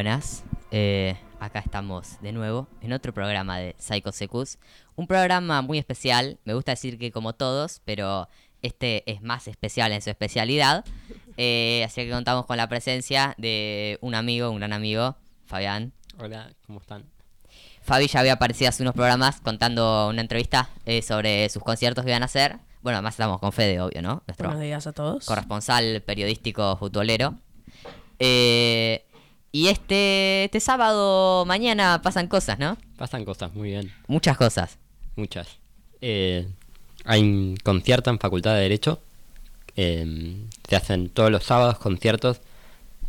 Buenas, 0.00 0.44
eh, 0.70 1.14
acá 1.40 1.58
estamos 1.58 2.18
de 2.22 2.32
nuevo 2.32 2.68
en 2.80 2.94
otro 2.94 3.12
programa 3.12 3.58
de 3.58 3.76
Psycho 3.78 4.12
Secus. 4.12 4.56
Un 4.96 5.06
programa 5.06 5.60
muy 5.60 5.76
especial, 5.76 6.38
me 6.46 6.54
gusta 6.54 6.72
decir 6.72 6.96
que 6.96 7.12
como 7.12 7.34
todos, 7.34 7.82
pero 7.84 8.26
este 8.62 9.02
es 9.12 9.20
más 9.20 9.46
especial 9.46 9.92
en 9.92 10.00
su 10.00 10.08
especialidad. 10.08 10.86
Eh, 11.36 11.82
así 11.84 12.02
que 12.02 12.10
contamos 12.10 12.46
con 12.46 12.56
la 12.56 12.66
presencia 12.66 13.34
de 13.36 13.98
un 14.00 14.14
amigo, 14.14 14.50
un 14.50 14.56
gran 14.56 14.72
amigo, 14.72 15.16
Fabián. 15.44 15.92
Hola, 16.18 16.50
¿cómo 16.66 16.80
están? 16.80 17.04
Fabi 17.82 18.06
ya 18.06 18.20
había 18.20 18.32
aparecido 18.32 18.70
hace 18.70 18.82
unos 18.82 18.94
programas 18.94 19.42
contando 19.42 20.08
una 20.08 20.22
entrevista 20.22 20.70
eh, 20.86 21.02
sobre 21.02 21.46
sus 21.50 21.62
conciertos 21.62 22.06
que 22.06 22.10
iban 22.10 22.22
a 22.22 22.24
hacer. 22.24 22.56
Bueno, 22.80 22.96
además 22.96 23.16
estamos 23.16 23.38
con 23.38 23.52
Fede, 23.52 23.78
obvio, 23.82 24.00
¿no? 24.00 24.22
Nuestro 24.26 24.48
Buenos 24.48 24.64
días 24.64 24.86
a 24.86 24.94
todos. 24.94 25.26
corresponsal 25.26 26.02
periodístico 26.06 26.74
futbolero. 26.78 27.34
Eh, 28.18 29.04
y 29.52 29.68
este, 29.68 30.44
este 30.44 30.60
sábado, 30.60 31.44
mañana 31.46 32.00
pasan 32.02 32.28
cosas, 32.28 32.58
¿no? 32.58 32.76
Pasan 32.96 33.24
cosas, 33.24 33.54
muy 33.54 33.70
bien, 33.70 33.92
Muchas 34.06 34.36
cosas. 34.36 34.78
muchas. 35.16 35.48
Eh, 36.00 36.48
hay 37.04 37.20
un 37.22 37.56
concierto 37.62 38.10
en 38.10 38.18
Facultad 38.18 38.54
de 38.54 38.60
Derecho. 38.62 39.00
eh, 39.76 40.36
se 40.68 40.76
hacen 40.76 41.08
todos 41.10 41.30
los 41.30 41.44
sábados 41.44 41.78
conciertos 41.78 42.40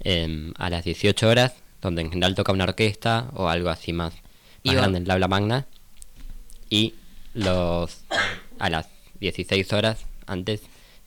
eh, 0.04 0.52
a 0.58 0.70
las 0.70 0.84
18 0.84 1.28
horas, 1.28 1.54
donde 1.82 2.02
en 2.02 2.10
general 2.10 2.36
toca 2.36 2.52
una 2.52 2.64
orquesta 2.66 3.28
o 3.34 3.48
algo 3.50 3.70
así 3.70 3.94
más, 3.94 4.14
Y 4.64 4.70
más 4.70 4.78
grande, 4.78 5.00
el 5.00 5.12
habla 5.12 5.28
magna. 5.28 5.68
Y 6.70 6.96
los 7.34 8.02
a 8.60 8.70
las 8.70 8.88
16 9.20 9.72
horas 9.74 10.06
antes 10.28 10.62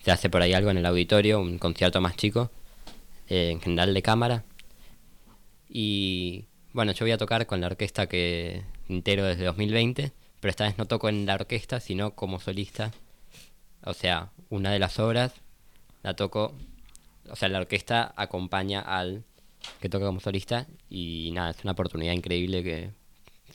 se 0.04 0.10
hace 0.10 0.28
por 0.28 0.42
ahí 0.42 0.52
algo 0.52 0.70
en 0.70 0.78
el 0.78 0.86
auditorio, 0.86 1.40
un 1.40 1.58
concierto 1.58 2.00
más 2.00 2.16
chico, 2.16 2.50
eh, 3.28 3.50
en 3.50 3.60
general 3.60 3.94
de 3.94 4.02
cámara. 4.02 4.44
Y 5.76 6.46
bueno, 6.72 6.92
yo 6.92 7.04
voy 7.04 7.10
a 7.10 7.18
tocar 7.18 7.48
con 7.48 7.60
la 7.60 7.66
orquesta 7.66 8.06
que 8.06 8.62
entero 8.88 9.24
desde 9.24 9.44
2020, 9.44 10.12
pero 10.38 10.50
esta 10.50 10.66
vez 10.66 10.78
no 10.78 10.86
toco 10.86 11.08
en 11.08 11.26
la 11.26 11.34
orquesta, 11.34 11.80
sino 11.80 12.14
como 12.14 12.38
solista. 12.38 12.92
O 13.82 13.92
sea, 13.92 14.30
una 14.50 14.70
de 14.70 14.78
las 14.78 15.00
obras 15.00 15.32
la 16.04 16.14
toco, 16.14 16.54
o 17.28 17.34
sea, 17.34 17.48
la 17.48 17.58
orquesta 17.58 18.14
acompaña 18.16 18.80
al 18.80 19.24
que 19.80 19.88
toca 19.88 20.06
como 20.06 20.20
solista 20.20 20.68
y 20.88 21.32
nada, 21.34 21.50
es 21.50 21.64
una 21.64 21.72
oportunidad 21.72 22.12
increíble 22.12 22.62
que 22.62 22.92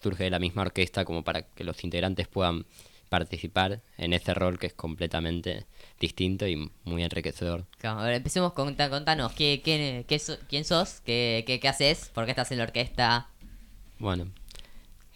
surge 0.03 0.25
de 0.25 0.30
la 0.30 0.40
misma 0.40 0.63
orquesta 0.63 1.06
como 1.06 1.24
para 1.24 1.44
que 1.44 1.63
los 1.63 1.86
integrantes 1.86 2.28
puedan 2.28 2.66
participar 3.07 3.81
en 3.97 4.12
ese 4.12 4.34
rol 4.34 4.59
que 4.59 4.68
es 4.68 4.74
completamente 4.74 5.68
distinto 6.00 6.48
y 6.48 6.72
muy 6.84 7.04
enriquecedor. 7.04 7.66
Claro, 7.78 8.00
a 8.00 8.04
ver, 8.06 8.16
empecemos 8.16 8.54
con 8.54 8.76
contanos 8.76 9.34
¿qué, 9.34 9.62
qué, 9.64 10.06
quién 10.48 10.66
sos, 10.66 11.02
¿Qué, 11.02 11.44
qué, 11.46 11.60
qué 11.60 11.68
haces, 11.68 12.10
por 12.14 12.26
qué 12.26 12.32
estás 12.32 12.52
en 12.52 12.60
la 12.60 12.64
orquesta. 12.64 13.30
Bueno, 14.00 14.32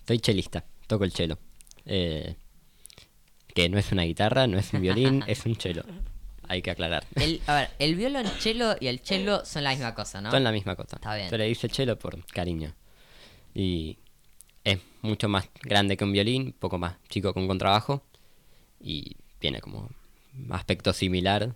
soy 0.05 0.19
chelista, 0.19 0.65
toco 0.87 1.05
el 1.05 1.13
chelo. 1.13 1.39
Eh, 1.85 2.35
que 3.53 3.69
no 3.69 3.77
es 3.77 3.91
una 3.91 4.03
guitarra, 4.03 4.47
no 4.47 4.57
es 4.57 4.73
un 4.73 4.81
violín, 4.81 5.23
es 5.27 5.45
un 5.45 5.55
chelo. 5.55 5.83
Hay 6.47 6.61
que 6.61 6.71
aclarar. 6.71 7.05
El, 7.15 7.41
a 7.47 7.55
ver, 7.55 7.69
el 7.79 7.95
violonchelo 7.95 8.75
y 8.79 8.87
el 8.87 8.99
cello 8.99 9.45
son 9.45 9.63
la 9.63 9.71
misma 9.71 9.95
cosa, 9.95 10.19
¿no? 10.19 10.31
Son 10.31 10.43
la 10.43 10.51
misma 10.51 10.75
cosa. 10.75 10.97
Está 10.97 11.15
bien. 11.15 11.29
Se 11.29 11.37
le 11.37 11.45
dice 11.45 11.69
chelo 11.69 11.97
por 11.97 12.23
cariño. 12.25 12.73
Y 13.53 13.97
es 14.63 14.79
mucho 15.01 15.29
más 15.29 15.47
grande 15.61 15.95
que 15.95 16.03
un 16.03 16.11
violín, 16.11 16.53
poco 16.53 16.77
más 16.77 16.97
chico 17.07 17.33
que 17.33 17.39
un 17.39 17.47
contrabajo. 17.47 18.03
Y 18.81 19.15
tiene 19.39 19.61
como 19.61 19.89
aspecto 20.51 20.93
similar. 20.93 21.55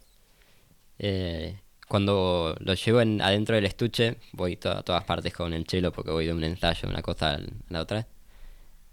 Eh, 0.99 1.59
cuando 1.88 2.55
lo 2.59 2.73
llevo 2.73 3.01
en- 3.01 3.21
adentro 3.21 3.55
del 3.55 3.65
estuche, 3.65 4.17
voy 4.33 4.57
to- 4.57 4.71
a 4.71 4.83
todas 4.83 5.03
partes 5.05 5.33
con 5.33 5.53
el 5.53 5.65
chelo 5.65 5.91
porque 5.91 6.11
voy 6.11 6.25
de 6.25 6.33
un 6.33 6.43
ensayo, 6.43 6.89
una 6.89 7.01
cosa 7.01 7.35
a 7.35 7.39
la 7.69 7.81
otra. 7.81 8.07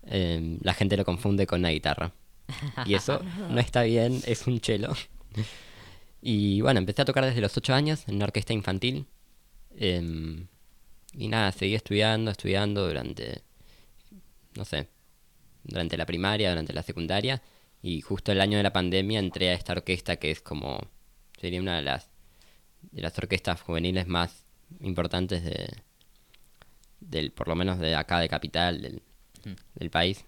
Eh, 0.06 0.59
la 0.62 0.75
gente 0.75 0.97
lo 0.97 1.05
confunde 1.05 1.47
con 1.47 1.61
una 1.61 1.71
guitarra. 1.71 2.12
Y 2.87 2.95
eso 2.95 3.21
no 3.50 3.59
está 3.61 3.83
bien, 3.84 4.21
es 4.27 4.47
un 4.47 4.61
chelo. 4.61 4.95
Y 6.27 6.62
bueno, 6.62 6.78
empecé 6.78 7.03
a 7.03 7.05
tocar 7.05 7.22
desde 7.27 7.43
los 7.43 7.55
8 7.55 7.75
años 7.75 8.09
en 8.09 8.15
una 8.16 8.25
orquesta 8.25 8.55
infantil. 8.55 9.06
Em, 9.77 10.47
y 11.12 11.28
nada, 11.28 11.53
seguí 11.53 11.75
estudiando, 11.75 12.31
estudiando 12.31 12.87
durante, 12.87 13.43
no 14.56 14.65
sé, 14.65 14.89
durante 15.65 15.99
la 15.99 16.06
primaria, 16.06 16.49
durante 16.49 16.72
la 16.72 16.83
secundaria. 16.83 17.43
Y 17.87 18.00
justo 18.00 18.33
el 18.33 18.41
año 18.41 18.56
de 18.56 18.62
la 18.62 18.72
pandemia 18.72 19.19
entré 19.19 19.50
a 19.50 19.53
esta 19.53 19.75
orquesta 19.75 20.17
que 20.17 20.31
es 20.31 20.41
como, 20.41 20.89
sería 21.39 21.61
una 21.61 21.77
de 21.77 21.83
las, 21.83 22.09
de 22.81 23.03
las 23.03 23.19
orquestas 23.19 23.61
juveniles 23.61 24.06
más 24.06 24.47
importantes 24.81 25.45
de, 25.45 25.69
del, 27.01 27.31
por 27.31 27.47
lo 27.47 27.54
menos 27.57 27.78
de 27.78 27.95
acá 27.95 28.21
de 28.21 28.31
Capital, 28.31 28.81
del, 28.81 29.03
del 29.75 29.91
país. 29.91 30.25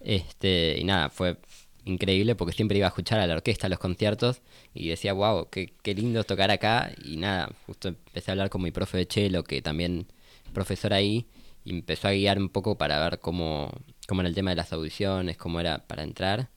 Este, 0.00 0.78
y 0.78 0.84
nada, 0.84 1.10
fue 1.10 1.36
increíble 1.84 2.36
porque 2.36 2.54
siempre 2.54 2.78
iba 2.78 2.86
a 2.86 2.88
escuchar 2.88 3.20
a 3.20 3.26
la 3.26 3.34
orquesta, 3.34 3.66
a 3.66 3.70
los 3.70 3.78
conciertos, 3.78 4.40
y 4.72 4.88
decía, 4.88 5.12
wow, 5.12 5.50
qué, 5.50 5.74
qué 5.82 5.92
lindo 5.92 6.24
tocar 6.24 6.50
acá. 6.50 6.90
Y 7.04 7.18
nada, 7.18 7.50
justo 7.66 7.88
empecé 7.88 8.30
a 8.30 8.32
hablar 8.32 8.48
con 8.48 8.62
mi 8.62 8.70
profe 8.70 8.96
de 8.96 9.04
cello, 9.04 9.44
que 9.44 9.60
también 9.60 10.06
es 10.46 10.52
profesor 10.52 10.94
ahí, 10.94 11.26
y 11.66 11.72
empezó 11.72 12.08
a 12.08 12.12
guiar 12.12 12.38
un 12.38 12.48
poco 12.48 12.78
para 12.78 12.98
ver 12.98 13.18
cómo, 13.18 13.70
cómo 14.08 14.22
era 14.22 14.30
el 14.30 14.34
tema 14.34 14.52
de 14.52 14.56
las 14.56 14.72
audiciones, 14.72 15.36
cómo 15.36 15.60
era 15.60 15.86
para 15.86 16.02
entrar. 16.02 16.48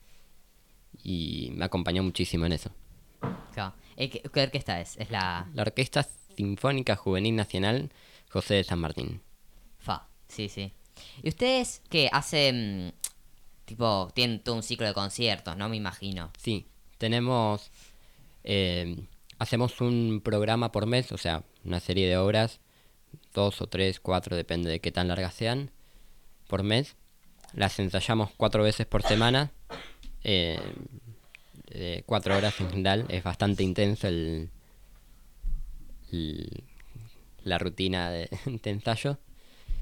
Y 1.08 1.52
me 1.54 1.64
acompañó 1.64 2.02
muchísimo 2.02 2.46
en 2.46 2.52
eso. 2.52 2.70
Claro. 3.54 3.74
Eh, 3.96 4.10
¿qué, 4.10 4.20
qué 4.22 4.42
orquesta 4.42 4.80
es? 4.80 4.96
Es 4.96 5.08
la 5.10 5.48
La 5.54 5.62
Orquesta 5.62 6.04
Sinfónica 6.36 6.96
Juvenil 6.96 7.36
Nacional 7.36 7.90
José 8.28 8.54
de 8.54 8.64
San 8.64 8.80
Martín. 8.80 9.20
FA, 9.78 10.08
sí, 10.26 10.48
sí. 10.48 10.72
¿Y 11.22 11.28
ustedes 11.28 11.80
qué 11.90 12.08
hacen? 12.12 12.92
Tipo, 13.66 14.10
tienen 14.14 14.40
todo 14.40 14.56
un 14.56 14.62
ciclo 14.64 14.86
de 14.86 14.94
conciertos, 14.94 15.56
¿no? 15.56 15.68
Me 15.68 15.76
imagino. 15.76 16.32
Sí, 16.38 16.66
tenemos. 16.98 17.70
eh, 18.42 18.96
hacemos 19.38 19.80
un 19.80 20.20
programa 20.24 20.72
por 20.72 20.86
mes, 20.86 21.12
o 21.12 21.18
sea, 21.18 21.44
una 21.64 21.78
serie 21.78 22.08
de 22.08 22.16
obras, 22.16 22.58
dos 23.32 23.60
o 23.62 23.68
tres, 23.68 24.00
cuatro, 24.00 24.34
depende 24.36 24.70
de 24.70 24.80
qué 24.80 24.90
tan 24.90 25.06
largas 25.08 25.34
sean, 25.34 25.70
por 26.48 26.62
mes. 26.64 26.96
Las 27.52 27.78
ensayamos 27.78 28.30
cuatro 28.36 28.62
veces 28.64 28.86
por 28.86 29.02
semana, 29.02 29.52
eh, 30.28 32.02
cuatro 32.04 32.36
horas 32.36 32.60
en 32.60 32.70
general. 32.70 33.06
Es 33.08 33.22
bastante 33.22 33.62
intenso 33.62 34.08
el, 34.08 34.50
la 37.44 37.58
rutina 37.58 38.10
de, 38.10 38.28
ensayo 38.64 39.18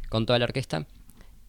con 0.09 0.27
toda 0.27 0.39
la 0.39 0.45
orquesta. 0.45 0.87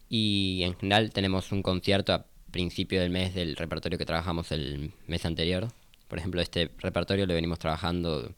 Y 0.08 0.62
en 0.62 0.76
general 0.76 1.10
tenemos 1.10 1.52
un 1.52 1.62
concierto 1.62 2.12
a 2.14 2.26
principio 2.50 3.00
del 3.00 3.10
mes 3.10 3.34
del 3.34 3.56
repertorio 3.56 3.98
que 3.98 4.06
trabajamos 4.06 4.50
el 4.52 4.92
mes 5.06 5.26
anterior. 5.26 5.68
Por 6.08 6.18
ejemplo, 6.18 6.40
este 6.40 6.70
repertorio 6.78 7.26
lo 7.26 7.34
venimos 7.34 7.58
trabajando 7.58 8.32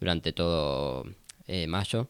durante 0.00 0.32
todo 0.32 1.04
eh, 1.46 1.66
mayo. 1.66 2.08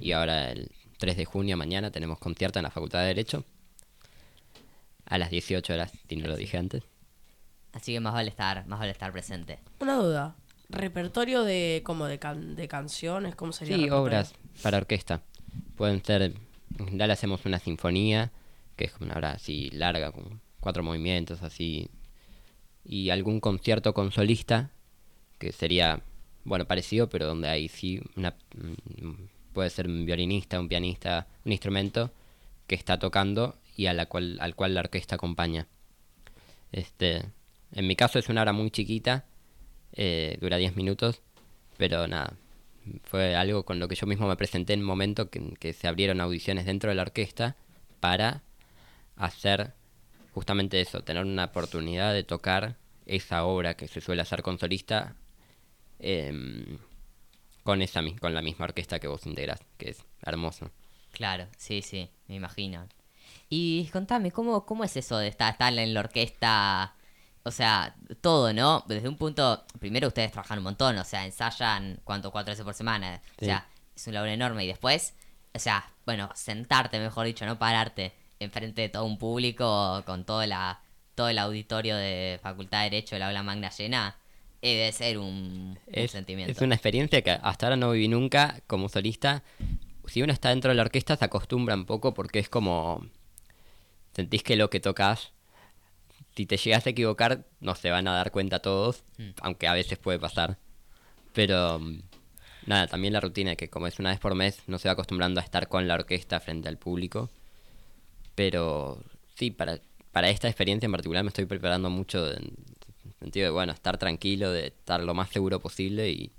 Y 0.00 0.12
ahora 0.12 0.50
el 0.50 0.70
3 0.98 1.16
de 1.16 1.24
junio, 1.26 1.56
mañana, 1.56 1.90
tenemos 1.90 2.18
concierto 2.18 2.58
en 2.58 2.64
la 2.64 2.70
Facultad 2.70 3.00
de 3.00 3.08
Derecho. 3.08 3.44
A 5.04 5.18
las 5.18 5.30
18 5.30 5.72
horas, 5.72 5.92
si 6.08 6.16
no 6.16 6.26
lo 6.26 6.36
dije 6.36 6.58
antes. 6.58 6.82
Así 7.76 7.92
que 7.92 8.00
más 8.00 8.14
vale 8.14 8.30
estar, 8.30 8.66
más 8.66 8.78
vale 8.78 8.90
estar 8.92 9.12
presente. 9.12 9.58
Una 9.80 9.96
duda. 9.96 10.34
¿Repertorio 10.70 11.44
de 11.44 11.82
como 11.84 12.06
de, 12.06 12.18
can- 12.18 12.56
de 12.56 12.68
canciones? 12.68 13.34
¿Cómo 13.36 13.52
sería? 13.52 13.76
Sí, 13.76 13.82
repertorio? 13.82 14.02
obras 14.02 14.34
para 14.62 14.78
orquesta. 14.78 15.20
Pueden 15.76 16.02
ser, 16.02 16.22
en 16.22 16.84
general 16.86 17.10
hacemos 17.10 17.44
una 17.44 17.58
sinfonía, 17.58 18.32
que 18.76 18.84
es 18.84 18.92
como 18.92 19.06
una 19.06 19.16
obra 19.16 19.32
así 19.32 19.68
larga, 19.74 20.10
con 20.10 20.40
cuatro 20.58 20.82
movimientos 20.82 21.42
así. 21.42 21.90
Y 22.82 23.10
algún 23.10 23.40
concierto 23.40 23.92
con 23.92 24.10
solista, 24.10 24.70
que 25.38 25.52
sería, 25.52 26.00
bueno, 26.44 26.64
parecido, 26.64 27.10
pero 27.10 27.26
donde 27.26 27.48
hay 27.48 27.68
sí 27.68 28.00
una... 28.16 28.34
mm, 28.56 29.12
Puede 29.52 29.68
ser 29.70 29.86
un 29.86 30.06
violinista, 30.06 30.58
un 30.60 30.68
pianista, 30.68 31.26
un 31.44 31.52
instrumento 31.52 32.10
que 32.66 32.74
está 32.74 32.98
tocando 32.98 33.56
y 33.76 33.84
a 33.86 33.92
la 33.92 34.06
cual, 34.06 34.38
al 34.40 34.54
cual 34.54 34.72
la 34.74 34.80
orquesta 34.80 35.16
acompaña. 35.16 35.66
Este, 36.72 37.24
en 37.72 37.86
mi 37.86 37.96
caso 37.96 38.18
es 38.18 38.28
una 38.28 38.42
obra 38.42 38.52
muy 38.52 38.70
chiquita, 38.70 39.24
eh, 39.92 40.38
dura 40.40 40.56
10 40.56 40.76
minutos, 40.76 41.22
pero 41.76 42.06
nada, 42.06 42.34
fue 43.04 43.34
algo 43.34 43.64
con 43.64 43.78
lo 43.78 43.88
que 43.88 43.94
yo 43.94 44.06
mismo 44.06 44.28
me 44.28 44.36
presenté 44.36 44.72
en 44.72 44.80
un 44.80 44.86
momento 44.86 45.30
que, 45.30 45.54
que 45.58 45.72
se 45.72 45.88
abrieron 45.88 46.20
audiciones 46.20 46.66
dentro 46.66 46.90
de 46.90 46.96
la 46.96 47.02
orquesta 47.02 47.56
para 48.00 48.42
hacer 49.16 49.72
justamente 50.32 50.80
eso, 50.80 51.02
tener 51.02 51.24
una 51.24 51.46
oportunidad 51.46 52.12
de 52.12 52.22
tocar 52.22 52.76
esa 53.06 53.44
obra 53.44 53.74
que 53.74 53.88
se 53.88 54.00
suele 54.00 54.22
hacer 54.22 54.42
con 54.42 54.58
solista 54.58 55.16
em, 55.98 56.78
con, 57.62 57.80
esa, 57.82 58.02
con 58.20 58.34
la 58.34 58.42
misma 58.42 58.66
orquesta 58.66 58.98
que 58.98 59.08
vos 59.08 59.26
integrás, 59.26 59.60
que 59.78 59.90
es 59.90 60.04
hermoso. 60.22 60.70
Claro, 61.12 61.46
sí, 61.56 61.82
sí, 61.82 62.10
me 62.28 62.34
imagino. 62.34 62.86
Y 63.48 63.88
contame, 63.92 64.30
¿cómo, 64.30 64.66
cómo 64.66 64.84
es 64.84 64.96
eso 64.96 65.16
de 65.18 65.28
estar, 65.28 65.52
estar 65.52 65.72
en 65.72 65.94
la 65.94 66.00
orquesta? 66.00 66.94
O 67.46 67.52
sea, 67.52 67.94
todo, 68.20 68.52
¿no? 68.52 68.82
Desde 68.88 69.08
un 69.08 69.16
punto, 69.16 69.64
primero 69.78 70.08
ustedes 70.08 70.32
trabajan 70.32 70.58
un 70.58 70.64
montón, 70.64 70.98
o 70.98 71.04
sea, 71.04 71.24
ensayan, 71.24 72.00
¿cuánto? 72.02 72.32
Cuatro 72.32 72.50
veces 72.50 72.64
por 72.64 72.74
semana. 72.74 73.22
O 73.40 73.44
sea, 73.44 73.68
es 73.94 74.04
un 74.08 74.14
labor 74.14 74.30
enorme. 74.30 74.64
Y 74.64 74.66
después, 74.66 75.14
o 75.54 75.58
sea, 75.60 75.88
bueno, 76.04 76.28
sentarte, 76.34 76.98
mejor 76.98 77.24
dicho, 77.24 77.46
no 77.46 77.56
pararte 77.56 78.12
enfrente 78.40 78.82
de 78.82 78.88
todo 78.88 79.04
un 79.04 79.16
público 79.16 80.02
con 80.04 80.24
todo, 80.24 80.44
la, 80.44 80.80
todo 81.14 81.28
el 81.28 81.38
auditorio 81.38 81.94
de 81.94 82.40
Facultad 82.42 82.78
de 82.78 82.90
Derecho, 82.90 83.16
la 83.16 83.28
aula 83.28 83.44
magna 83.44 83.70
llena, 83.70 84.16
debe 84.60 84.90
ser 84.90 85.18
un, 85.18 85.26
un 85.26 85.78
Es, 85.86 86.10
sentimiento. 86.10 86.50
es 86.50 86.60
una 86.60 86.74
experiencia 86.74 87.22
que 87.22 87.30
hasta 87.30 87.66
ahora 87.66 87.76
no 87.76 87.92
viví 87.92 88.08
nunca 88.08 88.60
como 88.66 88.88
solista. 88.88 89.44
Si 90.06 90.20
uno 90.20 90.32
está 90.32 90.48
dentro 90.48 90.70
de 90.70 90.74
la 90.74 90.82
orquesta 90.82 91.16
se 91.16 91.24
acostumbra 91.24 91.76
un 91.76 91.86
poco 91.86 92.12
porque 92.12 92.40
es 92.40 92.48
como... 92.48 93.06
Sentís 94.16 94.42
que 94.42 94.56
lo 94.56 94.68
que 94.68 94.80
tocas, 94.80 95.32
si 96.36 96.46
te 96.46 96.56
llegas 96.58 96.86
a 96.86 96.90
equivocar, 96.90 97.46
no 97.60 97.74
se 97.74 97.90
van 97.90 98.06
a 98.08 98.14
dar 98.14 98.30
cuenta 98.30 98.60
todos, 98.60 99.04
Mm. 99.18 99.30
aunque 99.40 99.66
a 99.68 99.72
veces 99.74 99.98
puede 99.98 100.18
pasar. 100.18 100.58
Pero 101.32 101.78
mm, 101.78 102.00
nada, 102.66 102.86
también 102.86 103.12
la 103.14 103.20
rutina, 103.20 103.56
que 103.56 103.68
como 103.70 103.86
es 103.86 103.98
una 103.98 104.10
vez 104.10 104.20
por 104.20 104.34
mes, 104.34 104.62
no 104.66 104.78
se 104.78 104.88
va 104.88 104.92
acostumbrando 104.92 105.40
a 105.40 105.44
estar 105.44 105.68
con 105.68 105.88
la 105.88 105.94
orquesta 105.94 106.38
frente 106.40 106.68
al 106.68 106.76
público. 106.78 107.30
Pero 108.34 109.02
sí, 109.34 109.50
para, 109.50 109.80
para 110.12 110.28
esta 110.30 110.48
experiencia 110.48 110.86
en 110.86 110.92
particular 110.92 111.24
me 111.24 111.28
estoy 111.28 111.46
preparando 111.46 111.90
mucho 111.90 112.30
en 112.32 112.54
el 113.04 113.14
sentido 113.18 113.44
de, 113.46 113.50
bueno, 113.50 113.72
estar 113.72 113.96
tranquilo, 113.98 114.50
de 114.52 114.68
estar 114.68 115.02
lo 115.02 115.14
más 115.14 115.30
seguro 115.30 115.60
posible 115.60 116.10
y 116.10 116.32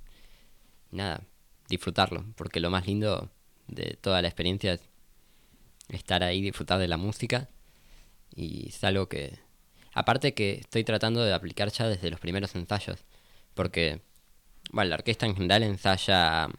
nada, 0.92 1.22
disfrutarlo. 1.70 2.24
Porque 2.36 2.60
lo 2.60 2.70
más 2.70 2.86
lindo 2.86 3.30
de 3.68 3.98
toda 4.00 4.22
la 4.22 4.28
experiencia 4.28 4.74
es 4.74 4.82
estar 5.90 6.24
ahí, 6.24 6.42
disfrutar 6.42 6.80
de 6.80 6.88
la 6.88 6.98
música. 6.98 7.50
Y 8.36 8.70
es 8.70 8.84
algo 8.84 9.08
que, 9.10 9.40
aparte 9.98 10.36
que 10.36 10.60
estoy 10.60 10.84
tratando 10.84 11.24
de 11.24 11.34
aplicar 11.34 11.72
ya 11.72 11.88
desde 11.88 12.12
los 12.12 12.20
primeros 12.20 12.54
ensayos. 12.54 13.00
Porque, 13.56 14.02
bueno, 14.72 14.90
la 14.90 14.98
orquesta 14.98 15.26
en 15.26 15.34
general 15.34 15.64
ensaya, 15.64 16.50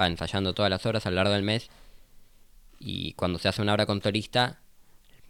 va 0.00 0.06
ensayando 0.06 0.54
todas 0.54 0.70
las 0.70 0.86
horas 0.86 1.04
a 1.04 1.10
lo 1.10 1.16
largo 1.16 1.34
del 1.34 1.42
mes. 1.42 1.68
Y 2.78 3.12
cuando 3.12 3.38
se 3.38 3.48
hace 3.48 3.60
una 3.60 3.74
obra 3.74 3.84
con 3.84 4.00
solista, 4.00 4.60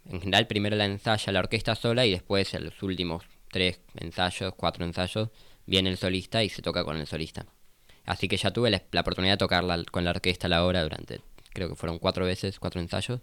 en 0.09 0.21
general 0.21 0.47
primero 0.47 0.77
la 0.77 0.85
ensaya 0.85 1.33
la 1.33 1.41
orquesta 1.41 1.75
sola 1.75 2.07
y 2.07 2.13
después 2.13 2.55
en 2.55 2.67
los 2.67 2.81
últimos 2.85 3.25
tres 3.51 3.81
ensayos, 3.97 4.55
cuatro 4.57 4.85
ensayos, 4.85 5.31
viene 5.67 5.91
el 5.91 5.97
solista 5.97 6.45
y 6.45 6.49
se 6.49 6.63
toca 6.63 6.85
con 6.85 6.97
el 6.97 7.09
solista. 7.09 7.47
Así 8.05 8.29
que 8.29 8.37
ya 8.37 8.53
tuve 8.53 8.71
la, 8.71 8.81
la 8.93 9.01
oportunidad 9.01 9.33
de 9.33 9.39
tocarla 9.39 9.83
con 9.91 10.05
la 10.05 10.11
orquesta 10.11 10.47
la 10.47 10.65
obra 10.65 10.85
durante, 10.85 11.21
creo 11.53 11.69
que 11.69 11.75
fueron 11.75 11.99
cuatro 11.99 12.25
veces, 12.27 12.61
cuatro 12.61 12.81
ensayos. 12.81 13.23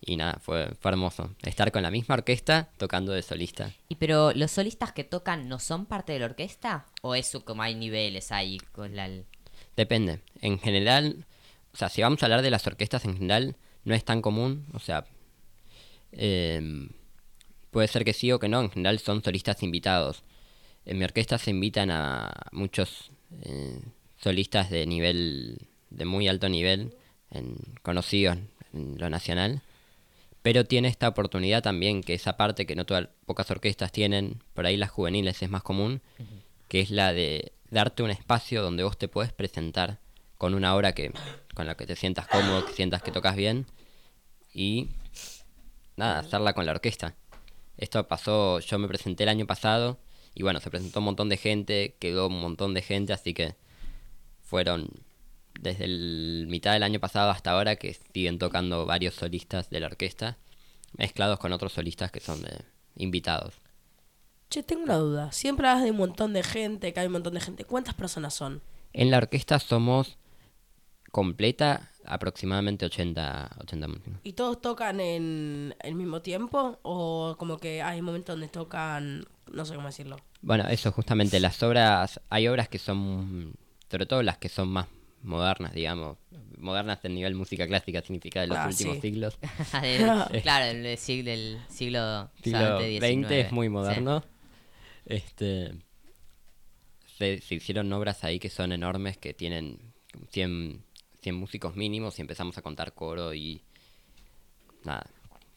Y 0.00 0.16
nada, 0.16 0.38
fue, 0.40 0.74
fue 0.80 0.90
hermoso. 0.92 1.34
Estar 1.42 1.70
con 1.72 1.82
la 1.82 1.90
misma 1.90 2.14
orquesta 2.14 2.70
tocando 2.78 3.12
de 3.12 3.22
solista. 3.22 3.72
¿Y 3.88 3.96
pero 3.96 4.32
los 4.32 4.50
solistas 4.50 4.92
que 4.92 5.04
tocan 5.04 5.48
no 5.48 5.58
son 5.58 5.86
parte 5.86 6.12
de 6.12 6.20
la 6.20 6.26
orquesta? 6.26 6.86
¿O 7.02 7.14
eso 7.14 7.44
como 7.44 7.62
hay 7.62 7.74
niveles 7.74 8.32
ahí 8.32 8.58
con 8.72 8.96
la... 8.96 9.10
Depende. 9.76 10.20
En 10.40 10.58
general, 10.58 11.26
o 11.72 11.76
sea, 11.76 11.88
si 11.88 12.02
vamos 12.02 12.22
a 12.22 12.26
hablar 12.26 12.42
de 12.42 12.50
las 12.50 12.66
orquestas 12.66 13.04
en 13.04 13.14
general, 13.14 13.56
no 13.84 13.94
es 13.94 14.04
tan 14.04 14.22
común. 14.22 14.66
O 14.72 14.78
sea, 14.78 15.04
em, 16.12 16.88
puede 17.70 17.88
ser 17.88 18.04
que 18.04 18.12
sí 18.12 18.32
o 18.32 18.38
que 18.38 18.48
no. 18.48 18.60
En 18.60 18.70
general 18.70 18.98
son 18.98 19.22
solistas 19.22 19.62
invitados. 19.62 20.24
En 20.86 20.98
mi 20.98 21.04
orquesta 21.04 21.38
se 21.38 21.50
invitan 21.50 21.90
a 21.90 22.32
muchos 22.52 23.10
eh, 23.42 23.80
solistas 24.16 24.70
de 24.70 24.86
nivel, 24.86 25.68
de 25.90 26.04
muy 26.04 26.26
alto 26.26 26.48
nivel, 26.48 26.96
en, 27.30 27.56
conocidos 27.82 28.38
en 28.72 28.98
lo 28.98 29.10
nacional. 29.10 29.62
Pero 30.42 30.64
tiene 30.64 30.88
esta 30.88 31.08
oportunidad 31.08 31.62
también, 31.62 32.02
que 32.02 32.14
esa 32.14 32.36
parte 32.36 32.66
que 32.66 32.74
no 32.74 32.86
todas, 32.86 33.08
pocas 33.26 33.50
orquestas 33.50 33.92
tienen, 33.92 34.42
por 34.54 34.66
ahí 34.66 34.76
las 34.76 34.90
juveniles 34.90 35.42
es 35.42 35.50
más 35.50 35.62
común, 35.62 36.00
que 36.68 36.80
es 36.80 36.90
la 36.90 37.12
de 37.12 37.52
darte 37.70 38.02
un 38.02 38.10
espacio 38.10 38.62
donde 38.62 38.82
vos 38.82 38.96
te 38.96 39.08
puedes 39.08 39.32
presentar 39.32 39.98
con 40.38 40.54
una 40.54 40.74
obra 40.74 40.92
que 40.92 41.12
con 41.54 41.66
la 41.66 41.76
que 41.76 41.86
te 41.86 41.96
sientas 41.96 42.26
cómodo, 42.26 42.64
que 42.64 42.72
sientas 42.72 43.02
que 43.02 43.12
tocas 43.12 43.36
bien 43.36 43.66
y 44.54 44.88
nada, 45.96 46.20
hacerla 46.20 46.54
con 46.54 46.64
la 46.64 46.72
orquesta. 46.72 47.14
Esto 47.76 48.06
pasó, 48.08 48.60
yo 48.60 48.78
me 48.78 48.88
presenté 48.88 49.24
el 49.24 49.28
año 49.28 49.46
pasado 49.46 49.98
y 50.34 50.42
bueno, 50.42 50.60
se 50.60 50.70
presentó 50.70 51.00
un 51.00 51.06
montón 51.06 51.28
de 51.28 51.36
gente, 51.36 51.96
quedó 51.98 52.28
un 52.28 52.40
montón 52.40 52.72
de 52.72 52.82
gente, 52.82 53.12
así 53.12 53.34
que 53.34 53.56
fueron 54.42 54.88
desde 55.60 55.84
el 55.84 56.46
mitad 56.48 56.72
del 56.72 56.82
año 56.82 57.00
pasado 57.00 57.30
hasta 57.30 57.50
ahora 57.50 57.76
que 57.76 57.94
siguen 58.12 58.38
tocando 58.38 58.86
varios 58.86 59.14
solistas 59.14 59.70
de 59.70 59.80
la 59.80 59.86
orquesta, 59.86 60.38
mezclados 60.96 61.38
con 61.38 61.52
otros 61.52 61.72
solistas 61.72 62.10
que 62.10 62.20
son 62.20 62.42
de 62.42 62.64
invitados. 62.96 63.54
Che, 64.48 64.62
tengo 64.62 64.82
una 64.82 64.96
duda. 64.96 65.32
Siempre 65.32 65.68
hablas 65.68 65.84
de 65.84 65.92
un 65.92 65.98
montón 65.98 66.32
de 66.32 66.42
gente, 66.42 66.92
que 66.92 67.00
hay 67.00 67.06
un 67.06 67.12
montón 67.12 67.34
de 67.34 67.40
gente. 67.40 67.64
¿Cuántas 67.64 67.94
personas 67.94 68.34
son? 68.34 68.62
En 68.92 69.10
la 69.10 69.18
orquesta 69.18 69.58
somos 69.60 70.18
completa 71.12 71.90
aproximadamente 72.04 72.86
80, 72.86 73.58
80 73.60 73.88
músicos. 73.88 74.14
¿Y 74.24 74.32
todos 74.32 74.60
tocan 74.60 75.00
en 75.00 75.76
el 75.80 75.94
mismo 75.94 76.22
tiempo? 76.22 76.78
¿O 76.82 77.36
como 77.38 77.58
que 77.58 77.82
hay 77.82 78.02
momentos 78.02 78.34
donde 78.34 78.48
tocan, 78.48 79.26
no 79.52 79.64
sé 79.64 79.74
cómo 79.74 79.88
decirlo? 79.88 80.16
Bueno, 80.40 80.66
eso 80.68 80.90
justamente, 80.90 81.38
las 81.38 81.62
obras, 81.62 82.20
hay 82.30 82.48
obras 82.48 82.68
que 82.68 82.78
son, 82.78 83.54
sobre 83.90 84.06
todo 84.06 84.22
las 84.22 84.38
que 84.38 84.48
son 84.48 84.68
más 84.68 84.86
modernas, 85.22 85.72
digamos, 85.72 86.18
modernas 86.58 87.02
del 87.02 87.14
nivel 87.14 87.34
música 87.34 87.66
clásica 87.66 88.00
significa 88.02 88.40
de 88.40 88.46
los 88.48 88.58
Ah, 88.58 88.66
últimos 88.68 88.96
sí. 88.96 89.00
siglos. 89.02 89.38
del- 89.82 90.40
claro, 90.42 90.64
el 90.66 90.96
siglo, 90.98 91.30
del 91.30 91.60
siglo, 91.68 92.30
siglo 92.42 92.78
XX 92.78 93.30
es 93.40 93.52
muy 93.52 93.66
sí. 93.66 93.70
moderno. 93.72 94.24
Este 95.06 95.72
se, 97.18 97.40
se 97.40 97.54
hicieron 97.56 97.92
obras 97.92 98.24
ahí 98.24 98.38
que 98.38 98.48
son 98.50 98.72
enormes, 98.72 99.18
que 99.18 99.34
tienen 99.34 99.78
100, 100.30 100.82
100 101.22 101.34
músicos 101.34 101.76
mínimos 101.76 102.18
y 102.18 102.22
empezamos 102.22 102.56
a 102.58 102.62
contar 102.62 102.92
coro 102.94 103.34
y 103.34 103.62
nada, 104.84 105.06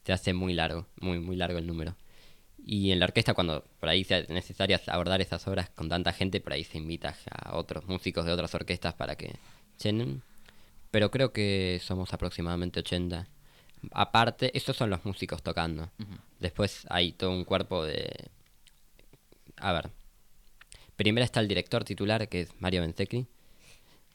se 0.05 0.13
hace 0.13 0.34
muy 0.34 0.53
largo, 0.53 0.88
muy 1.00 1.20
muy 1.20 1.36
largo 1.36 1.58
el 1.60 1.67
número. 1.67 1.96
Y 2.65 2.91
en 2.91 3.00
la 3.00 3.05
orquesta 3.05 3.34
cuando 3.34 3.65
por 3.79 3.89
ahí 3.89 4.03
sea 4.03 4.24
necesario 4.29 4.79
abordar 4.88 5.20
esas 5.22 5.46
obras 5.48 5.70
con 5.70 5.89
tanta 5.89 6.13
gente, 6.13 6.39
por 6.39 6.53
ahí 6.53 6.63
se 6.63 6.77
invita 6.77 7.15
a 7.29 7.58
otros 7.58 7.86
músicos 7.88 8.25
de 8.25 8.32
otras 8.32 8.55
orquestas 8.55 8.93
para 8.93 9.15
que 9.15 9.36
llenen. 9.82 10.22
Pero 10.91 11.12
creo 11.12 11.34
que 11.34 11.82
somos 11.84 12.13
aproximadamente 12.13 12.79
80. 12.79 13.27
Aparte, 13.91 14.55
estos 14.58 14.77
son 14.77 14.89
los 14.89 15.03
músicos 15.03 15.43
tocando. 15.43 15.89
Después 16.39 16.86
hay 16.89 17.12
todo 17.13 17.32
un 17.32 17.43
cuerpo 17.43 17.84
de... 17.84 18.29
A 19.58 19.74
ver. 19.74 19.89
Primero 20.96 21.25
está 21.25 21.39
el 21.39 21.48
director 21.48 21.84
titular, 21.84 22.29
que 22.29 22.41
es 22.41 22.50
Mario 22.60 22.82
Benzecchi, 22.82 23.25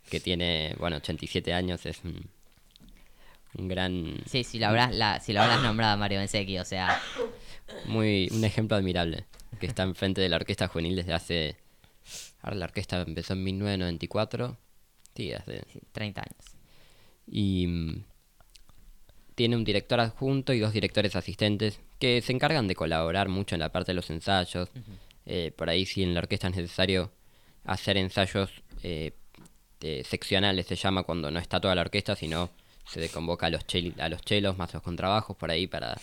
que 0.09 0.21
tiene, 0.21 0.75
bueno, 0.78 0.97
87 0.97 1.52
años, 1.52 1.85
es 1.85 2.02
un, 2.05 2.31
un 3.55 3.69
gran... 3.69 4.14
Sí, 4.26 4.45
si 4.45 4.59
lo 4.59 4.69
habrás, 4.69 4.95
la, 4.95 5.21
si 5.21 5.33
lo 5.33 5.43
habrás 5.43 5.62
nombrado 5.62 5.95
a 5.95 5.97
Mario 5.97 6.21
Benzecchi, 6.21 6.59
o 6.59 6.64
sea, 6.64 7.02
muy 7.87 8.28
un 8.32 8.44
ejemplo 8.44 8.76
admirable 8.76 9.26
que 9.60 9.66
está 9.66 9.82
enfrente 9.82 10.20
de 10.20 10.28
la 10.28 10.37
orquesta 10.37 10.68
juvenil 10.68 10.96
desde 10.96 11.12
hace 11.12 11.56
ahora 12.42 12.56
la 12.56 12.64
orquesta 12.66 13.02
empezó 13.02 13.32
en 13.34 13.44
1994 13.44 14.56
sí 15.14 15.32
hace 15.32 15.62
sí, 15.72 15.80
30 15.92 16.20
años. 16.20 16.56
y 17.26 17.66
mm, 17.66 18.04
tiene 19.34 19.56
un 19.56 19.64
director 19.64 20.00
adjunto 20.00 20.52
y 20.52 20.60
dos 20.60 20.72
directores 20.72 21.14
asistentes 21.16 21.80
que 21.98 22.22
se 22.22 22.32
encargan 22.32 22.66
de 22.68 22.75
colaborar 22.75 23.28
mucho 23.28 23.54
en 23.54 23.60
la 23.60 23.70
parte 23.70 23.92
de 23.92 23.96
los 23.96 24.10
ensayos 24.10 24.70
Eh, 25.30 25.52
por 25.54 25.68
ahí 25.68 25.84
si 25.84 26.02
en 26.02 26.14
la 26.14 26.20
orquesta 26.20 26.48
es 26.48 26.56
necesario 26.56 27.12
hacer 27.64 27.98
ensayos 27.98 28.50
eh, 28.82 29.12
seccionales 30.02 30.66
se 30.66 30.75
llama 30.75 31.02
cuando 31.02 31.30
no 31.30 31.38
está 31.38 31.60
toda 31.60 31.75
la 31.75 31.82
orquesta 31.82 32.16
sino 32.16 32.48
se 32.88 33.09
convoca 33.11 33.47
a 33.47 33.50
los 33.50 33.64
a 33.99 34.09
los 34.09 34.23
chelos 34.23 34.57
más 34.57 34.73
los 34.73 34.83
contrabajos 34.83 35.37
por 35.37 35.50
ahí 35.50 35.66
para 35.66 35.97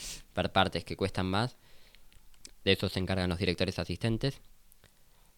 partes 0.54 0.84
que 0.84 0.96
cuestan 0.96 1.26
más. 1.26 1.56
De 2.64 2.74
eso 2.74 2.90
se 2.90 3.00
encargan 3.00 3.30
los 3.30 3.40
directores 3.40 3.78
asistentes. 3.80 4.40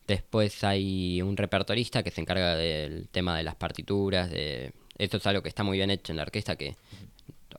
Después 0.07 0.63
hay 0.63 1.21
un 1.21 1.35
repertorista 1.35 2.03
que 2.03 2.11
se 2.11 2.21
encarga 2.21 2.55
del 2.55 3.09
tema 3.09 3.37
de 3.37 3.43
las 3.43 3.55
partituras 3.55 4.29
de 4.29 4.73
esto 4.97 5.17
es 5.17 5.27
algo 5.27 5.43
que 5.43 5.49
está 5.49 5.63
muy 5.63 5.77
bien 5.77 5.91
hecho 5.91 6.11
en 6.11 6.17
la 6.17 6.23
orquesta 6.23 6.55
que 6.55 6.75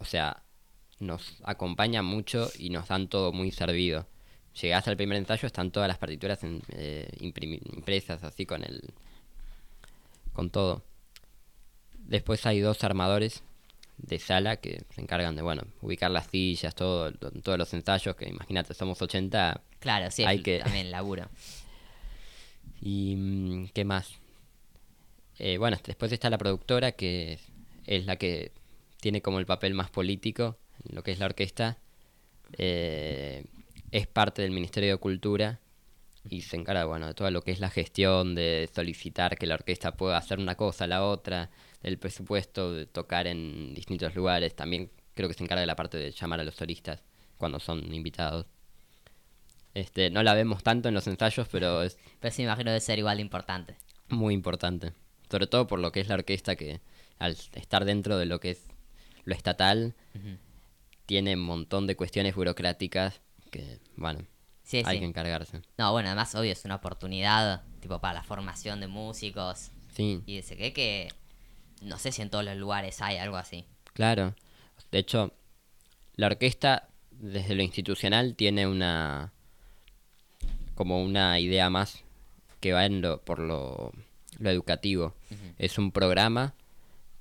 o 0.01 0.05
sea 0.05 0.43
nos 0.99 1.37
acompaña 1.45 2.03
mucho 2.03 2.51
y 2.59 2.71
nos 2.71 2.89
dan 2.89 3.09
todo 3.09 3.33
muy 3.33 3.53
servido. 3.53 4.07
Llegás 4.61 4.89
al 4.89 4.97
primer 4.97 5.19
ensayo 5.19 5.47
están 5.47 5.71
todas 5.71 5.89
las 5.89 5.99
partituras 5.99 6.41
eh, 6.43 7.09
impresas 7.21 8.25
así 8.25 8.45
con 8.45 8.65
el 8.65 8.83
con 10.33 10.51
todo. 10.51 10.83
Después 11.95 12.45
hay 12.47 12.61
dos 12.61 12.83
armadores 12.83 13.43
de 13.99 14.19
sala 14.19 14.57
que 14.57 14.83
se 14.95 15.01
encargan 15.01 15.35
de 15.37 15.43
bueno 15.43 15.63
ubicar 15.83 16.11
las 16.11 16.27
sillas 16.29 16.75
todo 16.75 17.13
todos 17.13 17.59
los 17.59 17.73
ensayos 17.75 18.15
que 18.17 18.29
imagínate 18.29 18.73
somos 18.75 19.01
80 19.03 19.61
Claro, 19.81 20.11
sí, 20.11 20.25
Hay 20.25 20.43
que- 20.43 20.59
también 20.61 20.91
laburo. 20.91 21.29
y 22.81 23.15
mm, 23.17 23.69
qué 23.75 23.85
más 23.85 24.13
Eh, 25.39 25.57
bueno 25.59 25.77
después 25.85 26.11
está 26.13 26.31
la 26.31 26.39
productora 26.39 26.93
que 26.93 27.35
es, 27.35 27.43
es 27.87 28.07
la 28.07 28.17
que 28.17 28.53
tiene 29.01 29.23
como 29.23 29.39
el 29.39 29.47
papel 29.47 29.75
más 29.75 29.91
político 29.91 30.59
en 30.89 30.95
lo 30.97 31.03
que 31.03 31.13
es 31.13 31.19
la 31.19 31.27
orquesta 31.27 31.79
Eh, 32.57 33.45
es 33.91 34.07
parte 34.07 34.41
del 34.43 34.51
Ministerio 34.53 34.91
de 34.93 34.97
Cultura 34.99 35.61
y 36.31 36.41
se 36.43 36.57
encarga, 36.57 36.85
bueno, 36.87 37.07
de 37.07 37.15
todo 37.15 37.31
lo 37.31 37.43
que 37.43 37.53
es 37.53 37.61
la 37.61 37.69
gestión, 37.71 38.35
de 38.35 38.69
solicitar 38.75 39.37
que 39.39 39.47
la 39.47 39.55
orquesta 39.55 39.93
pueda 39.97 40.17
hacer 40.19 40.39
una 40.39 40.55
cosa, 40.57 40.87
la 40.87 41.05
otra, 41.05 41.51
del 41.83 41.99
presupuesto, 41.99 42.73
de 42.73 42.87
tocar 42.87 43.27
en 43.27 43.75
distintos 43.75 44.15
lugares. 44.15 44.55
También 44.57 44.91
creo 45.15 45.29
que 45.29 45.35
se 45.35 45.43
encarga 45.45 45.61
de 45.61 45.67
la 45.67 45.77
parte 45.77 45.97
de 45.99 46.11
llamar 46.13 46.41
a 46.41 46.45
los 46.45 46.55
solistas 46.55 47.03
cuando 47.37 47.61
son 47.61 47.93
invitados. 47.95 48.47
Este, 49.75 50.11
no 50.11 50.23
la 50.23 50.35
vemos 50.35 50.63
tanto 50.63 50.89
en 50.89 50.95
los 50.95 51.07
ensayos, 51.07 51.47
pero 51.51 51.83
es 51.83 51.99
Pero 52.21 52.35
sí 52.35 52.43
me 52.43 52.47
imagino 52.47 52.73
de 52.73 52.81
ser 52.81 52.99
igual 52.99 53.19
de 53.19 53.23
importante. 53.23 53.77
muy 54.09 54.35
importante. 54.35 54.93
Sobre 55.31 55.47
todo 55.47 55.67
por 55.67 55.79
lo 55.79 55.93
que 55.93 56.01
es 56.01 56.09
la 56.09 56.15
orquesta, 56.15 56.57
que 56.57 56.81
al 57.19 57.37
estar 57.55 57.85
dentro 57.85 58.17
de 58.19 58.27
lo 58.27 58.41
que 58.41 58.51
es 58.53 58.67
lo 59.25 59.35
estatal, 59.35 59.95
tiene 61.07 61.35
un 61.35 61.43
montón 61.43 61.87
de 61.87 61.97
cuestiones 61.97 62.35
burocráticas 62.35 63.21
que, 63.51 63.79
bueno, 63.97 64.21
Sí, 64.63 64.83
hay 64.85 64.97
sí. 64.97 65.01
que 65.01 65.07
encargarse. 65.07 65.63
No, 65.79 65.93
bueno, 65.93 66.09
además, 66.09 66.35
obvio, 66.35 66.53
es 66.53 66.65
una 66.67 66.75
oportunidad, 66.77 67.63
tipo, 67.81 68.01
para 68.01 68.15
la 68.15 68.23
formación 68.23 68.81
de 68.81 68.87
músicos. 68.87 69.71
Sí, 69.95 70.23
Y 70.27 70.43
se 70.43 70.57
cree 70.57 70.73
que, 70.75 71.09
no 71.83 71.99
sé 71.99 72.13
si 72.13 72.23
en 72.23 72.31
todos 72.31 72.45
los 72.45 72.57
lugares 72.57 73.01
hay 73.01 73.17
algo 73.17 73.37
así. 73.37 73.65
claro. 73.95 74.35
De 74.91 74.99
hecho, 74.99 75.33
la 76.15 76.27
orquesta, 76.29 76.89
desde 77.11 77.55
lo 77.55 77.63
institucional, 77.63 78.35
tiene 78.35 78.67
una. 78.67 79.33
como 80.75 81.03
una 81.03 81.39
idea 81.41 81.69
más 81.71 82.05
que 82.61 82.73
va 82.73 82.87
en 82.87 83.03
lo, 83.03 83.21
por 83.23 83.39
lo, 83.39 83.93
lo 84.39 84.51
educativo. 84.51 85.15
Es 85.59 85.79
un 85.79 85.93
programa 85.93 86.55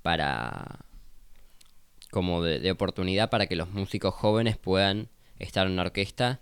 para. 0.01 0.79
como 2.09 2.41
de, 2.41 2.59
de 2.59 2.71
oportunidad 2.71 3.29
para 3.29 3.47
que 3.47 3.55
los 3.55 3.69
músicos 3.69 4.13
jóvenes 4.13 4.57
puedan 4.57 5.09
estar 5.39 5.67
en 5.67 5.73
una 5.73 5.83
orquesta 5.83 6.39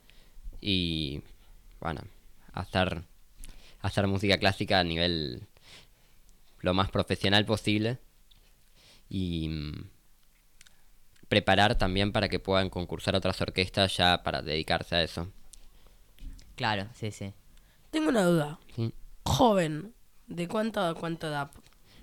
y. 0.62 1.22
bueno, 1.79 2.01
hacer. 2.53 3.03
hacer 3.81 4.07
música 4.07 4.38
clásica 4.38 4.79
a 4.79 4.84
nivel 4.84 5.48
lo 6.65 6.74
más 6.74 6.89
profesional 6.91 7.45
posible 7.45 8.00
y 9.10 9.48
mm, 9.48 9.89
preparar 11.27 11.77
también 11.77 12.12
para 12.12 12.27
que 12.27 12.39
puedan 12.39 12.69
concursar 12.69 13.15
otras 13.15 13.39
orquestas 13.41 13.95
ya 13.95 14.24
para 14.24 14.41
dedicarse 14.41 14.95
a 14.95 15.03
eso. 15.03 15.31
Claro, 16.55 16.88
sí, 16.93 17.12
sí. 17.12 17.34
Tengo 17.91 18.10
una 18.10 18.24
duda. 18.24 18.60
Sí. 18.75 18.93
Joven, 19.25 19.93
¿de 20.27 20.48
cuánto 20.48 20.81
a 20.81 20.93
cuánto 20.95 21.27
edad? 21.27 21.51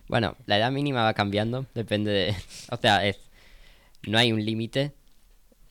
Bueno, 0.08 0.36
la 0.46 0.58
edad 0.58 0.70
mínima 0.72 1.02
va 1.04 1.14
cambiando, 1.14 1.66
depende 1.74 2.10
de... 2.10 2.36
O 2.70 2.76
sea, 2.76 3.06
es 3.06 3.18
no 4.06 4.18
hay 4.18 4.32
un 4.32 4.44
límite. 4.44 4.92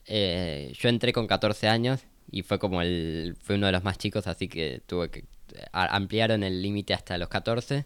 Eh, 0.06 0.74
yo 0.78 0.90
entré 0.90 1.14
con 1.14 1.28
14 1.28 1.68
años 1.68 2.02
y 2.32 2.42
fue 2.44 2.60
como 2.60 2.82
el... 2.82 3.36
fue 3.42 3.56
uno 3.56 3.68
de 3.68 3.72
los 3.74 3.84
más 3.84 3.98
chicos, 3.98 4.28
así 4.28 4.48
que 4.48 4.82
tuve 4.86 5.10
que... 5.12 5.26
a- 5.72 5.96
ampliaron 5.96 6.44
el 6.44 6.62
límite 6.62 6.94
hasta 6.94 7.18
los 7.18 7.30
14 7.30 7.86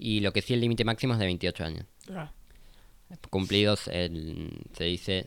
y 0.00 0.20
lo 0.20 0.32
que 0.32 0.42
sí 0.42 0.54
el 0.54 0.60
límite 0.60 0.84
máximo 0.84 1.12
es 1.12 1.18
de 1.20 1.26
28 1.26 1.64
años. 1.64 1.84
Ah, 2.12 2.32
Cumplidos, 3.28 3.86
el- 3.88 4.50
se 4.72 4.84
dice, 4.84 5.26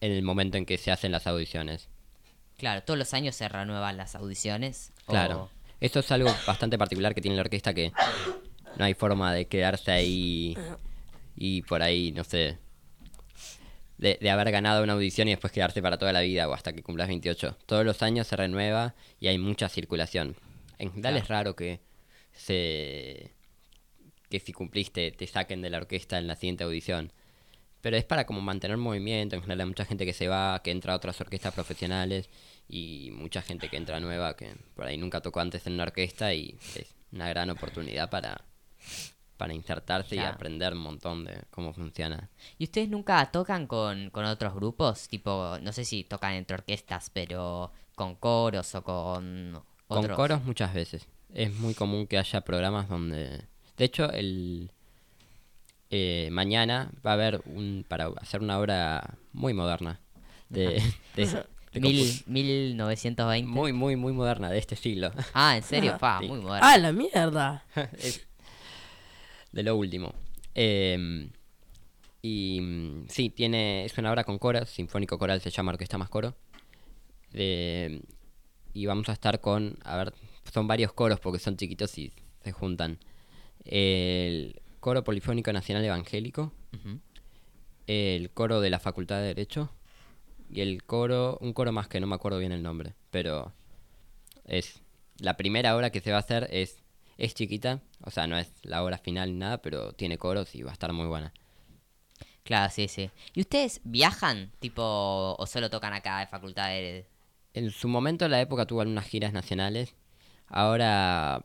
en 0.00 0.12
el 0.12 0.22
momento 0.22 0.56
en 0.58 0.64
que 0.66 0.78
se 0.78 0.90
hacen 0.90 1.12
las 1.12 1.26
audiciones. 1.26 1.88
Claro, 2.56 2.82
todos 2.82 2.98
los 2.98 3.12
años 3.14 3.34
se 3.36 3.48
renuevan 3.48 3.96
las 3.96 4.14
audiciones. 4.14 4.92
o- 5.06 5.10
Claro. 5.12 5.50
Esto 5.80 6.00
es 6.00 6.10
algo 6.12 6.30
bastante 6.46 6.76
particular 6.78 7.14
que 7.14 7.20
tiene 7.20 7.36
la 7.36 7.42
orquesta 7.42 7.72
que 7.74 7.92
no 8.76 8.84
hay 8.84 8.94
forma 8.94 9.32
de 9.32 9.46
quedarse 9.46 9.90
ahí 9.90 10.56
y 11.36 11.62
por 11.62 11.82
ahí, 11.82 12.12
no 12.12 12.22
sé, 12.22 12.58
de, 13.98 14.18
de 14.20 14.30
haber 14.30 14.50
ganado 14.50 14.82
una 14.84 14.92
audición 14.94 15.28
y 15.28 15.32
después 15.32 15.52
quedarse 15.52 15.80
para 15.82 15.98
toda 15.98 16.12
la 16.12 16.20
vida 16.20 16.48
o 16.48 16.52
hasta 16.54 16.72
que 16.72 16.82
cumplas 16.82 17.08
28. 17.08 17.56
Todos 17.66 17.84
los 17.84 18.02
años 18.02 18.26
se 18.26 18.36
renueva 18.36 18.94
y 19.20 19.28
hay 19.28 19.38
mucha 19.38 19.68
circulación. 19.68 20.36
En 20.78 20.90
general 20.90 21.16
es 21.16 21.28
raro 21.28 21.56
que 21.56 21.80
se 22.32 23.32
que 24.30 24.40
si 24.40 24.52
cumpliste 24.52 25.10
te 25.12 25.26
saquen 25.26 25.60
de 25.60 25.70
la 25.70 25.78
orquesta 25.78 26.18
en 26.18 26.26
la 26.26 26.36
siguiente 26.36 26.64
audición. 26.64 27.12
Pero 27.80 27.96
es 27.96 28.04
para 28.04 28.26
como 28.26 28.40
mantener 28.40 28.76
movimiento, 28.76 29.36
en 29.36 29.42
general 29.42 29.60
hay 29.62 29.66
mucha 29.66 29.84
gente 29.86 30.04
que 30.06 30.12
se 30.12 30.28
va, 30.28 30.62
que 30.62 30.70
entra 30.70 30.92
a 30.92 30.96
otras 30.96 31.20
orquestas 31.20 31.54
profesionales 31.54 32.28
y 32.68 33.10
mucha 33.12 33.42
gente 33.42 33.68
que 33.68 33.76
entra 33.76 34.00
nueva 34.00 34.36
que 34.36 34.54
por 34.74 34.86
ahí 34.86 34.96
nunca 34.96 35.20
tocó 35.20 35.40
antes 35.40 35.66
en 35.66 35.74
una 35.74 35.84
orquesta 35.84 36.32
y 36.34 36.56
es 36.76 36.94
una 37.10 37.28
gran 37.28 37.50
oportunidad 37.50 38.10
para, 38.10 38.44
para 39.38 39.54
insertarse 39.54 40.16
y 40.16 40.18
aprender 40.18 40.74
un 40.74 40.80
montón 40.80 41.24
de 41.24 41.42
cómo 41.50 41.72
funciona. 41.72 42.28
¿Y 42.58 42.64
ustedes 42.64 42.88
nunca 42.90 43.30
tocan 43.32 43.66
con, 43.66 44.10
con 44.10 44.26
otros 44.26 44.54
grupos? 44.54 45.08
Tipo, 45.08 45.56
no 45.62 45.72
sé 45.72 45.84
si 45.86 46.04
tocan 46.04 46.34
entre 46.34 46.54
orquestas, 46.56 47.10
pero 47.10 47.72
con 47.96 48.14
coros 48.16 48.74
o 48.74 48.84
con 48.84 49.62
Con 49.88 49.98
otros. 49.98 50.16
coros 50.16 50.44
muchas 50.44 50.74
veces. 50.74 51.08
Es 51.32 51.52
muy 51.54 51.74
común 51.74 52.06
que 52.06 52.18
haya 52.18 52.42
programas 52.42 52.88
donde... 52.88 53.48
De 53.80 53.86
hecho, 53.86 54.12
el 54.12 54.70
eh, 55.88 56.28
mañana 56.32 56.92
va 57.04 57.12
a 57.12 57.14
haber 57.14 57.40
un... 57.46 57.82
para 57.88 58.08
hacer 58.20 58.42
una 58.42 58.58
obra 58.60 59.16
muy 59.32 59.54
moderna. 59.54 59.98
De, 60.50 60.82
de- 61.16 61.44
de 61.72 61.80
Mil, 61.80 61.96
compu- 61.96 62.22
1920. 62.26 63.48
muy, 63.50 63.72
muy, 63.72 63.96
muy 63.96 64.12
moderna 64.12 64.50
de 64.50 64.58
este 64.58 64.76
siglo. 64.76 65.12
Ah, 65.32 65.56
¿en 65.56 65.62
serio? 65.62 65.96
Sí. 66.20 66.26
muy 66.28 66.40
moderno. 66.40 66.68
¡Ah, 66.68 66.76
la 66.76 66.92
mierda! 66.92 67.64
Es 68.02 68.26
de 69.50 69.62
lo 69.62 69.76
último. 69.76 70.12
Eh, 70.54 71.30
y 72.20 72.60
mm, 72.60 73.06
sí, 73.08 73.30
tiene, 73.30 73.86
es 73.86 73.96
una 73.96 74.10
obra 74.10 74.24
con 74.24 74.38
coros, 74.38 74.68
Sinfónico 74.68 75.18
Coral 75.18 75.40
se 75.40 75.48
llama 75.48 75.72
Orquesta 75.72 75.96
Más 75.96 76.10
Coro. 76.10 76.36
De- 77.32 78.02
y 78.74 78.84
vamos 78.84 79.08
a 79.08 79.12
estar 79.14 79.40
con, 79.40 79.78
a 79.84 79.96
ver, 79.96 80.12
son 80.52 80.66
varios 80.68 80.92
coros 80.92 81.18
porque 81.18 81.38
son 81.38 81.56
chiquitos 81.56 81.96
y 81.96 82.12
se 82.44 82.52
juntan. 82.52 82.98
El 83.64 84.60
Coro 84.80 85.04
Polifónico 85.04 85.52
Nacional 85.52 85.84
Evangélico, 85.84 86.52
el 87.86 88.30
coro 88.30 88.60
de 88.60 88.70
la 88.70 88.78
Facultad 88.78 89.18
de 89.18 89.26
Derecho 89.26 89.70
y 90.48 90.60
el 90.60 90.84
coro, 90.84 91.38
un 91.40 91.52
coro 91.52 91.72
más 91.72 91.88
que 91.88 92.00
no 92.00 92.06
me 92.06 92.14
acuerdo 92.14 92.38
bien 92.38 92.52
el 92.52 92.62
nombre, 92.62 92.94
pero 93.10 93.52
es 94.44 94.80
la 95.18 95.36
primera 95.36 95.76
obra 95.76 95.90
que 95.90 96.00
se 96.00 96.10
va 96.10 96.18
a 96.18 96.20
hacer 96.20 96.48
es 96.50 96.80
es 97.20 97.34
chiquita, 97.34 97.80
o 98.02 98.10
sea, 98.10 98.26
no 98.26 98.38
es 98.38 98.50
la 98.62 98.82
obra 98.82 98.96
final 98.96 99.30
ni 99.32 99.38
nada, 99.38 99.58
pero 99.60 99.92
tiene 99.92 100.16
coros 100.16 100.54
y 100.54 100.62
va 100.62 100.70
a 100.70 100.72
estar 100.72 100.90
muy 100.92 101.06
buena. 101.06 101.32
Claro, 102.44 102.72
sí, 102.72 102.88
sí. 102.88 103.10
¿Y 103.34 103.42
ustedes 103.42 103.82
viajan, 103.84 104.50
tipo, 104.58 105.36
o 105.38 105.46
solo 105.46 105.68
tocan 105.68 105.92
acá 105.92 106.20
de 106.20 106.26
facultad 106.26 106.68
de... 106.68 107.06
En 107.52 107.70
su 107.70 107.88
momento, 107.88 108.24
en 108.24 108.30
la 108.30 108.40
época, 108.40 108.64
tuvo 108.64 108.80
algunas 108.80 109.04
giras 109.04 109.34
nacionales. 109.34 109.94
Ahora, 110.46 111.42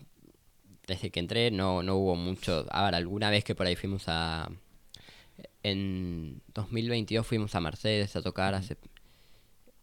desde 0.88 1.10
que 1.12 1.20
entré, 1.20 1.52
no, 1.52 1.82
no 1.84 1.96
hubo 1.96 2.16
mucho. 2.16 2.66
Ahora, 2.70 2.98
alguna 2.98 3.30
vez 3.30 3.44
que 3.44 3.56
por 3.56 3.66
ahí 3.68 3.76
fuimos 3.76 4.04
a. 4.08 4.50
En 5.64 6.42
2022 6.54 7.26
fuimos 7.26 7.56
a 7.56 7.60
Mercedes 7.62 8.16
a 8.16 8.22
tocar. 8.22 8.54
Hace, 8.54 8.78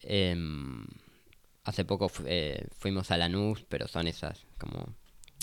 em, 0.03 0.85
hace 1.65 1.85
poco 1.85 2.09
fu- 2.09 2.25
eh, 2.27 2.67
fuimos 2.79 3.11
a 3.11 3.17
Lanús, 3.19 3.65
pero 3.69 3.89
son 3.89 4.07
esas, 4.07 4.47
como. 4.59 4.95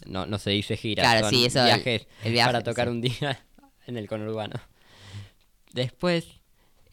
No, 0.06 0.26
no 0.26 0.38
se 0.40 0.52
dice 0.52 0.78
giras, 0.78 1.04
Claro, 1.06 1.22
son 1.26 1.30
sí, 1.32 1.46
eso, 1.46 1.64
viajes 1.64 2.08
el 2.24 2.32
viaje, 2.32 2.48
para 2.48 2.64
tocar 2.64 2.88
sí. 2.88 2.92
un 2.92 3.02
día 3.02 3.46
en 3.88 3.98
el 3.98 4.08
conurbano. 4.08 4.56
Después, 5.74 6.26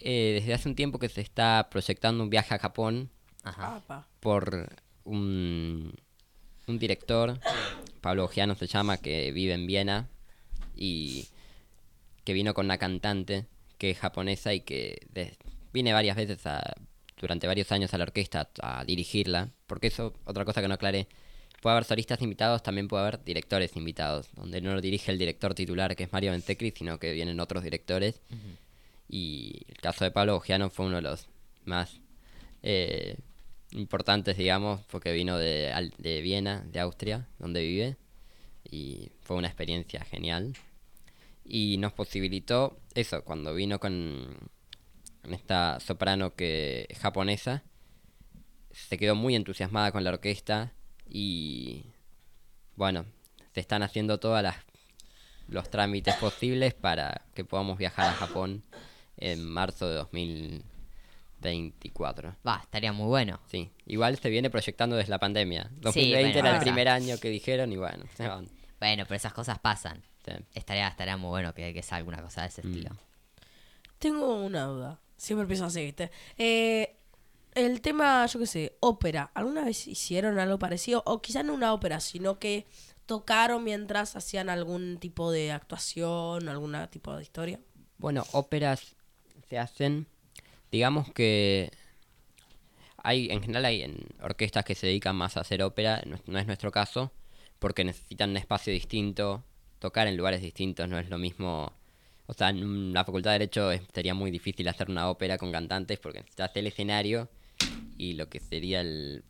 eh, 0.00 0.38
desde 0.40 0.54
hace 0.54 0.68
un 0.68 0.74
tiempo 0.74 0.98
que 0.98 1.08
se 1.08 1.20
está 1.20 1.68
proyectando 1.70 2.22
un 2.24 2.30
viaje 2.30 2.54
a 2.54 2.58
Japón 2.58 3.10
Ajá. 3.44 3.80
Por 4.20 4.68
un, 5.04 5.94
un 6.66 6.78
director, 6.80 7.38
Pablo 8.06 8.24
Ogiano 8.26 8.54
se 8.54 8.68
llama, 8.68 8.98
que 8.98 9.32
vive 9.32 9.52
en 9.54 9.66
Viena 9.66 10.08
y 10.76 11.26
que 12.22 12.32
vino 12.34 12.54
con 12.54 12.66
una 12.66 12.78
cantante 12.78 13.46
que 13.78 13.90
es 13.90 13.98
japonesa 13.98 14.54
y 14.54 14.60
que 14.60 15.08
de- 15.12 15.36
viene 15.72 15.92
varias 15.92 16.16
veces 16.16 16.46
a, 16.46 16.62
durante 17.20 17.48
varios 17.48 17.72
años 17.72 17.92
a 17.94 17.98
la 17.98 18.04
orquesta 18.04 18.48
a 18.62 18.84
dirigirla, 18.84 19.50
porque 19.66 19.88
eso, 19.88 20.14
otra 20.24 20.44
cosa 20.44 20.62
que 20.62 20.68
no 20.68 20.74
aclaré, 20.74 21.08
puede 21.60 21.72
haber 21.74 21.84
solistas 21.84 22.22
invitados, 22.22 22.62
también 22.62 22.86
puede 22.86 23.02
haber 23.02 23.24
directores 23.24 23.74
invitados, 23.74 24.28
donde 24.36 24.60
no 24.60 24.72
lo 24.72 24.80
dirige 24.80 25.10
el 25.10 25.18
director 25.18 25.52
titular, 25.54 25.96
que 25.96 26.04
es 26.04 26.12
Mario 26.12 26.30
Bentecri, 26.30 26.72
sino 26.76 27.00
que 27.00 27.12
vienen 27.12 27.40
otros 27.40 27.64
directores. 27.64 28.20
Y 29.08 29.62
el 29.68 29.78
caso 29.78 30.04
de 30.04 30.12
Pablo 30.12 30.36
Ogiano 30.36 30.70
fue 30.70 30.86
uno 30.86 30.96
de 30.96 31.02
los 31.02 31.26
más 31.64 32.00
eh, 32.62 33.16
importantes, 33.72 34.36
digamos, 34.36 34.80
porque 34.86 35.12
vino 35.12 35.38
de, 35.38 35.90
de 35.98 36.20
Viena, 36.20 36.64
de 36.70 36.80
Austria, 36.80 37.28
donde 37.38 37.62
vive, 37.62 37.96
y 38.64 39.10
fue 39.20 39.36
una 39.36 39.48
experiencia 39.48 40.04
genial. 40.04 40.54
Y 41.44 41.76
nos 41.78 41.92
posibilitó 41.92 42.78
eso, 42.94 43.22
cuando 43.24 43.54
vino 43.54 43.78
con, 43.78 44.50
esta 45.32 45.80
soprano 45.80 46.34
que 46.34 46.86
es 46.88 46.98
japonesa, 46.98 47.62
se 48.72 48.98
quedó 48.98 49.14
muy 49.14 49.34
entusiasmada 49.34 49.92
con 49.92 50.04
la 50.04 50.10
orquesta 50.10 50.72
y 51.08 51.86
bueno, 52.76 53.06
se 53.54 53.60
están 53.60 53.82
haciendo 53.82 54.18
todas 54.18 54.42
las 54.42 54.56
los 55.48 55.70
trámites 55.70 56.16
posibles 56.16 56.74
para 56.74 57.22
que 57.34 57.44
podamos 57.44 57.78
viajar 57.78 58.08
a 58.08 58.14
Japón 58.14 58.64
en 59.16 59.44
marzo 59.48 59.88
de 59.88 59.96
24. 61.40 62.36
Va, 62.46 62.60
estaría 62.62 62.92
muy 62.92 63.06
bueno. 63.06 63.40
Sí, 63.50 63.70
igual 63.86 64.18
se 64.18 64.30
viene 64.30 64.50
proyectando 64.50 64.96
desde 64.96 65.10
la 65.10 65.18
pandemia. 65.18 65.70
2020 65.80 66.32
bueno, 66.32 66.48
era 66.48 66.56
el 66.58 66.62
primer 66.62 66.88
año 66.88 67.18
que 67.18 67.28
dijeron 67.30 67.72
y 67.72 67.76
bueno, 67.76 68.04
se 68.16 68.26
van. 68.26 68.48
Bueno, 68.80 69.04
pero 69.04 69.16
esas 69.16 69.32
cosas 69.32 69.58
pasan. 69.58 70.02
Sí. 70.24 70.32
Estaría, 70.54 70.88
estaría 70.88 71.16
muy 71.16 71.28
bueno 71.28 71.54
que, 71.54 71.72
que 71.72 71.82
salga 71.82 72.08
una 72.08 72.22
cosa 72.22 72.42
de 72.42 72.48
Mm. 72.48 72.50
ese 72.50 72.60
estilo. 72.62 72.90
Tengo 73.98 74.34
una 74.44 74.64
duda. 74.64 75.00
Siempre 75.16 75.42
empiezo 75.42 75.64
así, 75.64 75.82
¿viste? 75.84 76.10
Eh, 76.36 76.96
el 77.54 77.80
tema, 77.80 78.26
yo 78.26 78.38
qué 78.40 78.46
sé, 78.46 78.76
ópera. 78.80 79.30
¿Alguna 79.34 79.64
vez 79.64 79.86
hicieron 79.86 80.38
algo 80.38 80.58
parecido? 80.58 81.02
O 81.06 81.22
quizás 81.22 81.44
no 81.44 81.54
una 81.54 81.72
ópera, 81.72 82.00
sino 82.00 82.38
que 82.38 82.66
tocaron 83.06 83.64
mientras 83.64 84.14
hacían 84.16 84.50
algún 84.50 84.98
tipo 84.98 85.30
de 85.30 85.52
actuación, 85.52 86.48
algún 86.48 86.76
tipo 86.90 87.16
de 87.16 87.22
historia. 87.22 87.60
Bueno, 87.98 88.24
óperas 88.32 88.94
se 89.48 89.58
hacen, 89.58 90.06
digamos 90.76 91.10
que 91.12 91.70
hay, 93.02 93.28
en 93.30 93.40
general 93.40 93.64
hay 93.64 93.82
en 93.82 93.96
orquestas 94.20 94.64
que 94.64 94.74
se 94.74 94.86
dedican 94.86 95.16
más 95.16 95.36
a 95.36 95.40
hacer 95.40 95.62
ópera, 95.62 96.02
no, 96.06 96.18
no 96.26 96.38
es 96.38 96.46
nuestro 96.46 96.70
caso, 96.70 97.12
porque 97.58 97.84
necesitan 97.84 98.30
un 98.30 98.36
espacio 98.36 98.72
distinto, 98.72 99.42
tocar 99.78 100.06
en 100.06 100.16
lugares 100.16 100.42
distintos, 100.42 100.88
no 100.88 100.98
es 100.98 101.08
lo 101.08 101.18
mismo, 101.18 101.72
o 102.26 102.32
sea, 102.34 102.50
en 102.50 102.92
la 102.92 103.04
facultad 103.04 103.30
de 103.32 103.38
Derecho 103.38 103.70
sería 103.94 104.14
muy 104.14 104.30
difícil 104.30 104.66
hacer 104.68 104.90
una 104.90 105.08
ópera 105.08 105.38
con 105.38 105.52
cantantes 105.52 105.98
porque 105.98 106.18
necesitas 106.20 106.50
el 106.56 106.66
escenario 106.66 107.28
y 107.96 108.14
lo 108.14 108.28
que 108.28 108.40
sería 108.40 108.80
el, 108.80 109.22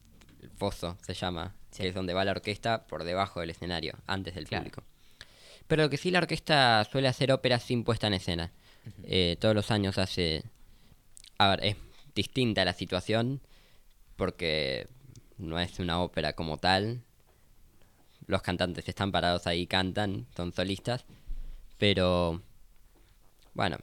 el 0.42 0.50
foso, 0.50 0.96
se 1.02 1.14
llama, 1.14 1.54
Sí. 1.70 1.82
que 1.82 1.88
es 1.90 1.94
donde 1.94 2.14
va 2.14 2.24
la 2.24 2.30
orquesta 2.30 2.86
por 2.86 3.04
debajo 3.04 3.40
del 3.40 3.50
escenario, 3.50 3.94
antes 4.06 4.34
del 4.34 4.46
Claro. 4.48 4.64
público. 4.64 4.82
Pero 5.66 5.82
lo 5.82 5.90
que 5.90 5.98
sí 5.98 6.10
la 6.10 6.20
orquesta 6.20 6.82
suele 6.90 7.08
hacer 7.08 7.30
óperas 7.32 7.62
sin 7.64 7.84
puesta 7.84 8.06
en 8.06 8.14
escena. 8.14 8.50
Eh, 9.02 9.36
todos 9.40 9.54
los 9.54 9.70
años 9.70 9.98
hace... 9.98 10.44
A 11.38 11.48
ver, 11.50 11.64
es 11.64 11.76
distinta 12.14 12.64
la 12.64 12.72
situación 12.72 13.40
porque 14.16 14.88
no 15.38 15.58
es 15.58 15.78
una 15.78 16.00
ópera 16.00 16.32
como 16.34 16.56
tal. 16.58 17.02
Los 18.26 18.42
cantantes 18.42 18.88
están 18.88 19.12
parados 19.12 19.46
ahí, 19.46 19.66
cantan, 19.66 20.26
son 20.36 20.52
solistas. 20.52 21.04
Pero... 21.78 22.42
Bueno, 23.54 23.78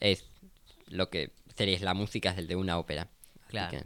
es 0.00 0.24
lo 0.88 1.08
que 1.10 1.30
sería 1.56 1.78
la 1.80 1.94
música 1.94 2.30
es 2.30 2.38
el 2.38 2.46
de 2.46 2.56
una 2.56 2.78
ópera. 2.78 3.08
Claro. 3.48 3.70
que- 3.70 3.84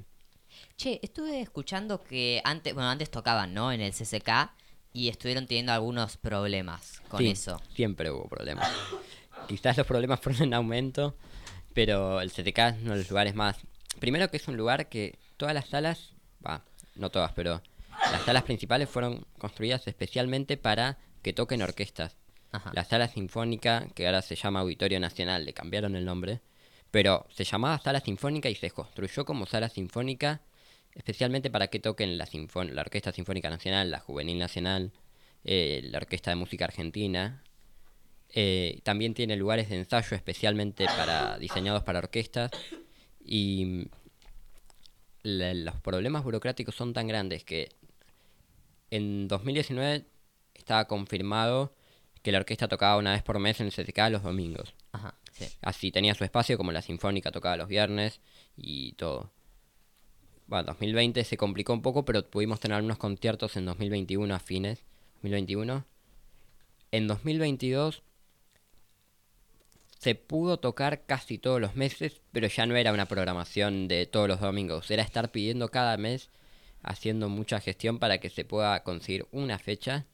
Che, 0.76 1.00
estuve 1.02 1.40
escuchando 1.40 2.02
que 2.02 2.40
antes, 2.44 2.72
bueno, 2.74 2.88
antes 2.88 3.10
tocaban, 3.10 3.52
¿no? 3.54 3.70
En 3.72 3.80
el 3.80 3.92
CCK 3.92 4.50
y 4.92 5.08
estuvieron 5.08 5.46
teniendo 5.46 5.72
algunos 5.72 6.16
problemas 6.16 7.00
con 7.08 7.18
Sí, 7.20 7.28
eso. 7.30 7.60
Siempre 7.74 8.10
hubo 8.10 8.28
problemas. 8.28 8.68
Quizás 9.48 9.76
los 9.76 9.86
problemas 9.86 10.20
fueron 10.20 10.42
en 10.44 10.54
aumento, 10.54 11.16
pero 11.78 12.20
el 12.20 12.32
CTK 12.32 12.58
es 12.58 12.74
uno 12.82 12.90
de 12.94 12.98
los 12.98 13.08
lugares 13.08 13.36
más... 13.36 13.56
Primero 14.00 14.28
que 14.32 14.36
es 14.38 14.48
un 14.48 14.56
lugar 14.56 14.88
que 14.88 15.16
todas 15.36 15.54
las 15.54 15.68
salas, 15.68 16.10
va, 16.44 16.64
no 16.96 17.08
todas, 17.10 17.30
pero 17.34 17.62
las 18.10 18.22
salas 18.22 18.42
principales 18.42 18.88
fueron 18.88 19.24
construidas 19.38 19.86
especialmente 19.86 20.56
para 20.56 20.98
que 21.22 21.32
toquen 21.32 21.62
orquestas. 21.62 22.16
Ajá. 22.50 22.72
La 22.74 22.84
sala 22.84 23.06
sinfónica, 23.06 23.86
que 23.94 24.06
ahora 24.06 24.22
se 24.22 24.34
llama 24.34 24.58
Auditorio 24.58 24.98
Nacional, 24.98 25.44
le 25.44 25.52
cambiaron 25.52 25.94
el 25.94 26.04
nombre, 26.04 26.40
pero 26.90 27.28
se 27.30 27.44
llamaba 27.44 27.78
sala 27.78 28.00
sinfónica 28.00 28.48
y 28.48 28.56
se 28.56 28.72
construyó 28.72 29.24
como 29.24 29.46
sala 29.46 29.68
sinfónica 29.68 30.40
especialmente 30.94 31.48
para 31.48 31.68
que 31.68 31.78
toquen 31.78 32.18
la, 32.18 32.26
sinfon- 32.26 32.70
la 32.72 32.80
Orquesta 32.80 33.12
Sinfónica 33.12 33.50
Nacional, 33.50 33.92
la 33.92 34.00
Juvenil 34.00 34.36
Nacional, 34.40 34.90
eh, 35.44 35.82
la 35.84 35.98
Orquesta 35.98 36.32
de 36.32 36.34
Música 36.34 36.64
Argentina. 36.64 37.44
Eh, 38.34 38.80
también 38.82 39.14
tiene 39.14 39.36
lugares 39.36 39.68
de 39.70 39.76
ensayo 39.78 40.14
especialmente 40.16 40.86
para 40.96 41.38
diseñados 41.38 41.82
para 41.82 41.98
orquestas 42.00 42.50
y 43.24 43.64
mm, 43.64 43.84
la- 45.22 45.54
los 45.54 45.76
problemas 45.80 46.24
burocráticos 46.24 46.74
son 46.74 46.92
tan 46.92 47.06
grandes 47.08 47.44
que 47.44 47.70
en 48.90 49.28
2019 49.28 50.04
estaba 50.54 50.86
confirmado 50.86 51.72
que 52.22 52.32
la 52.32 52.38
orquesta 52.38 52.68
tocaba 52.68 52.96
una 52.96 53.12
vez 53.12 53.22
por 53.22 53.38
mes 53.38 53.60
en 53.60 53.66
el 53.66 53.72
CTK 53.72 54.10
los 54.10 54.22
domingos. 54.22 54.74
Ajá, 54.92 55.14
sí. 55.32 55.46
Así 55.62 55.90
tenía 55.90 56.14
su 56.14 56.24
espacio, 56.24 56.56
como 56.58 56.72
la 56.72 56.82
Sinfónica 56.82 57.30
tocaba 57.30 57.56
los 57.56 57.68
viernes 57.68 58.20
y 58.56 58.92
todo. 58.92 59.30
Bueno, 60.46 60.64
2020 60.64 61.24
se 61.24 61.36
complicó 61.36 61.72
un 61.74 61.82
poco, 61.82 62.04
pero 62.04 62.28
pudimos 62.28 62.58
tener 62.60 62.76
algunos 62.76 62.98
conciertos 62.98 63.56
en 63.56 63.66
2021 63.66 64.34
a 64.34 64.38
fines. 64.38 64.82
2021. 65.22 65.84
En 66.90 67.06
2022 67.06 68.02
se 69.98 70.14
pudo 70.14 70.58
tocar 70.58 71.04
casi 71.06 71.38
todos 71.38 71.60
los 71.60 71.74
meses, 71.74 72.20
pero 72.32 72.46
ya 72.46 72.66
no 72.66 72.76
era 72.76 72.92
una 72.92 73.06
programación 73.06 73.88
de 73.88 74.06
todos 74.06 74.28
los 74.28 74.40
domingos. 74.40 74.90
Era 74.90 75.02
estar 75.02 75.30
pidiendo 75.30 75.70
cada 75.70 75.96
mes, 75.96 76.30
haciendo 76.82 77.28
mucha 77.28 77.60
gestión 77.60 77.98
para 77.98 78.18
que 78.18 78.30
se 78.30 78.44
pueda 78.44 78.82
conseguir 78.84 79.26
una 79.32 79.58
fecha. 79.58 80.06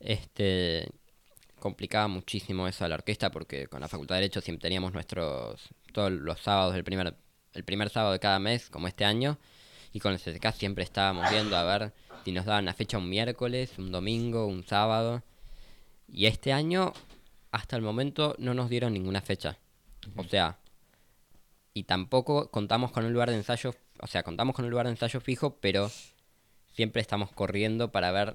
Este 0.00 0.88
complicaba 1.58 2.06
muchísimo 2.06 2.68
eso 2.68 2.84
a 2.84 2.88
la 2.88 2.94
orquesta 2.94 3.30
porque 3.30 3.66
con 3.66 3.80
la 3.80 3.88
Facultad 3.88 4.14
de 4.14 4.20
Derecho 4.22 4.40
siempre 4.40 4.62
teníamos 4.62 4.92
nuestros 4.92 5.68
todos 5.92 6.12
los 6.12 6.40
sábados 6.40 6.72
del 6.72 6.84
primer 6.84 7.16
el 7.52 7.64
primer 7.64 7.90
sábado 7.90 8.12
de 8.12 8.20
cada 8.20 8.38
mes 8.38 8.70
como 8.70 8.86
este 8.86 9.04
año 9.04 9.38
y 9.92 9.98
con 9.98 10.12
el 10.12 10.20
CCK 10.20 10.52
siempre 10.52 10.84
estábamos 10.84 11.28
viendo 11.30 11.56
a 11.56 11.64
ver 11.64 11.92
si 12.24 12.30
nos 12.30 12.44
daban 12.44 12.64
la 12.64 12.74
fecha 12.74 12.98
un 12.98 13.08
miércoles, 13.08 13.72
un 13.78 13.90
domingo, 13.90 14.46
un 14.46 14.64
sábado 14.64 15.24
y 16.06 16.26
este 16.26 16.52
año 16.52 16.92
hasta 17.50 17.76
el 17.76 17.82
momento 17.82 18.34
no 18.38 18.54
nos 18.54 18.68
dieron 18.70 18.92
ninguna 18.92 19.20
fecha. 19.20 19.58
O 20.16 20.24
sea, 20.24 20.58
y 21.74 21.84
tampoco 21.84 22.50
contamos 22.50 22.90
con 22.92 23.04
un 23.04 23.12
lugar 23.12 23.30
de 23.30 23.36
ensayo, 23.36 23.74
o 24.00 24.06
sea, 24.06 24.22
contamos 24.22 24.54
con 24.54 24.64
un 24.64 24.70
lugar 24.70 24.86
de 24.86 24.92
ensayo 24.92 25.20
fijo, 25.20 25.56
pero 25.60 25.90
siempre 26.72 27.00
estamos 27.02 27.30
corriendo 27.32 27.90
para 27.92 28.10
ver 28.10 28.34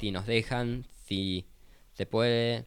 si 0.00 0.10
nos 0.10 0.26
dejan, 0.26 0.84
si 1.06 1.46
se 1.94 2.06
puede. 2.06 2.66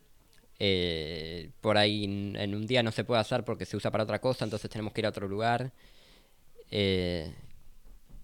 eh, 0.60 1.52
por 1.62 1.78
ahí 1.78 2.06
en, 2.06 2.36
en 2.38 2.56
un 2.56 2.66
día 2.66 2.82
no 2.82 2.92
se 2.92 3.04
puede 3.04 3.20
hacer 3.20 3.44
porque 3.44 3.66
se 3.66 3.76
usa 3.76 3.92
para 3.92 4.04
otra 4.06 4.20
cosa, 4.22 4.46
entonces 4.46 4.70
tenemos 4.70 4.94
que 4.94 5.02
ir 5.02 5.06
a 5.06 5.10
otro 5.10 5.28
lugar. 5.28 5.74
Eh, 6.72 7.34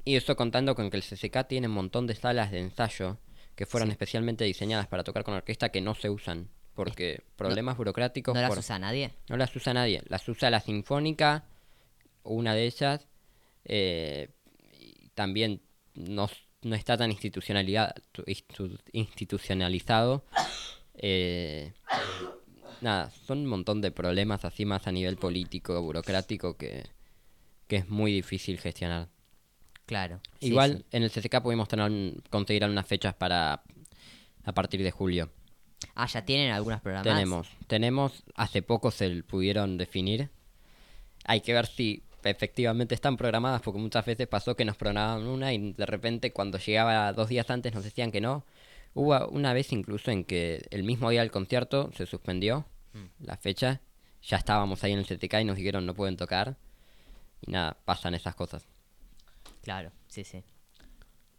y 0.05 0.15
eso 0.15 0.35
contando 0.35 0.73
con 0.75 0.89
que 0.89 0.97
el 0.97 1.03
CCK 1.03 1.47
tiene 1.47 1.67
un 1.67 1.73
montón 1.73 2.07
de 2.07 2.15
salas 2.15 2.51
de 2.51 2.59
ensayo 2.59 3.17
que 3.55 3.65
fueron 3.65 3.89
Sí. 3.89 3.91
especialmente 3.91 4.45
diseñadas 4.45 4.87
para 4.87 5.03
tocar 5.03 5.23
con 5.23 5.33
orquesta 5.33 5.69
que 5.69 5.81
no 5.81 5.93
se 5.93 6.09
usan 6.09 6.47
porque 6.75 7.21
problemas 7.35 7.77
burocráticos 7.77 8.33
¿No 8.33 8.41
las 8.41 8.49
por- 8.49 8.59
usa 8.59 8.79
nadie? 8.79 9.11
no 9.29 9.37
las 9.37 9.55
usa 9.55 9.73
nadie. 9.73 10.01
Las 10.07 10.27
usa 10.29 10.49
la 10.49 10.59
Sinfónica, 10.59 11.43
una 12.23 12.53
de 12.55 12.65
ellas. 12.65 13.07
eh, 13.65 14.29
también 15.13 15.61
no, 15.93 16.29
no 16.61 16.75
está 16.75 16.95
tan 16.97 17.11
institucionalizado. 18.93 20.23
eh, 20.95 21.73
nada, 22.81 23.09
son 23.11 23.39
un 23.39 23.45
montón 23.47 23.81
de 23.81 23.91
problemas 23.91 24.45
así 24.45 24.65
más 24.65 24.87
a 24.87 24.91
nivel 24.91 25.17
político, 25.17 25.81
burocrático, 25.81 26.57
que, 26.57 26.85
que 27.67 27.77
es 27.77 27.89
muy 27.89 28.11
difícil 28.13 28.57
gestionar. 28.59 29.09
Claro. 29.85 30.21
Igual 30.39 30.77
sí. 30.77 30.85
en 30.97 31.03
el 31.03 31.11
CCK 31.11 31.41
pudimos 31.41 31.67
tener, 31.67 31.91
conseguir 32.29 32.63
algunas 32.63 32.87
fechas 32.87 33.13
para 33.13 33.61
a 34.43 34.51
partir 34.53 34.81
de 34.81 34.91
julio. 34.91 35.29
Ah, 35.95 36.05
ya 36.07 36.23
tienen 36.25 36.51
algunas 36.51 36.81
programas. 36.81 37.13
Tenemos, 37.13 37.47
tenemos, 37.67 38.23
hace 38.35 38.61
poco 38.61 38.91
se 38.91 39.23
pudieron 39.23 39.77
definir. 39.77 40.29
Hay 41.25 41.41
que 41.41 41.53
ver 41.53 41.67
si 41.67 42.03
efectivamente 42.23 42.93
están 42.95 43.17
programadas, 43.17 43.61
porque 43.61 43.79
muchas 43.79 44.05
veces 44.05 44.27
pasó 44.27 44.55
que 44.55 44.65
nos 44.65 44.77
programaban 44.77 45.25
una 45.27 45.53
y 45.53 45.73
de 45.73 45.85
repente 45.85 46.31
cuando 46.31 46.57
llegaba 46.59 47.11
dos 47.13 47.29
días 47.29 47.49
antes 47.49 47.73
nos 47.73 47.83
decían 47.83 48.11
que 48.11 48.21
no. 48.21 48.45
Hubo 48.93 49.27
una 49.29 49.53
vez 49.53 49.71
incluso 49.71 50.11
en 50.11 50.23
que 50.25 50.65
el 50.69 50.83
mismo 50.83 51.09
día 51.09 51.21
del 51.21 51.31
concierto 51.31 51.91
se 51.95 52.05
suspendió 52.05 52.65
la 53.19 53.37
fecha. 53.37 53.81
Ya 54.23 54.37
estábamos 54.37 54.83
ahí 54.83 54.91
en 54.91 54.99
el 54.99 55.05
CTK 55.05 55.41
y 55.41 55.45
nos 55.45 55.55
dijeron 55.55 55.85
no 55.85 55.95
pueden 55.95 56.17
tocar. 56.17 56.57
Y 57.41 57.51
nada, 57.51 57.77
pasan 57.85 58.13
esas 58.13 58.35
cosas. 58.35 58.67
Claro, 59.63 59.91
sí, 60.07 60.23
sí. 60.23 60.43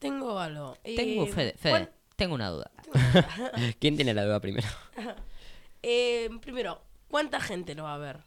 Tengo 0.00 0.38
algo. 0.38 0.76
Tengo, 0.82 1.26
Eh, 1.26 1.32
Fede, 1.32 1.54
Fede, 1.56 1.70
¿cuán- 1.70 1.90
tengo 2.22 2.36
una 2.36 2.50
duda. 2.50 2.70
¿Quién 3.80 3.96
tiene 3.96 4.14
la 4.14 4.24
duda 4.24 4.38
primero? 4.38 4.68
eh, 5.82 6.30
primero, 6.40 6.80
¿cuánta 7.08 7.40
gente 7.40 7.74
lo 7.74 7.82
va 7.82 7.96
a 7.96 7.98
ver? 7.98 8.20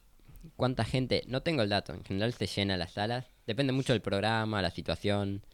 ¿Cuánta 0.57 0.83
gente? 0.83 1.23
No 1.27 1.43
tengo 1.43 1.61
el 1.61 1.69
dato. 1.69 1.93
En 1.93 2.03
general 2.03 2.33
se 2.33 2.45
llena 2.45 2.75
las 2.75 2.91
salas. 2.91 3.31
Depende 3.47 3.71
mucho 3.71 3.93
del 3.93 4.01
programa, 4.01 4.61
la 4.61 4.69
situación. 4.69 5.45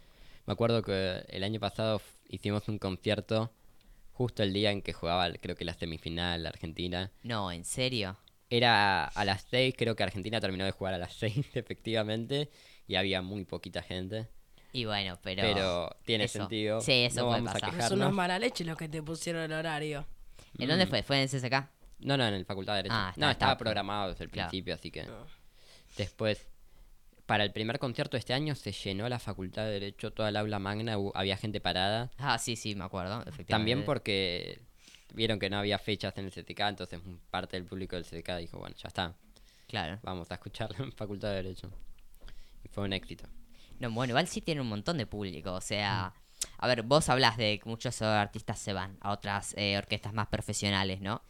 Me 0.48 0.54
acuerdo 0.54 0.82
que 0.82 1.24
el 1.30 1.44
año 1.44 1.60
pasado 1.60 2.02
hicimos 2.30 2.68
un 2.68 2.80
concierto 2.80 3.54
justo 4.12 4.42
el 4.42 4.54
día 4.54 4.72
en 4.72 4.82
que 4.82 4.92
jugaba, 4.92 5.32
creo 5.34 5.56
que 5.56 5.64
la 5.64 5.76
semifinal 5.76 6.48
Argentina. 6.48 7.12
No, 7.22 7.52
¿en 7.52 7.64
serio? 7.64 8.18
Era 8.50 9.06
a 9.06 9.24
las 9.24 9.46
6, 9.52 9.76
creo 9.78 9.96
que 9.96 10.02
Argentina 10.02 10.42
terminó 10.42 10.66
de 10.66 10.72
jugar 10.72 10.96
a 10.96 10.98
las 10.98 11.14
6, 11.20 11.46
efectivamente. 11.54 12.50
Y 12.88 12.96
había 12.96 13.22
muy 13.22 13.46
poquita 13.46 13.84
gente. 13.84 14.30
Y 14.74 14.86
bueno, 14.86 15.18
pero... 15.22 15.42
Pero 15.44 15.98
tiene 16.06 16.24
eso- 16.26 16.40
sentido. 16.40 16.80
Sí, 16.82 16.92
eso 17.04 17.22
no 17.22 17.28
puede 17.28 17.42
vamos 17.42 17.62
pasar. 17.62 17.98
no 17.98 18.08
es 18.08 18.14
mala 18.14 18.40
leche 18.40 18.64
lo 18.64 18.76
que 18.78 18.88
te 18.88 19.02
pusieron 19.04 19.44
el 19.44 19.54
horario. 19.54 20.06
¿En 20.58 20.70
dónde 20.70 20.88
fue? 20.88 21.04
¿Fue 21.04 21.22
en 21.22 21.28
CSK? 21.28 21.68
No, 22.00 22.18
no, 22.18 22.26
en 22.28 22.34
el 22.34 22.46
Facultad 22.46 22.74
de 22.74 22.78
Derecho. 22.84 22.96
Ah, 22.96 23.10
está- 23.10 23.22
no, 23.26 23.32
estaba 23.32 23.52
está- 23.54 23.58
programado 23.64 24.10
desde 24.10 24.24
el 24.26 24.30
claro. 24.32 24.50
principio, 24.50 24.74
así 24.76 24.90
que... 24.92 25.06
Después 25.98 26.48
para 27.26 27.44
el 27.46 27.52
primer 27.54 27.80
concierto 27.80 28.18
de 28.18 28.20
este 28.20 28.34
año 28.34 28.56
se 28.56 28.72
llenó 28.74 29.08
la 29.08 29.18
facultad 29.20 29.64
de 29.64 29.72
Derecho, 29.72 30.12
toda 30.12 30.30
el 30.30 30.36
aula 30.36 30.60
magna, 30.60 30.98
había 31.14 31.38
gente 31.38 31.62
parada. 31.62 32.12
Ah, 32.18 32.38
sí, 32.38 32.56
sí, 32.58 32.76
me 32.76 32.84
acuerdo, 32.84 33.22
efectivamente. 33.22 33.52
También 33.52 33.86
porque 33.86 34.60
vieron 35.14 35.40
que 35.40 35.50
no 35.50 35.58
había 35.58 35.78
fechas 35.80 36.18
en 36.18 36.26
el 36.26 36.32
CTK, 36.32 36.60
entonces 36.62 37.00
parte 37.30 37.56
del 37.56 37.66
público 37.66 37.96
del 37.96 38.04
CTK 38.06 38.38
dijo, 38.38 38.58
bueno, 38.60 38.76
ya 38.78 38.88
está, 38.88 39.14
Claro. 39.68 40.00
vamos 40.04 40.30
a 40.32 40.34
escucharlo 40.34 40.84
en 40.84 40.92
Facultad 40.92 41.30
de 41.30 41.36
Derecho. 41.36 41.70
Y 42.66 42.68
fue 42.68 42.84
un 42.84 42.92
éxito. 42.94 43.26
No, 43.82 43.90
bueno, 43.92 44.12
igual 44.12 44.28
sí 44.28 44.42
tiene 44.42 44.62
un 44.62 44.68
montón 44.68 44.98
de 44.98 45.08
público. 45.08 45.54
O 45.54 45.62
sea, 45.62 46.14
a 46.58 46.68
ver, 46.68 46.84
vos 46.84 47.10
hablas 47.10 47.36
de 47.36 47.60
que 47.60 47.68
muchos 47.68 48.00
artistas 48.04 48.60
se 48.60 48.74
van 48.74 48.96
a 49.02 49.12
otras 49.12 49.56
eh, 49.58 49.76
orquestas 49.78 50.14
más 50.14 50.28
profesionales, 50.28 51.02
¿no? 51.02 51.24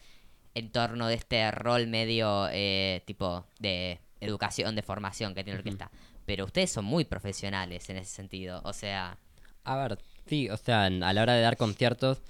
En 0.53 0.69
torno 0.69 1.07
de 1.07 1.15
este 1.15 1.49
rol 1.51 1.87
medio 1.87 2.49
eh, 2.51 3.03
tipo 3.05 3.45
de 3.59 4.01
educación, 4.19 4.75
de 4.75 4.81
formación 4.81 5.33
que 5.33 5.45
tiene 5.45 5.57
la 5.57 5.61
orquesta. 5.61 5.91
Pero 6.25 6.43
ustedes 6.43 6.71
son 6.71 6.83
muy 6.83 7.05
profesionales 7.05 7.89
en 7.89 7.97
ese 7.97 8.11
sentido. 8.11 8.61
O 8.65 8.73
sea, 8.73 9.17
A 9.63 9.77
ver, 9.77 9.97
sí, 10.27 10.49
o 10.49 10.57
sea, 10.57 10.85
a 10.85 10.89
la 10.89 11.21
hora 11.21 11.33
de 11.33 11.41
dar 11.41 11.55
conciertos, 11.55 12.21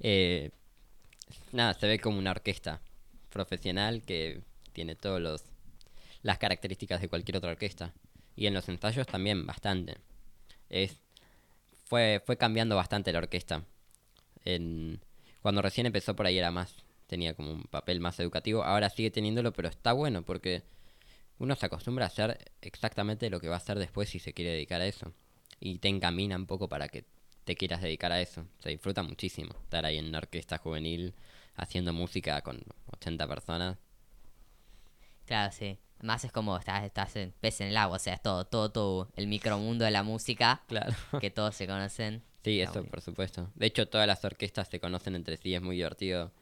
eh, 0.00 0.50
nada, 1.52 1.74
se 1.74 1.86
ve 1.86 1.98
como 1.98 2.18
una 2.18 2.30
orquesta 2.30 2.80
profesional 3.28 4.02
que 4.02 4.40
tiene 4.72 4.96
todos 4.96 5.20
los 5.20 5.44
las 6.22 6.38
características 6.38 7.00
de 7.00 7.08
cualquier 7.08 7.36
otra 7.36 7.50
orquesta. 7.50 7.94
Y 8.38 8.46
en 8.46 8.54
los 8.54 8.68
ensayos 8.68 9.04
también 9.08 9.46
bastante. 9.46 9.96
Es 10.70 10.96
fue 11.86 12.22
fue 12.24 12.36
cambiando 12.36 12.76
bastante 12.76 13.12
la 13.12 13.18
orquesta. 13.18 13.64
En, 14.44 15.00
cuando 15.42 15.60
recién 15.60 15.86
empezó 15.86 16.14
por 16.14 16.26
ahí 16.26 16.38
era 16.38 16.52
más 16.52 16.72
tenía 17.08 17.34
como 17.34 17.50
un 17.52 17.64
papel 17.64 17.98
más 17.98 18.20
educativo, 18.20 18.62
ahora 18.62 18.90
sigue 18.90 19.10
teniéndolo, 19.10 19.52
pero 19.52 19.68
está 19.68 19.92
bueno 19.92 20.22
porque 20.22 20.62
uno 21.38 21.56
se 21.56 21.66
acostumbra 21.66 22.04
a 22.04 22.08
hacer 22.08 22.52
exactamente 22.60 23.28
lo 23.28 23.40
que 23.40 23.48
va 23.48 23.54
a 23.54 23.58
hacer 23.58 23.78
después 23.78 24.08
si 24.08 24.20
se 24.20 24.32
quiere 24.32 24.52
dedicar 24.52 24.80
a 24.82 24.86
eso. 24.86 25.12
Y 25.58 25.78
te 25.78 25.88
encamina 25.88 26.36
un 26.36 26.46
poco 26.46 26.68
para 26.68 26.88
que 26.88 27.04
te 27.44 27.56
quieras 27.56 27.82
dedicar 27.82 28.12
a 28.12 28.20
eso. 28.20 28.46
Se 28.60 28.68
disfruta 28.70 29.02
muchísimo 29.02 29.50
estar 29.64 29.84
ahí 29.84 29.98
en 29.98 30.06
una 30.06 30.18
orquesta 30.18 30.58
juvenil 30.58 31.12
haciendo 31.56 31.92
música 31.92 32.40
con 32.42 32.62
80 32.92 33.26
personas. 33.26 33.78
claro, 35.26 35.52
sí. 35.52 35.78
Más 36.02 36.24
es 36.24 36.32
como 36.32 36.56
estás, 36.56 36.84
estás 36.84 37.16
en 37.16 37.32
pez 37.40 37.60
en 37.60 37.68
el 37.68 37.76
agua. 37.76 37.96
O 37.96 37.98
sea, 37.98 38.14
es 38.14 38.22
todo, 38.22 38.44
todo, 38.46 38.70
todo 38.70 39.08
el 39.16 39.26
micromundo 39.26 39.84
de 39.84 39.90
la 39.90 40.02
música 40.02 40.62
Claro. 40.68 40.92
que 41.20 41.30
todos 41.30 41.54
se 41.54 41.66
conocen. 41.66 42.22
Sí, 42.44 42.60
eso 42.60 42.84
por 42.84 43.00
supuesto. 43.00 43.50
De 43.56 43.66
hecho, 43.66 43.88
todas 43.88 44.06
las 44.06 44.24
orquestas 44.24 44.68
se 44.68 44.80
conocen 44.80 45.14
entre 45.14 45.36
sí, 45.36 45.54
es 45.54 45.60
muy 45.62 45.76
divertido 45.76 46.32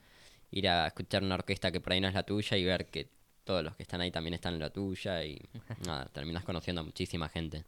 ir 0.50 0.68
a 0.68 0.86
escuchar 0.86 1.22
una 1.24 1.34
orquesta 1.34 1.72
que 1.72 1.80
por 1.80 1.92
ahí 1.92 2.00
no 2.00 2.08
es 2.08 2.14
la 2.14 2.22
tuya 2.22 2.56
y 2.56 2.64
ver 2.64 2.86
que 2.86 3.10
todos 3.44 3.64
los 3.64 3.74
que 3.76 3.82
están 3.82 4.00
ahí 4.00 4.10
también 4.10 4.34
están 4.34 4.54
en 4.54 4.60
la 4.60 4.70
tuya 4.70 5.24
y 5.24 5.40
nada, 5.86 6.06
terminas 6.06 6.44
conociendo 6.44 6.82
a 6.82 6.84
muchísima 6.84 7.28
gente. 7.28 7.64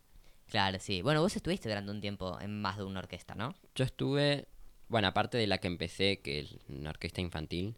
Claro, 0.46 0.78
sí. 0.78 1.02
Bueno, 1.02 1.20
vos 1.20 1.34
estuviste 1.36 1.68
durante 1.68 1.90
un 1.90 2.00
tiempo 2.00 2.38
en 2.40 2.60
más 2.60 2.76
de 2.76 2.84
una 2.84 3.00
orquesta, 3.00 3.34
¿no? 3.34 3.54
Yo 3.74 3.84
estuve, 3.84 4.46
bueno, 4.88 5.08
aparte 5.08 5.36
de 5.38 5.46
la 5.46 5.58
que 5.58 5.66
empecé, 5.68 6.20
que 6.20 6.40
es 6.40 6.56
una 6.68 6.90
orquesta 6.90 7.20
infantil, 7.20 7.76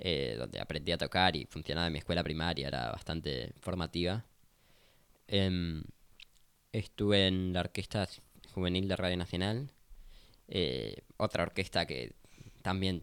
eh, 0.00 0.36
donde 0.38 0.60
aprendí 0.60 0.92
a 0.92 0.98
tocar 0.98 1.36
y 1.36 1.44
funcionaba 1.46 1.86
en 1.86 1.92
mi 1.92 1.98
escuela 1.98 2.22
primaria, 2.24 2.68
era 2.68 2.90
bastante 2.90 3.52
formativa. 3.60 4.24
Em, 5.28 5.84
estuve 6.72 7.26
en 7.26 7.52
la 7.52 7.60
Orquesta 7.60 8.08
Juvenil 8.54 8.88
de 8.88 8.96
Radio 8.96 9.16
Nacional, 9.18 9.70
eh, 10.48 11.02
otra 11.18 11.42
orquesta 11.44 11.86
que 11.86 12.14
también 12.62 13.02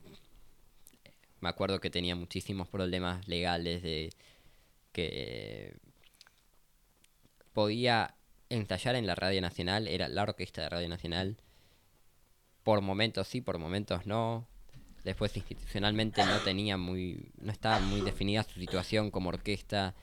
me 1.40 1.50
acuerdo 1.50 1.80
que 1.80 1.90
tenía 1.90 2.16
muchísimos 2.16 2.68
problemas 2.68 3.28
legales 3.28 3.84
de 3.84 4.10
que 4.92 5.78
podía 7.54 8.16
ensayar 8.50 8.96
en 8.96 9.06
la 9.08 9.16
Radio 9.16 9.42
Nacional, 9.42 9.88
era 9.88 10.08
la 10.08 10.24
orquesta 10.24 10.64
de 10.64 10.70
Radio 10.70 10.90
Nacional. 10.90 11.38
Por 12.64 12.82
momentos 12.82 13.28
sí, 13.28 13.42
por 13.42 13.60
momentos 13.60 14.06
no. 14.08 14.48
Después 15.08 15.38
institucionalmente 15.38 16.22
no 16.26 16.38
tenía 16.42 16.76
muy, 16.76 17.32
no 17.40 17.54
estaba 17.54 17.80
muy 17.80 18.02
definida 18.02 18.44
su 18.44 18.60
situación 18.60 19.10
como 19.10 19.30
orquesta. 19.30 19.96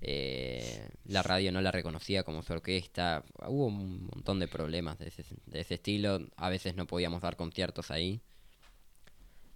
eh, 0.00 0.88
la 1.04 1.22
radio 1.22 1.52
no 1.52 1.60
la 1.60 1.70
reconocía 1.70 2.22
como 2.22 2.42
su 2.42 2.54
orquesta. 2.54 3.22
Hubo 3.46 3.66
un 3.66 4.06
montón 4.06 4.38
de 4.38 4.48
problemas 4.48 4.98
de 4.98 5.08
ese, 5.08 5.24
de 5.44 5.60
ese 5.60 5.74
estilo. 5.74 6.20
A 6.36 6.48
veces 6.48 6.74
no 6.74 6.86
podíamos 6.86 7.20
dar 7.20 7.36
conciertos 7.36 7.90
ahí. 7.90 8.22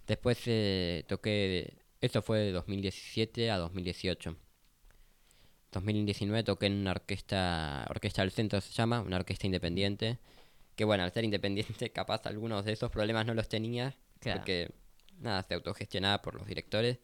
Después 0.07 0.39
eh, 0.45 1.05
toqué, 1.09 1.79
eso 2.03 2.21
fue 2.21 2.41
de 2.41 2.53
2017 2.53 3.51
a 3.51 3.57
2018. 3.57 4.37
2019 5.73 6.43
toqué 6.45 6.67
en 6.67 6.75
una 6.75 6.91
orquesta, 6.91 7.87
Orquesta 7.89 8.21
del 8.21 8.33
Centro 8.33 8.61
se 8.61 8.75
llama, 8.75 9.01
una 9.01 9.17
orquesta 9.17 9.47
independiente. 9.47 10.19
Que 10.77 10.85
bueno, 10.85 11.05
al 11.05 11.13
ser 11.13 11.25
independiente, 11.25 11.89
capaz 11.91 12.27
algunos 12.27 12.67
de 12.67 12.73
esos 12.73 12.91
problemas 12.91 13.25
no 13.25 13.33
los 13.33 13.49
tenía. 13.49 13.97
Claro. 14.19 14.41
Porque, 14.41 14.71
nada, 15.21 15.43
se 15.43 15.55
autogestionaba 15.55 16.23
por 16.23 16.35
los 16.35 16.47
directores. 16.47 16.99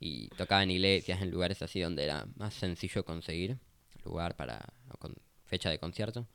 Y 0.00 0.28
tocaba 0.30 0.62
en 0.64 0.72
iglesias, 0.72 1.22
en 1.22 1.30
lugares 1.30 1.62
así 1.62 1.80
donde 1.80 2.04
era 2.04 2.26
más 2.36 2.54
sencillo 2.54 3.04
conseguir 3.04 3.58
lugar 4.04 4.36
para 4.36 4.60
con 4.98 5.14
fecha 5.44 5.70
de 5.70 5.78
concierto. 5.78 6.26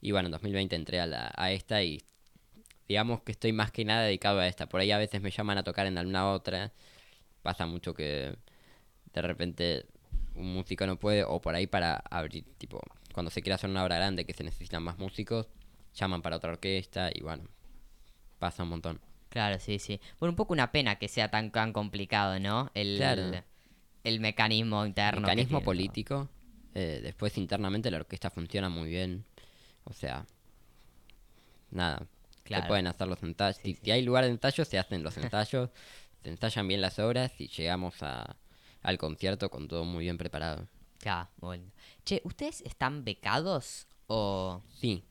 Y 0.00 0.12
bueno, 0.12 0.26
en 0.28 0.32
2020 0.32 0.76
entré 0.76 1.00
a, 1.00 1.06
la, 1.06 1.32
a 1.36 1.52
esta 1.52 1.82
y 1.82 2.02
digamos 2.88 3.22
que 3.22 3.32
estoy 3.32 3.52
más 3.52 3.72
que 3.72 3.84
nada 3.84 4.02
dedicado 4.04 4.40
a 4.40 4.46
esta. 4.46 4.68
Por 4.68 4.80
ahí 4.80 4.90
a 4.90 4.98
veces 4.98 5.20
me 5.20 5.30
llaman 5.30 5.58
a 5.58 5.64
tocar 5.64 5.86
en 5.86 5.98
alguna 5.98 6.30
otra. 6.30 6.72
Pasa 7.42 7.66
mucho 7.66 7.94
que 7.94 8.36
de 9.12 9.22
repente 9.22 9.86
un 10.34 10.54
músico 10.54 10.86
no 10.86 10.98
puede, 10.98 11.24
o 11.24 11.40
por 11.40 11.54
ahí 11.54 11.66
para 11.66 11.96
abrir, 12.10 12.44
tipo, 12.58 12.80
cuando 13.12 13.30
se 13.30 13.42
quiere 13.42 13.54
hacer 13.54 13.70
una 13.70 13.84
obra 13.84 13.96
grande 13.96 14.24
que 14.24 14.32
se 14.32 14.44
necesitan 14.44 14.82
más 14.82 14.98
músicos, 14.98 15.48
llaman 15.94 16.22
para 16.22 16.36
otra 16.36 16.52
orquesta 16.52 17.10
y 17.12 17.20
bueno, 17.20 17.44
pasa 18.38 18.62
un 18.62 18.70
montón. 18.70 19.00
Claro, 19.32 19.58
sí, 19.58 19.78
sí. 19.78 19.98
Bueno, 20.20 20.32
un 20.32 20.36
poco 20.36 20.52
una 20.52 20.70
pena 20.72 20.96
que 20.96 21.08
sea 21.08 21.30
tan, 21.30 21.50
tan 21.50 21.72
complicado, 21.72 22.38
¿no? 22.38 22.70
El, 22.74 22.96
Claro. 22.98 23.22
el, 23.22 23.42
el 24.04 24.20
mecanismo 24.20 24.84
interno. 24.84 25.22
Mecanismo 25.22 25.62
político, 25.62 26.28
eh, 26.74 27.00
después 27.02 27.38
internamente 27.38 27.90
la 27.90 27.96
orquesta 27.96 28.28
funciona 28.28 28.68
muy 28.68 28.90
bien, 28.90 29.24
o 29.84 29.94
sea, 29.94 30.26
nada, 31.70 32.06
Claro. 32.44 32.64
se 32.64 32.68
pueden 32.68 32.86
hacer 32.88 33.08
los 33.08 33.22
ensayos, 33.22 33.56
si, 33.62 33.74
si 33.74 33.90
hay 33.90 34.02
lugar 34.02 34.24
de 34.24 34.30
ensayo 34.30 34.64
se 34.66 34.78
hacen 34.78 35.02
los 35.02 35.16
ensayos, 35.16 35.70
se 36.22 36.28
ensayan 36.28 36.68
bien 36.68 36.82
las 36.82 36.98
obras 36.98 37.32
y 37.40 37.48
llegamos 37.48 38.02
a, 38.02 38.36
al 38.82 38.98
concierto 38.98 39.48
con 39.48 39.66
todo 39.66 39.84
muy 39.86 40.04
bien 40.04 40.18
preparado. 40.18 40.68
Claro, 40.98 41.30
bueno. 41.38 41.64
Che, 42.04 42.20
¿ustedes 42.24 42.60
están 42.60 43.02
becados 43.02 43.86
o...? 44.08 44.62
Sí, 44.78 45.02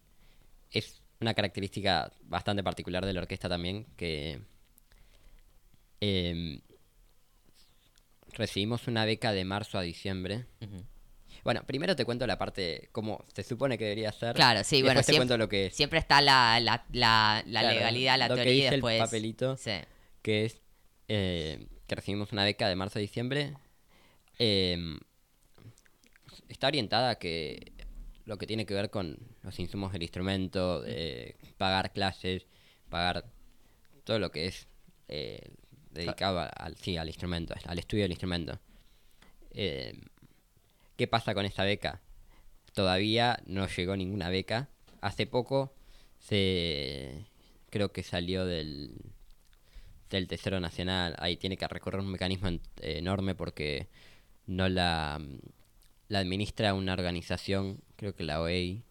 es 0.70 1.02
una 1.22 1.34
característica 1.34 2.12
bastante 2.24 2.64
particular 2.64 3.06
de 3.06 3.14
la 3.14 3.22
orquesta 3.22 3.48
también 3.48 3.86
que 3.96 4.42
em, 6.00 6.60
recibimos 8.34 8.88
una 8.88 9.06
beca 9.06 9.32
de 9.32 9.46
marzo 9.46 9.78
a 9.78 9.82
diciembre. 9.82 10.46
Bueno, 11.44 11.64
primero 11.66 11.96
te 11.96 12.06
cuento 12.06 12.28
la 12.28 12.38
parte 12.38 12.90
como 12.92 13.26
se 13.34 13.44
supone 13.44 13.78
que 13.78 13.86
debería 13.86 14.12
ser. 14.12 14.36
Claro, 14.36 14.64
sí, 14.64 14.82
bueno, 14.82 15.00
después 15.00 15.06
te 15.06 15.12
siempre, 15.14 15.28
cuento 15.28 15.38
lo 15.38 15.50
que 15.50 15.66
es. 15.68 15.76
siempre 15.76 16.00
está 16.00 16.22
la, 16.22 16.60
la, 16.60 16.86
la, 16.92 17.44
la 17.48 17.60
Claro, 17.62 17.76
legalidad, 17.76 18.18
la 18.20 18.28
lo 18.28 18.36
que 18.36 18.44
teoría 18.44 18.54
y 18.54 18.56
dice 18.58 18.68
el 18.68 18.74
después... 18.82 19.00
papelito. 19.00 19.58
Sí, 19.58 19.72
que 20.22 20.46
es 20.46 20.62
eh, 21.08 21.68
que 21.88 21.96
recibimos 21.96 22.32
una 22.32 22.44
beca 22.46 22.68
de 22.68 22.76
marzo 22.76 23.00
a 23.00 23.02
diciembre. 23.02 23.54
em, 24.38 25.00
está 26.50 26.68
orientada 26.68 27.12
a 27.12 27.16
que 27.16 27.74
lo 28.32 28.38
que 28.38 28.48
tiene 28.48 28.66
que 28.66 28.74
ver 28.74 28.90
con 28.90 29.18
los 29.44 29.60
insumos 29.60 29.92
del 29.92 30.04
instrumento, 30.04 30.86
pagar 31.58 31.92
clases, 31.92 32.48
pagar 32.90 33.26
todo 34.06 34.20
lo 34.20 34.32
que 34.32 34.46
es 34.48 34.70
eh, 35.10 35.52
dedicado 35.92 36.40
al, 36.40 36.78
sí, 36.78 36.96
al 36.96 37.10
instrumento, 37.10 37.54
al 37.66 37.78
estudio 37.78 38.06
del 38.06 38.12
instrumento. 38.14 38.58
Em, 39.54 40.00
¿Qué 40.96 41.08
pasa 41.08 41.34
con 41.34 41.46
esta 41.46 41.66
beca? 41.66 42.00
Todavía 42.74 43.38
no 43.48 43.68
llegó 43.68 43.98
ninguna 43.98 44.30
beca. 44.30 44.70
Hace 45.02 45.28
poco 45.28 45.74
se 46.18 47.26
creo 47.70 47.92
que 47.92 48.02
salió 48.02 48.46
del 48.46 48.96
del 50.10 50.28
Tesoro 50.30 50.62
Nacional. 50.62 51.16
Ahí 51.20 51.36
tiene 51.36 51.58
que 51.58 51.68
recorrer 51.68 52.00
un 52.00 52.12
mecanismo 52.12 52.48
en- 52.48 52.62
enorme 52.82 53.36
porque 53.36 53.90
no 54.48 54.70
la, 54.70 55.20
la 56.12 56.20
administra 56.20 56.74
una 56.74 56.92
organización, 56.92 57.80
creo 57.96 58.14
que 58.14 58.26
la 58.26 58.42
OEI, 58.42 58.84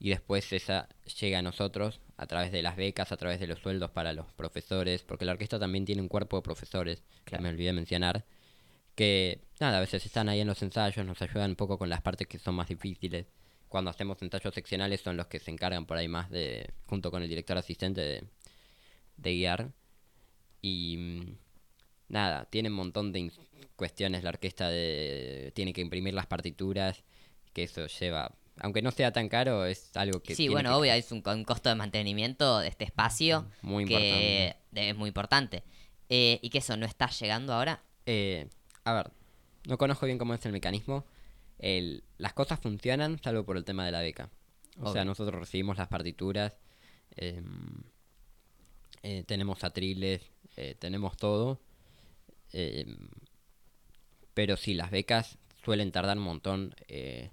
y 0.00 0.10
después 0.10 0.52
esa 0.52 0.88
llega 1.20 1.38
a 1.38 1.42
nosotros 1.42 2.00
a 2.16 2.26
través 2.26 2.50
de 2.50 2.60
las 2.60 2.74
becas, 2.74 3.12
a 3.12 3.16
través 3.16 3.38
de 3.38 3.46
los 3.46 3.60
sueldos 3.60 3.92
para 3.92 4.12
los 4.12 4.26
profesores, 4.32 5.04
porque 5.04 5.24
la 5.24 5.30
orquesta 5.30 5.60
también 5.60 5.84
tiene 5.84 6.02
un 6.02 6.08
cuerpo 6.08 6.36
de 6.36 6.42
profesores, 6.42 7.04
que 7.24 7.38
me 7.38 7.50
olvidé 7.50 7.72
mencionar, 7.72 8.24
que 8.96 9.42
nada, 9.60 9.78
a 9.78 9.80
veces 9.80 10.04
están 10.04 10.28
ahí 10.28 10.40
en 10.40 10.48
los 10.48 10.60
ensayos, 10.62 11.06
nos 11.06 11.22
ayudan 11.22 11.50
un 11.50 11.56
poco 11.56 11.78
con 11.78 11.88
las 11.88 12.02
partes 12.02 12.26
que 12.26 12.40
son 12.40 12.56
más 12.56 12.66
difíciles. 12.66 13.26
Cuando 13.68 13.92
hacemos 13.92 14.20
ensayos 14.22 14.52
seccionales 14.54 15.02
son 15.02 15.16
los 15.16 15.28
que 15.28 15.38
se 15.38 15.52
encargan 15.52 15.86
por 15.86 15.98
ahí 15.98 16.08
más 16.08 16.30
de, 16.30 16.68
junto 16.86 17.12
con 17.12 17.22
el 17.22 17.28
director 17.28 17.56
asistente, 17.56 18.00
de, 18.00 18.24
de 19.18 19.34
guiar. 19.34 19.70
Y 20.62 20.96
mm, 20.96 21.36
nada, 22.12 22.44
tiene 22.44 22.68
un 22.68 22.76
montón 22.76 23.10
de 23.10 23.32
cuestiones 23.74 24.22
la 24.22 24.28
orquesta 24.30 24.68
de 24.68 25.50
tiene 25.54 25.72
que 25.72 25.80
imprimir 25.80 26.14
las 26.14 26.26
partituras, 26.26 27.02
que 27.52 27.64
eso 27.64 27.86
lleva, 27.86 28.32
aunque 28.58 28.82
no 28.82 28.90
sea 28.92 29.12
tan 29.12 29.28
caro, 29.28 29.64
es 29.66 29.96
algo 29.96 30.22
que... 30.22 30.34
Sí, 30.36 30.48
bueno, 30.48 30.70
que- 30.70 30.74
obvio, 30.76 30.92
es 30.92 31.10
un, 31.10 31.22
un 31.26 31.44
costo 31.44 31.68
de 31.70 31.74
mantenimiento 31.74 32.58
de 32.60 32.68
este 32.68 32.84
espacio 32.84 33.46
Muy 33.62 33.86
que 33.86 34.54
es 34.72 34.96
muy 34.96 35.08
importante. 35.08 35.64
Eh, 36.08 36.38
¿Y 36.42 36.50
que 36.50 36.58
eso 36.58 36.76
no 36.76 36.86
está 36.86 37.08
llegando 37.10 37.54
ahora? 37.54 37.82
Eh, 38.06 38.46
a 38.84 38.92
ver, 38.92 39.10
no 39.66 39.78
conozco 39.78 40.06
bien 40.06 40.18
cómo 40.18 40.34
es 40.34 40.44
el 40.46 40.52
mecanismo. 40.52 41.04
El- 41.58 42.04
las 42.18 42.34
cosas 42.34 42.60
funcionan 42.60 43.18
salvo 43.22 43.44
por 43.44 43.56
el 43.56 43.64
tema 43.64 43.86
de 43.86 43.92
la 43.92 44.00
beca. 44.02 44.28
O 44.80 44.92
sea, 44.92 45.04
nosotros 45.04 45.38
recibimos 45.40 45.78
las 45.78 45.88
partituras, 45.88 46.56
em, 47.16 47.82
eh, 49.02 49.24
tenemos 49.26 49.64
atriles, 49.64 50.22
eh, 50.56 50.74
tenemos 50.78 51.16
todo. 51.16 51.60
Em, 52.52 52.96
pero 54.34 54.56
sí, 54.56 54.74
las 54.74 54.90
becas 54.90 55.38
suelen 55.64 55.92
tardar 55.92 56.16
un 56.18 56.24
montón. 56.24 56.74
eh, 56.88 57.30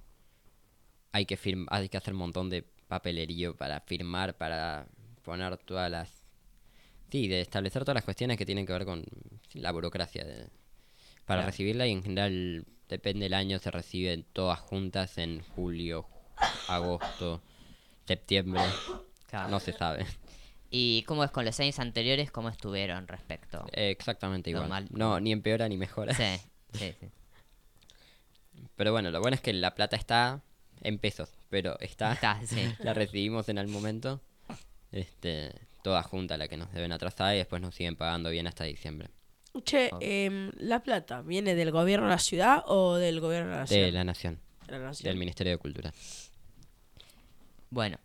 hay, 1.12 1.26
que 1.26 1.38
hay 1.70 1.90
que 1.90 1.98
hacer 1.98 2.14
un 2.14 2.20
montón 2.20 2.50
de 2.50 2.64
papelerío 2.88 3.56
para 3.56 3.80
firmar, 3.82 4.36
para 4.38 4.88
poner 5.24 5.58
todas 5.58 5.90
las... 5.90 6.10
Sí, 7.12 7.28
de 7.28 7.42
establecer 7.42 7.84
todas 7.84 7.96
las 7.96 8.04
cuestiones 8.04 8.38
que 8.38 8.46
tienen 8.46 8.66
que 8.68 8.74
ver 8.74 8.86
con 8.86 9.04
la 9.54 9.72
burocracia 9.72 10.24
de- 10.24 10.48
para 11.26 11.42
Claro. 11.42 11.46
recibirla 11.48 11.88
y 11.88 11.92
en 11.92 12.04
general 12.04 12.66
depende 12.88 13.26
del 13.26 13.34
año 13.34 13.58
se 13.60 13.72
reciben 13.72 14.26
todas 14.34 14.60
juntas 14.60 15.18
en 15.18 15.42
julio, 15.56 16.06
agosto, 16.68 17.42
septiembre, 18.06 18.62
no 19.50 19.60
se 19.60 19.74
sabe. 19.74 20.06
¿Y 20.70 21.04
cómo 21.04 21.24
es 21.24 21.32
con 21.32 21.46
los 21.46 21.60
años 21.60 21.80
anteriores? 21.80 22.32
¿Cómo 22.32 22.50
estuvieron 22.50 23.08
respecto? 23.08 23.66
Eh, 23.72 23.90
exactamente 23.90 24.50
igual. 24.52 24.64
Normal. 24.70 24.88
No, 24.92 25.20
ni 25.20 25.32
empeora 25.32 25.68
ni 25.68 25.78
mejora. 25.78 26.14
Sí, 26.14 26.40
sí, 26.74 26.94
sí. 27.00 27.08
Pero 28.76 28.92
bueno, 28.92 29.10
lo 29.12 29.20
bueno 29.20 29.36
es 29.36 29.42
que 29.42 29.54
la 29.54 29.74
plata 29.74 29.96
está 29.96 30.42
en 30.82 31.00
pesos, 31.00 31.30
pero 31.50 31.78
está, 31.80 32.14
Está, 32.14 32.40
sí. 32.46 32.72
la 32.80 32.94
recibimos 32.94 33.50
en 33.50 33.58
el 33.58 33.68
momento. 33.68 34.22
Este, 34.92 35.54
toda 35.84 36.02
junta 36.04 36.38
la 36.38 36.48
que 36.48 36.58
nos 36.58 36.72
deben 36.72 36.92
atrasar 36.92 37.36
y 37.36 37.38
después 37.40 37.62
nos 37.62 37.76
siguen 37.76 37.96
pagando 37.96 38.30
bien 38.30 38.48
hasta 38.48 38.64
diciembre. 38.64 39.10
Che, 39.64 39.90
em, 40.00 40.52
¿la 40.58 40.82
plata 40.84 41.22
viene 41.22 41.56
del 41.56 41.72
gobierno 41.72 42.06
de 42.08 42.12
la 42.14 42.20
ciudad 42.20 42.64
o 42.68 42.96
del 42.96 43.20
gobierno 43.20 43.50
de 43.50 43.56
la 43.56 43.62
nación? 43.62 43.82
De 43.86 43.92
la 43.92 44.04
nación, 44.04 44.40
De 44.68 44.72
la 44.74 44.80
nación. 44.86 45.10
del 45.10 45.18
Ministerio 45.18 45.52
de 45.54 45.58
Cultura. 45.58 45.92
Bueno, 47.72 47.98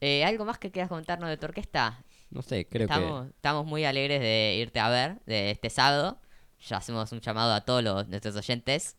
eh, 0.00 0.24
¿algo 0.24 0.44
más 0.44 0.58
que 0.58 0.70
quieras 0.70 0.88
contarnos 0.88 1.28
de 1.28 1.36
tu 1.36 1.46
orquesta? 1.46 2.02
No 2.32 2.42
sé, 2.42 2.66
creo 2.66 2.84
estamos, 2.84 3.28
estamos 3.28 3.66
muy 3.66 3.84
alegres 3.84 4.20
de 4.20 4.56
irte 4.58 4.80
a 4.80 4.88
ver 4.88 5.18
de 5.26 5.50
este 5.50 5.68
sábado. 5.70 6.18
Ya 6.66 6.78
hacemos 6.78 7.10
un 7.12 7.20
llamado 7.20 7.52
a 7.52 7.60
todos 7.62 7.82
los, 7.82 8.08
nuestros 8.08 8.34
oyentes, 8.36 8.96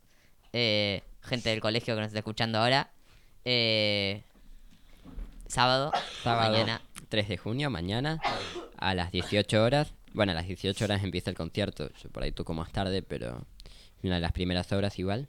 eh, 0.51 1.01
gente 1.21 1.49
del 1.49 1.59
colegio 1.61 1.95
que 1.95 2.01
nos 2.01 2.07
está 2.07 2.19
escuchando 2.19 2.59
ahora. 2.59 2.91
Eh, 3.45 4.21
sábado, 5.47 5.91
que 5.91 5.99
sábado 6.23 6.51
mañana. 6.51 6.81
3 7.09 7.27
de 7.27 7.37
junio, 7.37 7.69
mañana, 7.69 8.21
a 8.77 8.93
las 8.95 9.11
18 9.11 9.63
horas. 9.63 9.93
Bueno, 10.13 10.31
a 10.31 10.35
las 10.35 10.47
18 10.47 10.85
horas 10.85 11.03
empieza 11.03 11.29
el 11.29 11.35
concierto. 11.35 11.89
Yo 12.03 12.09
por 12.09 12.23
ahí 12.23 12.31
toco 12.31 12.53
más 12.53 12.71
tarde, 12.71 13.01
pero 13.01 13.45
una 14.03 14.15
de 14.15 14.21
las 14.21 14.31
primeras 14.31 14.71
obras 14.71 14.99
igual. 14.99 15.27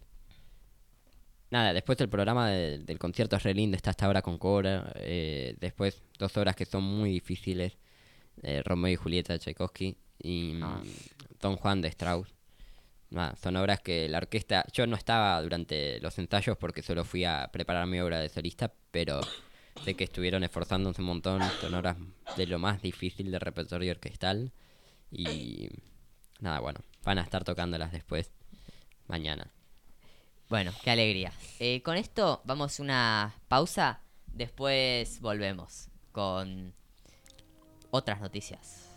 Nada, 1.51 1.73
después 1.73 2.01
el 2.01 2.09
programa 2.09 2.49
de- 2.51 2.79
del 2.79 2.99
concierto 2.99 3.37
es 3.37 3.43
re 3.45 3.55
lindo, 3.55 3.77
está 3.77 3.90
hasta 3.90 4.07
ahora 4.07 4.23
con 4.23 4.38
Cora. 4.38 4.93
eh, 4.97 5.57
después 5.61 6.03
dos 6.19 6.37
obras 6.37 6.57
que 6.57 6.64
son 6.64 6.83
muy 6.83 7.11
difíciles. 7.11 7.77
Eh, 8.42 8.62
Romeo 8.64 8.92
y 8.92 8.97
Julieta 8.97 9.33
de 9.33 9.38
Tchaikovsky 9.38 9.97
y 10.18 10.61
Ah. 10.62 10.81
mm, 10.83 10.88
Don 11.40 11.57
Juan 11.57 11.81
de 11.83 11.88
Strauss. 11.88 12.29
Son 13.40 13.55
obras 13.57 13.81
que 13.81 14.09
la 14.09 14.18
orquesta... 14.18 14.64
Yo 14.73 14.87
no 14.88 14.97
estaba 14.97 15.40
durante 15.40 16.01
los 16.01 16.18
ensayos 16.18 16.57
porque 16.57 16.83
solo 16.83 17.05
fui 17.05 17.25
a 17.25 17.49
preparar 17.53 17.87
mi 17.87 18.01
obra 18.01 18.18
de 18.18 18.29
solista, 18.29 18.73
pero 18.90 19.20
sé 19.85 19.94
que 19.94 20.03
estuvieron 20.05 20.42
esforzándose 20.42 21.01
un 21.01 21.07
montón. 21.09 21.40
Son 21.61 21.75
obras 21.75 21.97
de 22.37 22.47
lo 22.47 22.59
más 22.59 22.83
difícil 22.83 23.31
de 23.31 23.38
repertorio 23.38 23.92
orquestal. 23.92 24.51
Y 25.12 25.68
nada, 26.40 26.59
bueno, 26.59 26.81
van 27.05 27.18
a 27.18 27.23
estar 27.23 27.44
tocándolas 27.44 27.92
después, 27.92 28.33
mañana. 29.07 29.49
Bueno, 30.49 30.73
qué 30.83 30.90
alegría. 30.90 31.33
Eh, 31.61 31.83
con 31.83 31.97
esto 31.97 32.42
vamos 32.44 32.81
a 32.81 32.83
una 32.83 33.35
pausa. 33.47 34.01
Después 34.27 35.20
volvemos 35.20 35.88
con 36.11 36.75
otras 37.94 38.20
noticias. 38.20 38.93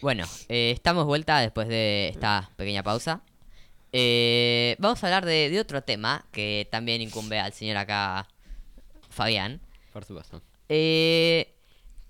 Bueno, 0.00 0.24
eh, 0.48 0.70
estamos 0.70 1.06
vuelta 1.06 1.40
después 1.40 1.66
de 1.68 2.08
esta 2.08 2.50
pequeña 2.56 2.82
pausa. 2.82 3.22
Eh, 3.92 4.76
vamos 4.78 5.02
a 5.02 5.06
hablar 5.06 5.24
de, 5.24 5.50
de 5.50 5.58
otro 5.58 5.82
tema 5.82 6.26
que 6.30 6.68
también 6.70 7.00
incumbe 7.00 7.40
al 7.40 7.52
señor 7.52 7.78
acá, 7.78 8.28
Fabián. 9.08 9.60
Por 9.92 10.04
supuesto. 10.04 10.42
Eh, 10.68 11.54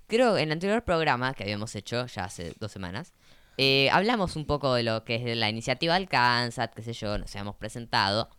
creo 0.07 0.35
que 0.35 0.41
en 0.41 0.49
el 0.49 0.53
anterior 0.53 0.83
programa 0.83 1.33
que 1.33 1.43
habíamos 1.43 1.73
hecho 1.75 2.05
ya 2.05 2.25
hace 2.25 2.53
dos 2.59 2.71
semanas, 2.71 3.13
eh, 3.57 3.89
hablamos 3.91 4.35
un 4.35 4.45
poco 4.45 4.73
de 4.75 4.83
lo 4.83 5.03
que 5.03 5.15
es 5.15 5.23
de 5.23 5.35
la 5.35 5.49
iniciativa 5.49 5.95
Alcanzat, 5.95 6.73
qué 6.73 6.83
sé 6.83 6.93
yo, 6.93 7.17
nos 7.17 7.35
habíamos 7.35 7.55
presentado. 7.55 8.29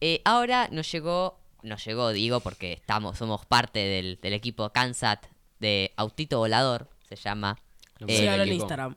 Eh, 0.00 0.20
ahora 0.24 0.68
nos 0.70 0.90
llegó, 0.92 1.40
nos 1.62 1.84
llegó, 1.84 2.10
digo, 2.10 2.40
porque 2.40 2.72
estamos, 2.74 3.16
somos 3.16 3.46
parte 3.46 3.78
del, 3.78 4.18
del 4.20 4.32
equipo 4.34 4.70
Kansat 4.70 5.26
de 5.60 5.92
Autito 5.96 6.38
Volador, 6.38 6.90
se 7.08 7.16
llama. 7.16 7.58
Lo 8.02 8.08
Sí, 8.08 8.16
Síganlo 8.16 8.44
en. 8.44 8.52
Instagram. 8.52 8.96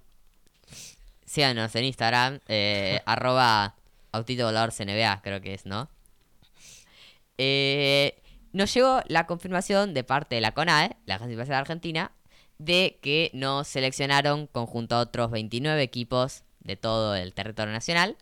Síganos 1.25 1.75
en 1.75 1.83
Instagram, 1.85 2.39
eh, 2.47 3.01
arroba 3.05 3.75
Autito 4.11 4.45
Volador 4.45 4.71
CNBA, 4.71 5.21
creo 5.21 5.41
que 5.41 5.53
es, 5.53 5.65
¿no? 5.65 5.89
Eh, 7.37 8.21
nos 8.53 8.73
llegó 8.73 9.01
la 9.07 9.27
confirmación 9.27 9.93
de 9.93 10.03
parte 10.03 10.35
de 10.35 10.41
la 10.41 10.53
CONAE, 10.53 10.95
la 11.05 11.15
Agencia 11.15 11.33
Espacial 11.33 11.59
Argentina, 11.59 12.11
de 12.57 12.99
que 13.01 13.29
nos 13.33 13.67
seleccionaron 13.67 14.47
conjunto 14.47 14.95
a 14.95 14.99
otros 15.01 15.29
29 15.31 15.81
equipos 15.83 16.43
de 16.61 16.77
todo 16.77 17.15
el 17.15 17.33
territorio 17.33 17.73
nacional 17.73 18.15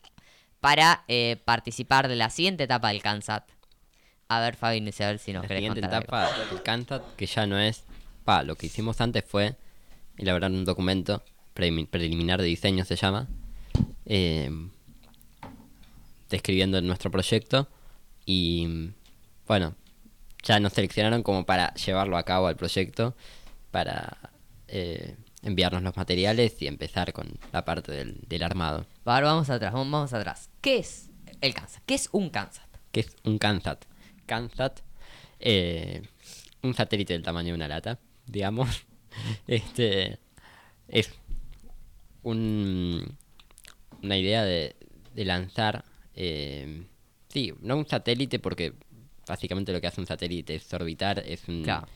para 0.59 1.03
eh, 1.07 1.41
participar 1.45 2.07
de 2.07 2.15
la 2.15 2.29
siguiente 2.29 2.63
etapa 2.63 2.89
del 2.89 3.01
CANSAT. 3.01 3.47
A 4.27 4.39
ver, 4.39 4.55
Fabi, 4.55 4.79
a 4.79 5.05
ver 5.05 5.19
si 5.19 5.33
nos 5.33 5.43
la 5.43 5.47
querés 5.47 5.59
siguiente 5.59 5.81
contar 5.81 6.01
algo. 6.01 6.27
etapa 6.27 6.45
del 6.49 6.63
Kansas, 6.63 7.01
que 7.15 7.25
ya 7.27 7.45
no 7.45 7.59
es. 7.59 7.83
Pa, 8.23 8.41
lo 8.41 8.55
que 8.55 8.65
hicimos 8.65 8.99
antes 9.01 9.23
fue 9.27 9.55
elaborar 10.17 10.51
un 10.51 10.65
documento 10.65 11.23
prelimi- 11.55 11.87
preliminar 11.87 12.39
de 12.41 12.47
diseño, 12.47 12.85
se 12.85 12.95
llama. 12.95 13.27
eh, 14.05 14.49
describiendo 16.29 16.81
nuestro 16.81 17.11
proyecto. 17.11 17.67
Y 18.25 18.89
bueno, 19.47 19.75
ya 20.43 20.59
nos 20.59 20.73
seleccionaron 20.73 21.23
como 21.23 21.45
para 21.45 21.73
llevarlo 21.75 22.17
a 22.17 22.23
cabo 22.23 22.47
al 22.47 22.55
proyecto, 22.55 23.15
para 23.71 24.17
eh, 24.67 25.15
enviarnos 25.41 25.83
los 25.83 25.95
materiales 25.97 26.61
y 26.61 26.67
empezar 26.67 27.13
con 27.13 27.37
la 27.51 27.65
parte 27.65 27.91
del, 27.91 28.19
del 28.27 28.43
armado. 28.43 28.85
Ahora 29.05 29.27
vamos 29.27 29.49
atrás, 29.49 29.73
vamos, 29.73 29.91
vamos 29.91 30.13
atrás. 30.13 30.49
¿Qué 30.61 30.77
es 30.77 31.09
el 31.41 31.53
CANSAT? 31.53 31.83
¿Qué 31.85 31.95
es 31.95 32.09
un 32.11 32.29
CANSAT? 32.29 32.63
que 32.91 32.99
es 33.01 33.15
un 33.23 33.37
CANSAT. 33.39 33.85
CANSAT, 34.27 34.79
eh, 35.39 36.03
un 36.61 36.73
satélite 36.75 37.13
del 37.13 37.23
tamaño 37.23 37.47
de 37.49 37.53
una 37.55 37.67
lata, 37.67 37.99
digamos. 38.27 38.85
Este 39.47 40.17
es 40.87 41.09
un, 42.23 43.17
una 44.01 44.17
idea 44.17 44.43
de, 44.43 44.75
de 45.13 45.25
lanzar, 45.25 45.83
eh, 46.15 46.83
sí, 47.29 47.53
no 47.61 47.77
un 47.77 47.87
satélite 47.87 48.39
porque 48.39 48.73
básicamente 49.27 49.71
lo 49.73 49.81
que 49.81 49.87
hace 49.87 50.01
un 50.01 50.07
satélite 50.07 50.55
es 50.55 50.73
orbitar, 50.73 51.19
es 51.25 51.47
un 51.47 51.63
Claro. 51.63 51.87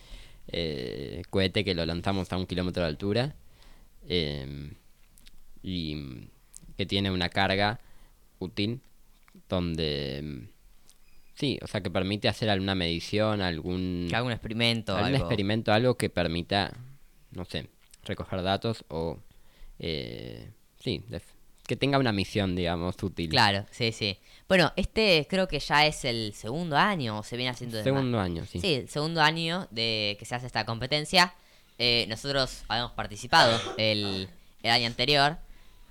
eh, 0.49 1.21
cohete 1.29 1.63
que 1.63 1.75
lo 1.75 1.85
lanzamos 1.85 2.31
a 2.31 2.37
un 2.37 2.45
kilómetro 2.45 2.83
de 2.83 2.89
altura 2.89 3.35
eh, 4.07 4.71
y 5.63 6.27
que 6.77 6.85
tiene 6.85 7.11
una 7.11 7.29
carga 7.29 7.79
útil 8.39 8.79
donde 9.49 10.47
sí, 11.35 11.57
o 11.61 11.67
sea 11.67 11.81
que 11.81 11.89
permite 11.89 12.27
hacer 12.27 12.49
alguna 12.49 12.75
medición, 12.75 13.41
algún 13.41 14.07
¿Algún 14.13 14.31
experimento? 14.31 14.93
algún 14.95 15.07
algo? 15.15 15.25
experimento, 15.25 15.73
algo 15.73 15.95
que 15.97 16.09
permita, 16.09 16.73
no 17.31 17.45
sé, 17.45 17.69
recoger 18.03 18.41
datos 18.41 18.85
o 18.89 19.19
eh, 19.79 20.51
sí, 20.79 21.03
que 21.67 21.75
tenga 21.75 21.99
una 21.99 22.13
misión, 22.13 22.55
digamos, 22.55 22.95
útil. 23.03 23.29
Claro, 23.29 23.65
sí, 23.71 23.91
sí. 23.91 24.17
Bueno, 24.47 24.71
este 24.77 25.27
creo 25.29 25.47
que 25.47 25.59
ya 25.59 25.85
es 25.85 26.05
el 26.05 26.33
segundo 26.33 26.77
año, 26.77 27.19
o 27.19 27.23
se 27.23 27.35
viene 27.35 27.49
haciendo 27.49 27.83
Segundo 27.83 28.19
año, 28.19 28.45
sí. 28.45 28.59
Sí, 28.61 28.73
el 28.75 28.89
segundo 28.89 29.21
año 29.21 29.67
de 29.69 30.15
que 30.17 30.25
se 30.25 30.35
hace 30.35 30.47
esta 30.47 30.65
competencia. 30.65 31.33
Eh, 31.77 32.05
nosotros 32.09 32.63
habíamos 32.69 32.93
participado 32.93 33.59
el, 33.77 34.29
el 34.63 34.71
año 34.71 34.87
anterior. 34.87 35.37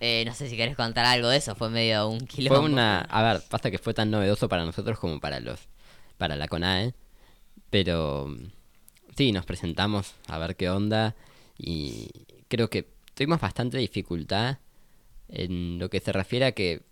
Eh, 0.00 0.24
no 0.26 0.34
sé 0.34 0.48
si 0.48 0.56
querés 0.56 0.76
contar 0.76 1.06
algo 1.06 1.28
de 1.28 1.38
eso, 1.38 1.54
fue 1.54 1.70
medio 1.70 2.08
un 2.08 2.20
quilombo. 2.20 2.60
Fue 2.60 2.70
una, 2.70 3.00
a 3.00 3.22
ver, 3.22 3.42
pasa 3.48 3.70
que 3.70 3.78
fue 3.78 3.94
tan 3.94 4.10
novedoso 4.10 4.48
para 4.48 4.64
nosotros 4.64 4.98
como 4.98 5.20
para 5.20 5.40
los, 5.40 5.60
para 6.18 6.36
la 6.36 6.48
CONAE, 6.48 6.92
pero 7.70 8.34
sí, 9.16 9.32
nos 9.32 9.46
presentamos 9.46 10.14
a 10.28 10.38
ver 10.38 10.56
qué 10.56 10.68
onda 10.68 11.16
y 11.58 12.08
creo 12.48 12.68
que 12.68 12.86
tuvimos 13.14 13.40
bastante 13.40 13.78
dificultad 13.78 14.58
en 15.28 15.78
lo 15.78 15.88
que 15.88 16.00
se 16.00 16.12
refiere 16.12 16.44
a 16.44 16.52
que 16.52 16.82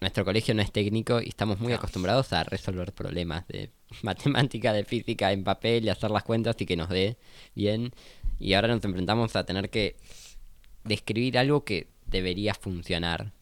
nuestro 0.00 0.24
colegio 0.24 0.52
no 0.54 0.62
es 0.62 0.72
técnico 0.72 1.20
y 1.20 1.28
estamos 1.28 1.60
muy 1.60 1.72
acostumbrados 1.72 2.32
a 2.32 2.42
resolver 2.42 2.92
problemas 2.92 3.46
de 3.46 3.70
matemática, 4.02 4.72
de 4.72 4.84
física 4.84 5.32
en 5.32 5.44
papel 5.44 5.84
y 5.84 5.90
hacer 5.90 6.10
las 6.10 6.24
cuentas 6.24 6.56
y 6.58 6.66
que 6.66 6.76
nos 6.76 6.88
dé 6.88 7.16
bien. 7.54 7.92
Y 8.40 8.54
ahora 8.54 8.68
nos 8.68 8.84
enfrentamos 8.84 9.36
a 9.36 9.44
tener 9.44 9.70
que 9.70 9.96
describir 10.82 11.38
algo 11.38 11.64
que 11.64 11.86
debería 12.06 12.54
funcionar. 12.54 13.32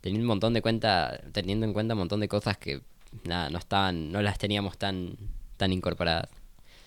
Teniendo 0.00 0.22
un 0.22 0.28
montón 0.28 0.54
de 0.54 0.62
cuenta, 0.62 1.20
teniendo 1.32 1.66
en 1.66 1.72
cuenta 1.72 1.94
un 1.94 1.98
montón 1.98 2.20
de 2.20 2.28
cosas 2.28 2.56
que 2.56 2.82
nada, 3.24 3.50
no 3.50 3.58
estaban, 3.58 4.12
no 4.12 4.22
las 4.22 4.38
teníamos 4.38 4.78
tan, 4.78 5.16
tan 5.56 5.72
incorporadas. 5.72 6.39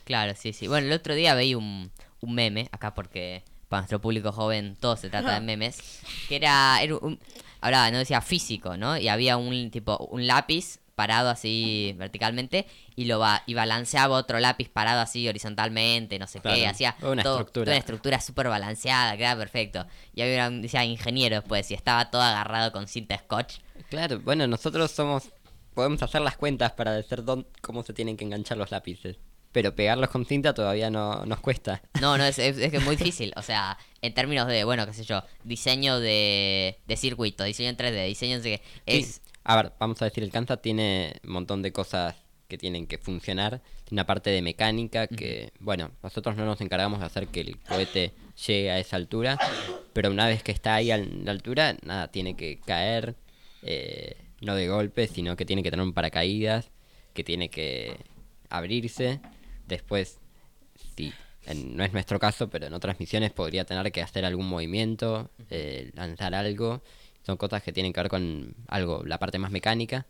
Claro, 0.04 0.34
sí, 0.36 0.54
sí. 0.54 0.68
Bueno, 0.68 0.88
el 0.88 0.94
otro 0.94 1.16
día 1.16 1.34
veí 1.36 1.56
un, 1.56 1.92
un 2.22 2.34
meme, 2.36 2.68
acá 2.72 2.94
porque 2.94 3.44
para 3.70 3.82
nuestro 3.82 4.02
público 4.02 4.32
joven 4.32 4.76
todo 4.80 4.96
se 4.98 5.10
trata 5.10 5.34
de 5.36 5.42
memes, 5.46 6.02
que 6.28 6.36
era, 6.36 6.82
era 6.82 6.96
un, 6.98 7.20
hablaba, 7.62 7.90
no 7.92 7.98
decía 7.98 8.22
físico, 8.22 8.78
¿no? 8.78 8.98
Y 8.98 9.08
había 9.08 9.38
un 9.38 9.72
tipo, 9.72 9.98
un 10.12 10.28
lápiz 10.28 10.80
parado 10.96 11.30
así 11.30 11.96
verticalmente 11.98 12.68
y 12.96 13.06
lo 13.06 13.18
va 13.18 13.42
y 13.48 13.56
balanceaba 13.56 14.16
otro 14.16 14.40
lápiz 14.40 14.70
parado 14.70 15.02
así 15.02 15.28
horizontalmente, 15.28 16.20
no 16.20 16.28
sé 16.28 16.40
qué, 16.40 16.68
hacía 16.68 16.96
toda 17.00 17.14
una 17.14 17.24
todo- 17.24 17.38
estructura. 17.40 17.64
toda 17.66 17.74
una 17.76 17.80
estructura 17.80 18.22
súper 18.22 18.48
balanceada, 18.50 19.18
quedaba 19.18 19.40
perfecto. 19.40 19.88
Y 20.14 20.22
había 20.22 20.48
un, 20.50 20.62
decía 20.62 20.86
ingeniero 20.86 21.38
después 21.38 21.72
y 21.72 21.74
estaba 21.74 22.12
todo 22.12 22.22
agarrado 22.22 22.72
con 22.72 22.88
cinta 22.88 23.18
scotch. 23.18 23.56
Claro, 23.90 24.20
bueno, 24.20 24.46
nosotros 24.46 24.92
somos, 24.92 25.30
podemos 25.74 26.04
hacer 26.04 26.22
las 26.22 26.38
cuentas 26.38 26.74
para 26.74 26.92
decir 26.92 27.24
dónde, 27.24 27.48
cómo 27.62 27.82
se 27.82 27.94
tienen 27.94 28.16
que 28.16 28.26
enganchar 28.26 28.58
los 28.58 28.70
lápices. 28.70 29.18
Pero 29.54 29.76
pegarlos 29.76 30.10
con 30.10 30.26
cinta 30.26 30.54
todavía 30.54 30.90
no 30.90 31.26
nos 31.26 31.40
cuesta. 31.40 31.82
No, 32.02 32.18
no, 32.18 32.26
es, 32.26 32.38
es, 32.38 32.58
es 32.58 32.70
que 32.70 32.78
es 32.78 32.84
muy 32.84 32.98
difícil. 32.98 33.32
O 33.38 33.42
sea, 33.42 33.78
en 34.02 34.14
términos 34.14 34.48
de, 34.48 34.66
bueno, 34.66 34.86
qué 34.86 34.94
sé 34.94 35.06
yo, 35.06 35.24
diseño 35.46 36.02
de, 36.02 36.80
de 36.86 36.98
circuito, 36.98 37.46
diseño 37.46 37.70
en 37.70 37.78
3D, 37.78 38.08
diseño 38.08 38.42
qué. 38.42 38.62
Es, 38.86 39.06
Sí, 39.06 39.22
A 39.46 39.56
ver, 39.56 39.72
vamos 39.80 40.02
a 40.02 40.06
decir, 40.06 40.22
el 40.24 40.32
Kansas 40.32 40.62
tiene 40.62 41.16
un 41.24 41.32
montón 41.32 41.62
de 41.62 41.72
cosas 41.72 42.16
que 42.50 42.58
tienen 42.58 42.88
que 42.88 42.98
funcionar. 42.98 43.62
Tiene 43.86 44.02
una 44.02 44.06
parte 44.06 44.30
de 44.30 44.42
mecánica 44.42 45.08
que, 45.08 45.52
bueno, 45.60 45.92
nosotros 46.04 46.36
no 46.36 46.46
nos 46.46 46.62
encargamos 46.62 47.00
de 47.00 47.06
hacer 47.06 47.28
que 47.28 47.42
el 47.42 47.60
cohete 47.60 48.14
llegue 48.46 48.72
a 48.72 48.80
esa 48.80 48.96
altura, 48.96 49.38
pero 49.94 50.12
una 50.12 50.28
vez 50.28 50.44
que 50.44 50.52
está 50.52 50.76
ahí 50.76 50.92
a 50.92 50.98
la 50.98 51.32
altura, 51.32 51.78
nada, 51.84 52.10
tiene 52.10 52.36
que 52.36 52.60
caer, 52.60 53.16
eh, 53.62 54.18
no 54.42 54.56
de 54.56 54.68
golpe, 54.68 55.08
sino 55.08 55.36
que 55.36 55.46
tiene 55.46 55.64
que 55.64 55.72
tener 55.72 55.86
un 55.86 55.94
paracaídas, 55.94 56.70
que 57.14 57.24
tiene 57.24 57.50
que 57.50 57.98
abrirse. 58.50 59.20
Después, 59.68 60.20
sí, 60.96 61.14
en- 61.46 61.76
no 61.78 61.84
es 61.84 61.94
nuestro 61.94 62.20
caso, 62.20 62.50
pero 62.50 62.68
en 62.68 62.74
otras 62.74 63.00
misiones 63.00 63.32
podría 63.32 63.66
tener 63.66 63.92
que 63.92 64.02
hacer 64.02 64.26
algún 64.26 64.48
movimiento, 64.48 65.30
eh, 65.50 65.92
lanzar 65.96 66.36
algo. 66.36 66.82
Son 67.26 67.38
cosas 67.38 67.64
que 67.64 67.72
tienen 67.74 67.94
que 67.94 68.02
ver 68.02 68.10
con 68.10 68.56
algo, 68.68 69.04
la 69.06 69.18
parte 69.20 69.40
más 69.40 69.52
mecánica. 69.52 70.06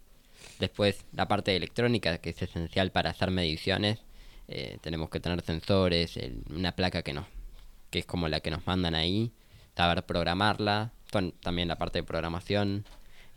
Después, 0.59 1.05
la 1.13 1.27
parte 1.27 1.55
electrónica, 1.55 2.17
que 2.19 2.31
es 2.31 2.41
esencial 2.41 2.91
para 2.91 3.11
hacer 3.11 3.31
mediciones. 3.31 3.99
Eh, 4.47 4.77
tenemos 4.81 5.09
que 5.09 5.19
tener 5.19 5.41
sensores, 5.41 6.17
el- 6.17 6.43
una 6.49 6.73
placa 6.75 7.01
que 7.03 7.13
nos 7.13 7.25
que 7.89 7.99
es 7.99 8.05
como 8.05 8.27
la 8.27 8.39
que 8.39 8.51
nos 8.51 8.65
mandan 8.65 8.95
ahí, 8.95 9.31
saber 9.75 10.03
programarla, 10.03 10.91
son 11.11 11.31
también 11.41 11.67
la 11.67 11.77
parte 11.77 11.99
de 11.99 12.03
programación. 12.03 12.85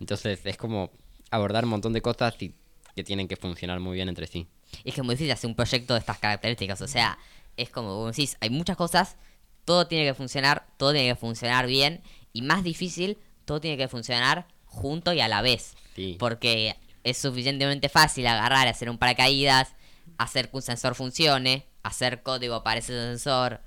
Entonces, 0.01 0.45
es 0.47 0.57
como 0.57 0.91
abordar 1.31 1.65
un 1.65 1.71
montón 1.71 1.93
de 1.93 2.01
cosas 2.03 2.41
y 2.41 2.55
que 2.95 3.05
tienen 3.05 3.29
que 3.29 3.37
funcionar 3.37 3.81
muy 3.81 3.95
bien 3.97 4.09
entre 4.09 4.27
sí. 4.27 4.47
Es 4.85 4.95
que 4.95 5.01
es 5.01 5.05
muy 5.05 5.15
difícil 5.15 5.33
hacer 5.33 5.49
un 5.49 5.57
proyecto 5.57 5.95
de 5.95 6.01
estas 6.01 6.19
características. 6.19 6.81
O 6.81 6.89
sea, 6.89 7.19
es 7.57 7.71
como 7.71 7.97
vos 7.97 8.17
decís, 8.17 8.37
hay 8.41 8.51
muchas 8.51 8.77
cosas, 8.77 9.17
todo 9.65 9.87
tiene 9.87 10.05
que 10.05 10.15
funcionar, 10.15 10.67
todo 10.77 10.93
tiene 10.93 11.09
que 11.09 11.17
funcionar 11.17 11.67
bien. 11.67 12.03
Y 12.33 12.43
más 12.43 12.63
difícil, 12.63 13.19
todo 13.45 13.61
tiene 13.61 13.77
que 13.77 13.89
funcionar 13.89 14.47
junto 14.65 15.13
y 15.13 15.21
a 15.21 15.29
la 15.29 15.43
vez. 15.43 15.75
Sí. 15.95 16.17
Porque 16.19 16.77
es 17.05 17.19
suficientemente 17.19 17.89
fácil 17.89 18.27
agarrar, 18.27 18.69
hacer 18.69 18.91
un 18.91 18.99
paracaídas, 18.99 19.75
hacer 20.19 20.51
que 20.51 20.57
un 20.57 20.63
sensor 20.63 20.95
funcione, 20.95 21.67
hacer 21.83 22.23
código 22.23 22.63
para 22.63 22.81
ese 22.81 22.93
sensor. 22.93 23.61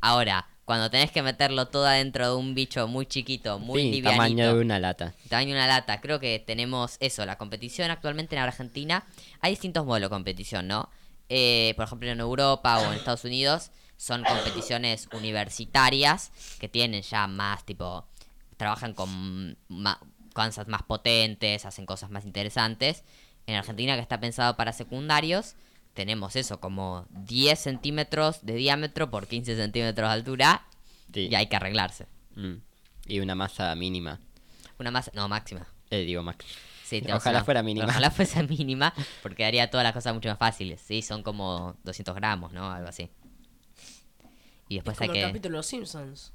Ahora, 0.00 0.48
cuando 0.64 0.90
tenés 0.90 1.10
que 1.10 1.22
meterlo 1.22 1.66
todo 1.68 1.86
adentro 1.86 2.28
de 2.28 2.36
un 2.36 2.54
bicho 2.54 2.86
muy 2.86 3.06
chiquito, 3.06 3.58
muy 3.58 3.82
sí, 3.82 3.90
livianito, 3.90 4.22
tamaño 4.22 4.54
de 4.54 4.60
una 4.60 4.78
lata. 4.78 5.14
tamaño 5.28 5.48
de 5.48 5.54
una 5.54 5.66
lata, 5.66 6.00
creo 6.00 6.20
que 6.20 6.38
tenemos 6.38 6.96
eso, 7.00 7.26
la 7.26 7.36
competición 7.36 7.90
actualmente 7.90 8.36
en 8.36 8.42
Argentina. 8.42 9.04
Hay 9.40 9.52
distintos 9.52 9.84
modelos 9.84 10.10
de 10.10 10.14
competición, 10.14 10.68
¿no? 10.68 10.88
Eh, 11.28 11.72
por 11.76 11.86
ejemplo, 11.86 12.08
en 12.10 12.20
Europa 12.20 12.78
o 12.78 12.86
en 12.86 12.94
Estados 12.94 13.24
Unidos 13.24 13.70
son 13.96 14.24
competiciones 14.24 15.08
universitarias 15.12 16.30
que 16.58 16.68
tienen 16.68 17.02
ya 17.02 17.26
más 17.26 17.64
tipo 17.64 18.06
trabajan 18.62 18.94
con 18.94 19.56
Kansas 20.34 20.68
más 20.68 20.82
potentes, 20.84 21.64
hacen 21.64 21.84
cosas 21.84 22.10
más 22.10 22.24
interesantes. 22.24 23.02
En 23.46 23.56
Argentina, 23.56 23.96
que 23.96 24.00
está 24.00 24.20
pensado 24.20 24.56
para 24.56 24.72
secundarios, 24.72 25.56
tenemos 25.94 26.36
eso, 26.36 26.60
como 26.60 27.06
10 27.10 27.58
centímetros 27.58 28.44
de 28.44 28.54
diámetro 28.54 29.10
por 29.10 29.26
15 29.26 29.56
centímetros 29.56 30.08
de 30.08 30.12
altura 30.14 30.66
Sí. 31.12 31.28
y 31.30 31.34
hay 31.34 31.46
que 31.48 31.56
arreglarse. 31.56 32.06
Mm. 32.36 32.54
Y 33.06 33.20
una 33.20 33.34
masa 33.34 33.74
mínima. 33.74 34.18
Una 34.78 34.90
más, 34.90 35.10
no, 35.14 35.28
máxima. 35.28 35.66
Eh, 35.90 36.04
digo. 36.04 36.24
Sí, 36.84 37.00
tenemos 37.00 37.22
Ojalá 37.22 37.38
una- 37.38 37.44
fuera 37.44 37.62
mínima. 37.62 37.86
Ojalá 37.86 38.10
fuese 38.10 38.42
mínima, 38.48 38.94
porque 39.22 39.44
haría 39.44 39.70
todas 39.70 39.84
las 39.84 39.92
cosas 39.92 40.14
mucho 40.14 40.28
más 40.30 40.38
fáciles. 40.38 40.80
Sí, 40.80 41.02
son 41.02 41.22
como 41.22 41.76
200 41.84 42.14
gramos, 42.14 42.52
¿no? 42.52 42.70
Algo 42.70 42.88
así. 42.88 43.10
Y 44.68 44.76
después 44.76 44.98
hay 45.00 45.08
Como 45.08 45.16
el 45.18 45.24
que... 45.24 45.28
capítulo 45.28 45.52
de 45.52 45.58
Los 45.58 45.66
Simpsons. 45.66 46.32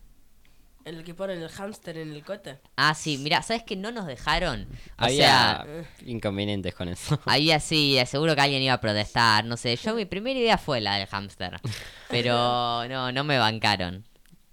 En 0.88 0.96
el 0.96 1.04
que 1.04 1.14
ponen 1.14 1.42
el 1.42 1.50
hámster 1.50 1.98
en 1.98 2.14
el 2.14 2.24
cohete. 2.24 2.60
Ah, 2.78 2.94
sí, 2.94 3.18
mira, 3.18 3.42
¿sabes 3.42 3.64
que 3.64 3.76
no 3.76 3.92
nos 3.92 4.06
dejaron? 4.08 4.68
O 4.98 5.04
Había 5.04 5.18
sea, 5.18 5.68
inconvenientes 6.06 6.74
con 6.76 6.88
eso. 6.88 7.20
había 7.26 7.60
sí, 7.60 7.98
seguro 8.06 8.36
que 8.36 8.42
alguien 8.42 8.62
iba 8.62 8.74
a 8.74 8.80
protestar, 8.80 9.44
no 9.44 9.58
sé. 9.58 9.76
Yo 9.76 9.94
mi 9.96 10.06
primera 10.06 10.40
idea 10.40 10.58
fue 10.58 10.80
la 10.80 10.96
del 10.96 11.06
hámster, 11.08 11.60
pero 12.10 12.88
no, 12.88 13.12
no 13.12 13.24
me 13.26 13.38
bancaron. 13.38 14.06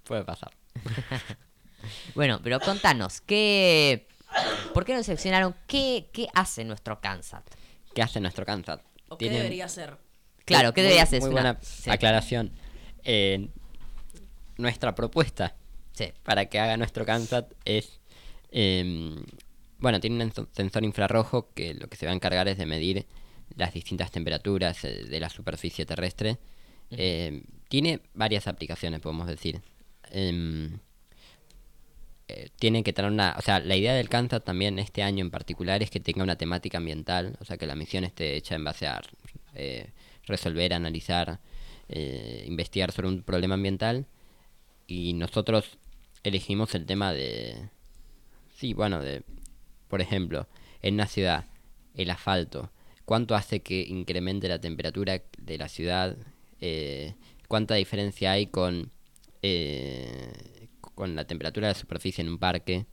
Puede 0.03 0.23
pasar. 0.23 0.51
Bueno, 2.15 2.39
pero 2.43 2.59
contanos, 2.59 3.21
¿qué... 3.21 4.07
¿Por 4.73 4.85
qué 4.85 4.95
nos 4.95 5.05
seleccionaron? 5.05 5.55
¿Qué, 5.67 6.09
qué 6.11 6.27
hace 6.33 6.63
nuestro 6.65 6.99
Kansas? 6.99 7.43
¿Qué 7.93 8.01
hace 8.01 8.19
nuestro 8.19 8.43
Kansas? 8.43 8.79
¿O 9.07 9.17
qué 9.17 9.29
debería 9.29 9.67
ser? 9.69 9.95
Claro, 10.45 10.73
¿qué 10.73 10.81
Muy- 10.81 10.85
debería 10.85 11.03
hacer? 11.03 11.21
Muy 11.21 11.29
una- 11.29 11.41
buena 11.53 11.59
sí, 11.61 11.89
aclaración. 11.91 12.51
Eh, 13.03 13.49
nuestra 14.57 14.95
propuesta 14.95 15.53
sí. 15.95 16.05
para 16.23 16.45
que 16.47 16.59
haga 16.59 16.77
nuestro 16.77 17.05
Kansas 17.05 17.45
es. 17.65 17.99
em, 18.51 19.23
bueno, 19.79 19.99
tiene 19.99 20.23
un 20.23 20.31
enso- 20.31 20.47
sensor 20.53 20.83
infrarrojo 20.85 21.51
que 21.53 21.73
lo 21.73 21.87
que 21.89 21.97
se 21.97 22.05
va 22.05 22.11
a 22.11 22.15
encargar 22.15 22.47
es 22.47 22.57
de 22.57 22.65
medir 22.65 23.05
las 23.55 23.73
distintas 23.73 24.11
temperaturas 24.11 24.83
eh, 24.85 25.03
de 25.05 25.19
la 25.19 25.29
superficie 25.29 25.85
terrestre. 25.85 26.37
Em, 26.91 27.43
tiene 27.67 28.01
varias 28.13 28.47
aplicaciones, 28.47 29.01
podemos 29.01 29.27
decir. 29.27 29.61
Em, 30.11 30.79
eh, 32.27 32.49
tiene 32.57 32.83
que 32.83 32.93
tener 32.93 33.11
una. 33.11 33.35
O 33.37 33.41
sea, 33.41 33.59
la 33.59 33.75
idea 33.75 33.93
del 33.93 34.09
Kansas 34.09 34.43
también 34.43 34.79
este 34.79 35.03
año 35.03 35.23
en 35.23 35.31
particular 35.31 35.83
es 35.83 35.89
que 35.91 35.99
tenga 35.99 36.23
una 36.23 36.37
temática 36.37 36.77
ambiental. 36.79 37.37
O 37.41 37.45
sea, 37.45 37.57
que 37.57 37.67
la 37.67 37.75
misión 37.75 38.03
esté 38.03 38.35
hecha 38.35 38.55
en 38.55 38.63
base 38.63 38.87
a 38.87 39.01
eh, 39.53 39.91
resolver, 40.25 40.73
analizar, 40.73 41.39
eh, 41.89 42.43
investigar 42.47 42.91
sobre 42.91 43.09
un 43.09 43.21
problema 43.23 43.55
ambiental. 43.55 44.07
Y 44.87 45.13
nosotros 45.13 45.77
elegimos 46.25 46.75
el 46.75 46.85
tema 46.85 47.13
de. 47.13 47.69
Sí, 48.57 48.73
bueno, 48.73 49.01
de. 49.01 49.23
Por 49.87 50.01
ejemplo, 50.01 50.47
en 50.81 50.95
una 50.95 51.07
ciudad, 51.07 51.45
el 51.95 52.09
asfalto. 52.09 52.71
¿Cuánto 53.05 53.35
hace 53.35 53.61
que 53.61 53.81
incremente 53.81 54.47
la 54.47 54.59
temperatura 54.59 55.21
de 55.37 55.57
la 55.57 55.69
ciudad? 55.69 56.17
Eh, 56.59 57.13
¿Cuánta 57.47 57.75
diferencia 57.75 58.31
hay 58.31 58.47
con. 58.47 58.91
eh, 59.41 60.67
con 60.95 61.15
la 61.15 61.25
temperatura 61.25 61.67
de 61.67 61.73
la 61.73 61.79
superficie 61.79 62.21
en 62.21 62.29
un 62.29 62.39
parque? 62.39 62.85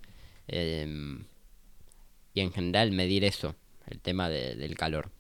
Em, 0.49 1.25
y 2.35 2.41
en 2.41 2.53
general 2.53 2.91
medir 2.93 3.25
eso, 3.25 3.55
el 3.89 4.01
tema 4.01 4.29
de- 4.29 4.55
del 4.57 4.77
calor. 4.77 5.11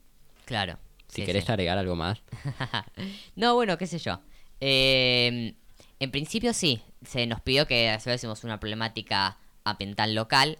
Claro. 0.44 0.78
Si 1.08 1.20
sí, 1.20 1.26
querés 1.26 1.44
sí. 1.44 1.52
agregar 1.52 1.78
algo 1.78 1.94
más. 1.94 2.22
no, 3.36 3.54
bueno, 3.54 3.78
qué 3.78 3.86
sé 3.86 3.98
yo. 3.98 4.20
Eh, 4.60 5.54
en 6.02 6.10
principio 6.10 6.52
sí, 6.52 6.82
se 7.06 7.26
nos 7.26 7.40
pidió 7.40 7.66
que 7.66 7.94
hiciésemos 7.96 8.42
una 8.42 8.58
problemática 8.58 9.38
ambiental 9.62 10.14
local. 10.14 10.58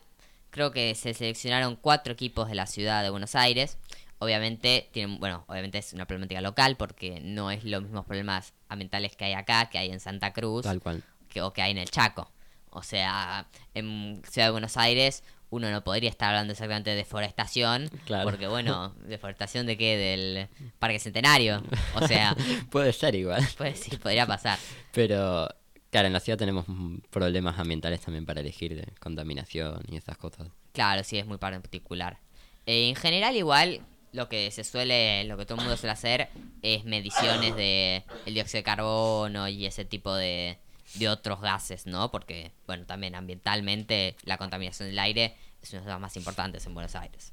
Creo 0.51 0.71
que 0.71 0.95
se 0.95 1.15
seleccionaron 1.15 1.75
cuatro 1.75 2.13
equipos 2.13 2.49
de 2.49 2.55
la 2.55 2.67
ciudad 2.67 3.03
de 3.03 3.11
Buenos 3.11 3.35
Aires. 3.35 3.77
Obviamente 4.21 4.89
tienen, 4.93 5.19
bueno, 5.19 5.45
obviamente 5.49 5.79
es 5.79 5.93
una 5.95 6.07
problemática 6.07 6.41
local 6.41 6.77
porque 6.77 7.21
no 7.21 7.51
es 7.51 7.65
los 7.65 7.83
mismos 7.83 8.07
problemas 8.07 8.53
ambientales 8.69 9.17
que 9.17 9.25
hay 9.25 9.33
acá, 9.33 9.69
que 9.69 9.79
hay 9.79 9.91
en 9.91 9.99
Santa 9.99 10.33
Cruz 10.33 10.63
Tal 10.63 10.81
cual. 10.81 11.03
que, 11.29 11.43
o 11.43 11.53
que 11.53 11.63
hay 11.63 11.73
en 11.73 11.79
el 11.79 11.91
Chaco. 11.91 12.31
O 12.71 12.85
sea, 12.85 13.49
en 13.75 14.23
Ciudad 14.31 14.47
de 14.47 14.53
Buenos 14.53 14.77
Aires 14.77 15.25
uno 15.53 15.71
no 15.71 15.85
podría 15.85 16.09
estar 16.09 16.31
hablando 16.31 16.53
exactamente 16.53 16.89
de 16.91 16.97
deforestación, 16.97 17.91
Claro. 18.07 18.25
porque 18.25 18.49
bueno, 18.49 18.95
deforestación 19.07 19.67
de 19.67 19.77
qué, 19.77 19.97
del 19.99 20.49
Parque 20.79 20.99
Centenario. 20.99 21.63
O 21.95 22.09
sea, 22.09 22.35
Puede 22.71 22.93
ser 22.95 23.15
igual. 23.15 23.47
pues 23.59 23.79
sí, 23.81 23.97
podría 23.99 24.27
pasar. 24.27 24.59
Pero, 24.93 25.47
claro, 25.91 26.07
en 26.07 26.15
la 26.15 26.21
ciudad 26.21 26.39
tenemos 26.39 26.65
problemas 27.11 27.59
ambientales 27.59 28.01
también 28.01 28.25
para 28.25 28.41
elegir 28.41 28.75
de 28.75 28.91
contaminación 28.99 29.83
y 29.89 29.97
esas 29.99 30.17
cosas. 30.17 30.49
Claro, 30.73 31.05
sí, 31.05 31.19
es 31.19 31.27
muy 31.27 31.37
particular. 31.37 32.19
Eh, 32.65 32.89
en 32.89 32.97
general, 32.97 33.37
igual, 33.37 33.83
lo 34.13 34.31
que 34.31 34.51
se 34.53 34.65
suele, 34.65 35.25
lo 35.25 35.37
que 35.37 35.45
todo 35.45 35.57
el 35.59 35.65
mundo 35.65 35.77
suele 35.77 35.93
hacer 35.93 36.31
es 36.63 36.85
mediciones 36.85 37.55
de 37.57 38.05
el 38.25 38.33
dióxido 38.33 38.61
de 38.61 38.65
carbono 38.65 39.49
y 39.49 39.67
ese 39.67 39.85
tipo 39.85 40.15
de, 40.15 40.57
de 40.95 41.09
otros 41.09 41.41
gases, 41.41 41.87
¿no? 41.87 42.11
Porque, 42.11 42.53
bueno, 42.67 42.85
también 42.87 43.15
ambientalmente 43.15 44.17
la 44.25 44.39
contaminación 44.39 44.89
del 44.89 44.99
aire 44.99 45.37
es 45.63 45.73
uno 45.73 45.83
de 45.83 45.91
los 45.91 46.01
más 46.01 46.17
importantes 46.17 46.67
en 46.67 46.75
Buenos 46.75 46.95
Aires. 46.95 47.33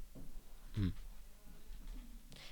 Mm. 0.76 0.88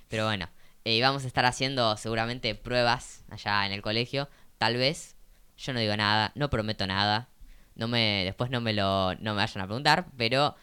Pero 0.09 0.25
bueno, 0.25 0.49
eh, 0.85 1.01
vamos 1.03 1.25
a 1.25 1.27
estar 1.27 1.45
haciendo 1.45 1.97
seguramente 1.97 2.55
pruebas 2.55 3.25
allá 3.31 3.67
en 3.67 3.73
el 3.73 3.83
colegio. 3.83 4.29
Tal 4.59 4.77
vez, 4.77 5.17
yo 5.57 5.73
no 5.73 5.81
digo 5.81 5.97
nada, 5.97 6.33
no 6.35 6.51
prometo 6.51 6.87
nada. 6.87 7.29
No 7.75 7.87
me, 7.89 8.23
después 8.25 8.51
no 8.51 8.61
me 8.61 8.73
lo, 8.73 9.15
no 9.17 9.35
me 9.35 9.43
vayan 9.43 9.63
a 9.63 9.67
preguntar, 9.67 10.07
pero 10.17 10.57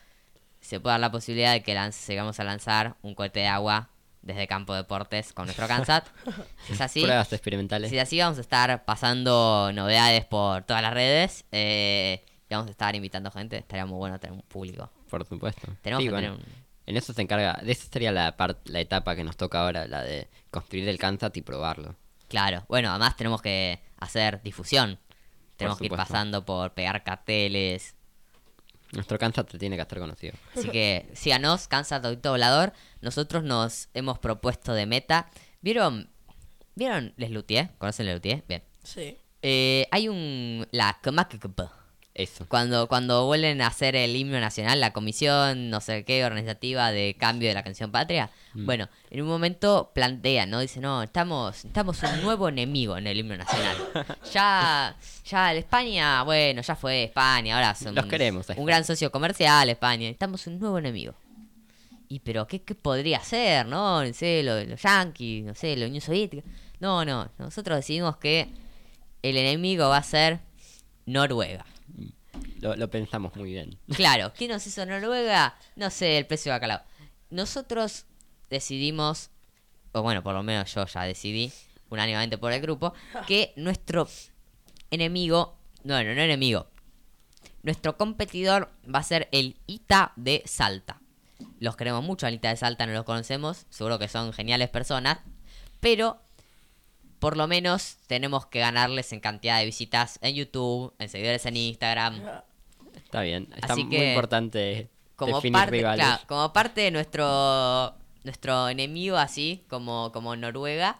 se 0.59 0.79
puede 0.79 0.93
dar 0.93 0.99
la 0.99 1.11
posibilidad 1.11 1.53
de 1.53 1.63
que 1.63 1.73
lance- 1.73 2.11
llegamos 2.11 2.39
a 2.39 2.43
lanzar 2.43 2.95
un 3.03 3.15
cohete 3.15 3.41
de 3.41 3.47
agua 3.47 3.89
desde 4.25 4.47
Campo 4.47 4.73
Deportes 4.73 5.31
con 5.31 5.45
nuestro 5.45 5.67
Kansat. 5.67 6.05
Si 6.65 6.73
es 6.73 6.81
así, 6.81 7.01
Pruebas 7.03 7.31
experimentales. 7.31 7.89
si 7.89 7.97
es 7.97 8.03
así, 8.03 8.19
vamos 8.19 8.37
a 8.37 8.41
estar 8.41 8.83
pasando 8.83 9.71
novedades 9.73 10.25
por 10.25 10.63
todas 10.63 10.81
las 10.81 10.93
redes. 10.93 11.45
eh, 11.53 12.25
y 12.49 12.53
vamos 12.53 12.67
a 12.67 12.71
estar 12.71 12.93
invitando 12.95 13.31
gente. 13.31 13.57
Estaría 13.57 13.85
muy 13.87 13.97
bueno 13.97 14.19
tener 14.19 14.33
un 14.35 14.41
público. 14.43 14.91
Por 15.09 15.25
supuesto. 15.25 15.67
Tenemos 15.81 16.01
Sí, 16.03 16.07
que 16.07 16.11
bueno, 16.11 16.35
tener 16.35 16.45
un- 16.47 16.65
En 16.87 16.97
eso 16.97 17.11
se 17.13 17.21
encarga, 17.23 17.59
de 17.63 17.71
esa 17.71 17.87
sería 17.91 18.11
la, 18.11 18.35
la 18.65 18.79
etapa 18.79 19.15
que 19.15 19.23
nos 19.23 19.35
toca 19.37 19.63
ahora, 19.63 19.87
la 19.87 20.03
de 20.03 20.27
construir 20.51 20.87
el 20.89 20.99
Kansas 20.99 21.31
y 21.35 21.41
probarlo. 21.41 21.95
Claro, 22.27 22.63
bueno, 22.67 22.89
además 22.91 23.15
tenemos 23.15 23.41
que 23.41 23.79
hacer 23.97 24.41
difusión. 24.43 24.99
Tenemos 25.57 25.79
que 25.79 25.85
ir 25.85 25.91
pasando 25.95 26.45
por 26.45 26.73
pegar 26.73 27.03
carteles. 27.03 27.95
Nuestro 28.91 29.17
Kansas 29.17 29.45
te 29.45 29.57
tiene 29.57 29.75
que 29.75 29.81
estar 29.81 29.99
conocido. 29.99 30.33
Así 30.55 30.69
que 30.69 31.09
síganos, 31.13 31.67
Kansas 31.67 32.01
Todito 32.01 32.31
Volador. 32.31 32.73
Nosotros 33.01 33.43
nos 33.43 33.89
hemos 33.93 34.19
propuesto 34.19 34.73
de 34.73 34.85
meta. 34.85 35.29
¿Vieron? 35.61 36.09
¿Vieron 36.75 37.13
Les 37.17 37.31
Luthier? 37.31 37.71
¿Conocen 37.77 38.05
Les 38.05 38.15
Luthier? 38.15 38.43
Bien. 38.47 38.63
Sí. 38.83 39.17
Eh, 39.41 39.87
hay 39.91 40.07
un. 40.07 40.67
La 40.71 40.99
KMAKP. 41.01 41.84
Eso. 42.15 42.45
Cuando, 42.47 42.87
cuando 42.87 43.25
vuelven 43.25 43.61
a 43.61 43.67
hacer 43.67 43.93
el 43.97 44.15
himno 44.15 44.39
nacional, 44.39 44.79
la 44.79 44.93
comisión, 44.93 45.69
no 45.69 45.81
sé 45.81 46.05
qué, 46.05 46.23
organizativa 46.23 46.89
de 46.91 47.13
cambio 47.19 47.49
de 47.49 47.53
la 47.55 47.61
canción 47.61 47.91
patria, 47.91 48.29
bueno, 48.53 48.87
en 49.11 49.21
un 49.21 49.27
momento 49.27 49.91
plantea, 49.93 50.45
¿no? 50.45 50.61
Dice, 50.61 50.79
no, 50.79 51.03
estamos, 51.03 51.65
estamos 51.65 52.01
un 52.03 52.21
nuevo 52.21 52.47
enemigo 52.47 52.97
en 52.97 53.07
el 53.07 53.19
himno 53.19 53.35
nacional. 53.35 53.75
Ya, 54.33 54.95
ya 55.25 55.53
España, 55.53 56.23
bueno, 56.23 56.61
ya 56.61 56.75
fue 56.77 57.03
España, 57.03 57.55
ahora 57.57 57.75
son 57.75 57.93
Los 57.93 58.05
queremos, 58.05 58.47
un 58.55 58.65
gran 58.65 58.85
socio 58.85 59.11
comercial 59.11 59.67
España, 59.69 60.07
estamos 60.07 60.47
un 60.47 60.57
nuevo 60.57 60.77
enemigo. 60.79 61.13
Y 62.07 62.19
pero, 62.21 62.47
¿qué, 62.47 62.61
qué 62.61 62.75
podría 62.75 63.19
ser, 63.19 63.65
no? 63.65 64.05
No 64.05 64.13
sé, 64.13 64.41
lo- 64.41 64.63
los 64.63 64.81
yankees, 64.81 65.43
no 65.43 65.53
sé, 65.53 65.75
la 65.75 65.87
Unión 65.87 65.99
Soviética. 65.99 66.43
No, 66.79 67.03
no, 67.03 67.29
nosotros 67.39 67.75
decidimos 67.75 68.15
que 68.15 68.47
el 69.21 69.35
enemigo 69.35 69.89
va 69.89 69.97
a 69.97 70.03
ser 70.03 70.39
Noruega. 71.05 71.65
Lo, 72.59 72.89
pensamos 72.89 73.35
muy 73.35 73.51
bien. 73.51 73.77
Claro, 73.95 74.33
¿qué 74.33 74.47
nos 74.47 74.65
hizo 74.65 74.85
Noruega? 74.85 75.55
No 75.75 75.89
sé, 75.89 76.17
el 76.17 76.25
precio 76.25 76.51
de 76.51 76.55
bacalao. 76.55 76.81
Nosotros 77.29 78.05
decidimos, 78.49 79.29
o 79.91 80.01
bueno, 80.01 80.23
por 80.23 80.33
lo 80.33 80.43
menos 80.43 80.73
yo 80.73 80.85
ya 80.85 81.03
decidí, 81.03 81.51
unánimemente 81.89 82.37
por 82.37 82.51
el 82.51 82.61
grupo, 82.61 82.93
que 83.27 83.53
nuestro 83.55 84.07
enemigo, 84.89 85.57
no, 85.83 86.03
no, 86.03 86.15
no 86.15 86.21
enemigo, 86.21 86.67
nuestro 87.63 87.97
competidor 87.97 88.71
va 88.93 88.99
a 88.99 89.03
ser 89.03 89.27
el 89.31 89.57
ITA 89.67 90.13
de 90.15 90.43
Salta. 90.45 91.01
Los 91.59 91.75
queremos 91.75 92.03
mucho, 92.03 92.27
al 92.27 92.33
ITA 92.33 92.49
de 92.49 92.57
Salta 92.57 92.85
no 92.85 92.93
los 92.93 93.05
conocemos, 93.05 93.65
seguro 93.69 93.99
que 93.99 94.07
son 94.07 94.33
geniales 94.33 94.69
personas, 94.69 95.19
pero 95.79 96.21
por 97.19 97.37
lo 97.37 97.47
menos 97.47 97.97
tenemos 98.07 98.45
que 98.45 98.59
ganarles 98.59 99.11
en 99.13 99.19
cantidad 99.19 99.59
de 99.59 99.65
visitas 99.65 100.19
en 100.21 100.35
YouTube, 100.35 100.93
en 100.99 101.09
seguidores 101.09 101.45
en 101.45 101.57
Instagram, 101.57 102.21
Está 103.03 103.21
bien. 103.21 103.47
Está 103.55 103.73
Así 103.73 103.83
muy 103.83 103.97
importante 103.97 104.89
como 105.15 105.35
definir 105.37 105.53
parte, 105.53 105.71
rivales. 105.71 106.05
claro, 106.05 106.21
como 106.27 106.53
parte 106.53 106.81
de 106.81 106.91
nuestro 106.91 107.93
nuestro 108.23 108.69
enemigo 108.69 109.17
así 109.17 109.63
como 109.69 110.11
como 110.11 110.35
Noruega 110.35 110.99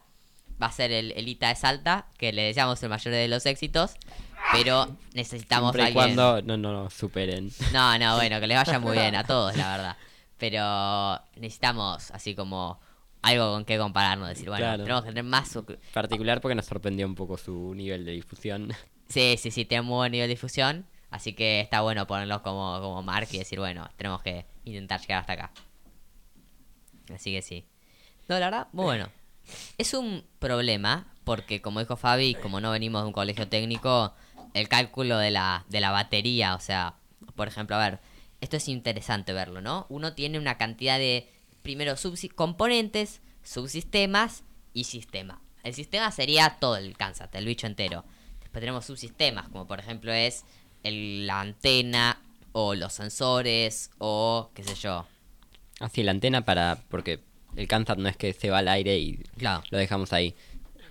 va 0.61 0.67
a 0.67 0.71
ser 0.71 0.91
el, 0.91 1.11
el 1.13 1.27
Ita 1.27 1.49
de 1.49 1.55
Salta, 1.55 2.05
que 2.17 2.31
le 2.31 2.43
deseamos 2.43 2.81
el 2.83 2.89
mayor 2.89 3.13
de 3.13 3.27
los 3.27 3.45
éxitos, 3.45 3.95
pero 4.53 4.87
necesitamos 5.13 5.73
Siempre 5.73 5.81
y 5.81 5.97
alguien... 5.97 6.15
cuando 6.15 6.41
no, 6.43 6.57
no, 6.57 6.83
no 6.83 6.89
superen. 6.89 7.51
No, 7.73 7.97
no, 7.97 8.15
bueno, 8.15 8.39
que 8.39 8.47
les 8.47 8.57
vaya 8.57 8.79
muy 8.79 8.93
bien 8.97 9.15
a 9.15 9.25
todos, 9.25 9.57
la 9.57 9.71
verdad. 9.75 9.97
Pero 10.37 11.21
necesitamos 11.35 12.09
así 12.11 12.35
como 12.35 12.79
algo 13.25 13.51
con 13.53 13.65
qué 13.65 13.77
compararnos, 13.77 14.29
decir, 14.29 14.47
bueno, 14.49 14.63
Claro. 14.65 14.83
tenemos 14.83 15.03
que 15.03 15.09
tener 15.09 15.23
más... 15.23 15.57
Particular 15.93 16.41
porque 16.41 16.55
nos 16.55 16.65
sorprendió 16.65 17.05
un 17.07 17.15
poco 17.15 17.37
su 17.37 17.73
nivel 17.75 18.05
de 18.05 18.11
difusión. 18.13 18.71
Sí, 19.07 19.35
sí, 19.37 19.51
sí, 19.51 19.65
tiene 19.65 19.83
muy 19.83 19.97
buen 19.97 20.11
nivel 20.11 20.27
de 20.27 20.33
difusión, 20.33 20.87
así 21.11 21.33
que 21.33 21.59
está 21.61 21.81
bueno 21.81 22.07
ponerlos 22.07 22.41
como, 22.41 22.79
como 22.81 23.03
marca 23.03 23.29
y 23.35 23.37
decir, 23.37 23.59
bueno, 23.59 23.87
tenemos 23.97 24.23
que 24.23 24.47
intentar 24.63 24.99
llegar 24.99 25.19
hasta 25.19 25.33
acá. 25.33 25.51
Así 27.13 27.31
que 27.31 27.43
sí. 27.43 27.65
No, 28.27 28.39
la 28.39 28.47
verdad, 28.47 28.67
muy 28.73 28.85
bueno. 28.85 29.09
Es 29.77 29.93
un 29.93 30.23
problema, 30.39 31.05
porque 31.23 31.61
como 31.61 31.79
dijo 31.79 31.97
Fabi, 31.97 32.33
como 32.33 32.59
no 32.61 32.71
venimos 32.71 33.03
de 33.03 33.07
un 33.07 33.13
colegio 33.13 33.47
técnico, 33.47 34.15
el 34.55 34.67
cálculo 34.69 35.19
de 35.19 35.29
la, 35.29 35.65
de 35.69 35.81
la 35.81 35.91
batería, 35.91 36.55
o 36.55 36.59
sea, 36.59 36.95
por 37.35 37.47
ejemplo, 37.47 37.75
a 37.75 37.79
ver, 37.87 37.99
esto 38.41 38.57
es 38.57 38.67
interesante 38.67 39.33
verlo, 39.33 39.61
¿no? 39.61 39.85
Uno 39.89 40.13
tiene 40.13 40.39
una 40.39 40.57
cantidad 40.57 40.97
de, 40.97 41.29
primero, 41.65 41.93
subsi- 41.95 42.31
componentes, 42.33 43.21
subsistemas 43.43 44.43
y 44.73 44.83
sistema. 44.83 45.41
El 45.63 45.73
sistema 45.73 46.11
sería 46.11 46.57
todo 46.59 46.77
el 46.77 46.95
Kansas, 46.95 47.29
el 47.33 47.45
bicho 47.47 47.65
entero. 47.65 48.05
Después 48.39 48.61
tenemos 48.61 48.85
subsistemas, 48.85 49.49
como 49.49 49.65
por 49.65 49.79
ejemplo 49.79 50.13
es 50.13 50.45
el- 50.83 51.25
la 51.25 51.41
antena 51.41 52.21
o 52.51 52.75
los 52.75 52.93
sensores 52.93 53.89
o 53.97 54.51
qué 54.53 54.63
sé 54.63 54.75
yo. 54.75 55.07
Así, 55.79 56.03
la 56.03 56.11
antena 56.11 56.45
para. 56.45 56.77
Porque 56.89 57.19
el 57.55 57.67
Kansas 57.67 57.97
no 57.97 58.07
es 58.07 58.15
que 58.15 58.31
se 58.33 58.51
va 58.51 58.59
al 58.59 58.67
aire 58.67 58.99
y 58.99 59.17
Claro. 59.37 59.63
lo 59.71 59.77
dejamos 59.79 60.13
ahí. 60.13 60.35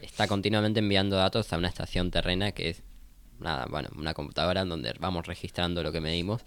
Está 0.02 0.26
continuamente 0.26 0.80
enviando 0.80 1.14
datos 1.16 1.52
a 1.52 1.56
una 1.56 1.68
estación 1.68 2.10
terrena 2.10 2.50
que 2.52 2.70
es. 2.70 2.82
Nada, 3.38 3.66
bueno, 3.70 3.88
una 3.96 4.12
computadora 4.12 4.62
en 4.62 4.68
donde 4.68 4.92
vamos 4.98 5.26
registrando 5.26 5.82
lo 5.84 5.92
que 5.92 6.00
medimos. 6.00 6.42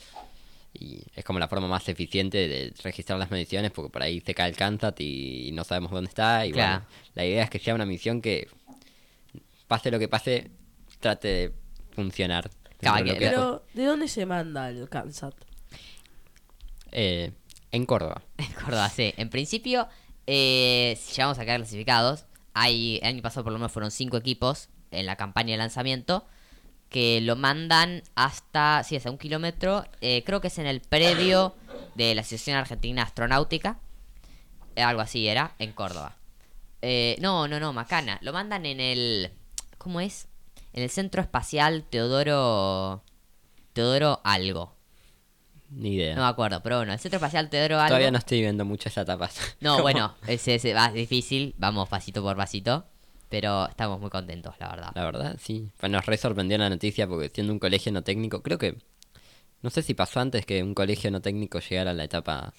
Y 0.80 1.02
es 1.16 1.26
como 1.26 1.40
la 1.40 1.48
forma 1.48 1.68
más 1.68 1.88
eficiente 1.90 2.48
de 2.48 2.74
registrar 2.84 3.18
las 3.18 3.32
mediciones 3.32 3.72
porque 3.72 3.90
por 3.92 4.04
ahí 4.04 4.22
se 4.22 4.36
cae 4.36 4.50
el 4.50 4.56
Kansas 4.56 4.94
y 5.00 5.50
no 5.54 5.64
sabemos 5.64 5.92
dónde 5.92 6.10
está. 6.10 6.46
Y 6.46 6.52
Claro. 6.52 6.84
bueno, 6.86 6.86
la 7.16 7.26
idea 7.26 7.44
es 7.44 7.50
que 7.50 7.58
sea 7.60 7.74
una 7.74 7.86
misión 7.86 8.22
que, 8.22 8.48
pase 9.68 9.90
lo 9.90 9.98
que 9.98 10.08
pase, 10.08 10.52
trate 11.00 11.28
de 11.28 11.54
funcionar. 11.92 12.50
Claro, 12.80 13.06
que- 13.06 13.16
Pero, 13.16 13.66
¿de 13.74 13.86
dónde 13.86 14.08
se 14.08 14.26
manda 14.28 14.70
el 14.70 14.88
Kansat? 14.88 15.34
Eh, 16.92 17.32
en 17.72 17.86
Córdoba. 17.86 18.22
En 18.38 18.52
Córdoba, 18.54 18.90
sí. 18.90 19.14
En 19.18 19.30
principio, 19.30 19.88
eh, 20.28 20.96
si 21.02 21.14
llegamos 21.16 21.40
a 21.40 21.46
quedar 21.46 21.60
clasificados, 21.60 22.26
hay, 22.54 22.98
el 23.02 23.08
año 23.08 23.22
pasado 23.22 23.44
por 23.44 23.54
lo 23.54 23.60
menos 23.60 23.72
fueron 23.72 23.92
cinco 23.92 24.18
equipos 24.18 24.70
en 24.92 25.06
la 25.06 25.16
campaña 25.16 25.52
de 25.52 25.58
lanzamiento 25.58 26.26
que 26.90 27.20
lo 27.22 27.36
mandan 27.36 28.04
hasta, 28.16 28.84
sí, 28.84 28.96
hasta 28.96 29.12
un 29.12 29.18
kilómetro, 29.18 29.84
eh, 30.02 30.24
creo 30.26 30.42
que 30.42 30.48
es 30.48 30.58
en 30.58 30.68
el 30.68 30.82
predio 30.82 31.56
de 31.96 32.16
la 32.16 32.22
Asociación 32.22 32.58
Argentina 32.58 33.04
Astronáutica, 33.04 33.80
eh, 34.76 34.84
algo 34.84 35.02
así 35.02 35.28
era, 35.28 35.56
en 35.60 35.74
Córdoba. 35.74 36.16
Eh, 36.82 37.18
no, 37.20 37.48
no, 37.48 37.60
no, 37.60 37.74
Macana, 37.74 38.20
lo 38.22 38.32
mandan 38.34 38.66
en 38.66 38.80
el, 38.80 39.32
¿cómo 39.78 40.00
es? 40.00 40.28
En 40.74 40.84
el 40.84 40.90
Centro 40.90 41.22
Espacial 41.22 41.84
Teodoro, 41.90 43.04
Teodoro 43.74 44.22
algo, 44.24 44.76
Ni 45.72 45.96
idea. 45.96 46.16
no 46.16 46.22
me 46.22 46.28
acuerdo, 46.28 46.62
pero 46.62 46.78
bueno, 46.78 46.94
el 46.94 47.00
Centro 47.00 47.18
Espacial 47.18 47.50
Teodoro 47.50 47.78
algo. 47.78 47.88
Todavía 47.88 48.12
no 48.12 48.20
estoy 48.20 48.42
viendo 48.42 48.64
muchas 48.64 48.96
etapas. 48.96 49.58
No, 49.60 49.82
bueno, 49.82 50.16
ese, 50.28 50.56
ese 50.56 50.74
va 50.74 50.88
es 50.88 50.94
difícil, 50.94 51.54
vamos 51.58 51.90
pasito 51.90 52.22
por 52.22 52.38
pasito, 52.38 52.86
pero 53.30 53.68
estamos 53.68 54.00
muy 54.00 54.10
contentos, 54.10 54.56
la 54.60 54.70
verdad. 54.70 54.92
La 54.96 55.06
verdad, 55.06 55.38
sí. 55.40 55.70
Nos 55.90 56.06
re 56.06 56.18
sorprendió 56.18 56.58
la 56.58 56.70
noticia 56.70 57.08
porque 57.08 57.30
siendo 57.30 57.54
un 57.54 57.60
colegio 57.60 57.92
no 57.92 58.04
técnico, 58.04 58.42
creo 58.42 58.58
que. 58.58 58.78
No 59.62 59.70
sé 59.70 59.82
si 59.82 59.94
pasó 59.94 60.20
antes 60.20 60.46
que 60.46 60.62
un 60.62 60.74
colegio 60.74 61.10
no 61.12 61.22
técnico 61.22 61.60
llegara 61.60 61.92
a 61.92 61.94
la 61.94 62.04
etapa. 62.04 62.54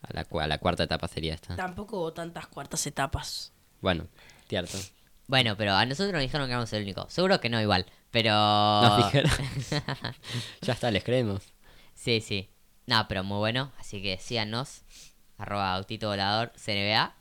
A 0.00 0.12
la, 0.12 0.26
a 0.30 0.46
la 0.46 0.58
cuarta 0.58 0.84
etapa 0.84 1.08
sería 1.08 1.34
esta. 1.34 1.56
Tampoco 1.56 1.98
hubo 1.98 2.12
tantas 2.12 2.46
cuartas 2.46 2.86
etapas. 2.86 3.52
Bueno, 3.80 4.06
cierto. 4.48 4.78
Bueno, 5.28 5.56
pero 5.56 5.74
a 5.74 5.84
nosotros 5.84 6.12
nos 6.12 6.22
dijeron 6.22 6.46
que 6.46 6.52
éramos 6.52 6.72
el 6.72 6.84
único. 6.84 7.08
Seguro 7.10 7.38
que 7.40 7.50
no 7.50 7.60
igual, 7.60 7.84
pero... 8.10 8.30
Nos 8.32 9.04
dijeron. 9.04 9.30
ya 10.62 10.72
está, 10.72 10.90
les 10.90 11.04
creemos. 11.04 11.42
sí, 11.94 12.20
sí. 12.20 12.48
No, 12.86 13.06
pero 13.08 13.24
muy 13.24 13.36
bueno, 13.36 13.72
así 13.78 14.00
que 14.00 14.16
síganos, 14.16 14.84
arroba 15.36 15.74
autito 15.74 16.08
volador, 16.08 16.52
CNBA, 16.56 17.14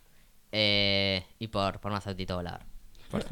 eh, 0.54 1.26
y 1.40 1.48
por, 1.48 1.82
por 1.82 1.92
más 1.92 2.08
autito 2.08 2.38
volador. 2.38 2.62
Por. 3.10 3.26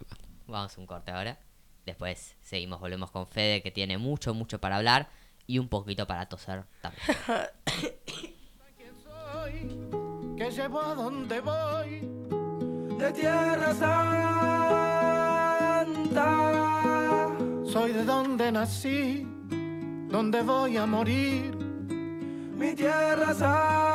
Vamos 0.47 0.77
a 0.77 0.81
un 0.81 0.87
corte 0.87 1.11
ahora. 1.11 1.37
Después 1.85 2.35
seguimos, 2.41 2.79
volvemos 2.79 3.11
con 3.11 3.27
Fede, 3.27 3.61
que 3.61 3.71
tiene 3.71 3.97
mucho, 3.97 4.33
mucho 4.33 4.59
para 4.59 4.77
hablar 4.77 5.07
y 5.47 5.59
un 5.59 5.67
poquito 5.67 6.07
para 6.07 6.27
toser 6.27 6.63
también. 6.81 7.03
soy, 9.03 10.35
que 10.37 10.49
llevo 10.51 10.81
a 10.81 10.95
donde 10.95 11.39
voy. 11.41 12.01
de 12.97 13.11
Tierra 13.11 13.73
Santa. 13.73 14.15
Soy 17.65 17.91
de 17.93 18.03
donde 18.03 18.51
nací, 18.51 19.27
donde 20.09 20.41
voy 20.41 20.77
a 20.77 20.85
morir. 20.85 21.55
Mi 22.57 22.73
Tierra 22.73 23.33
Santa. 23.33 23.94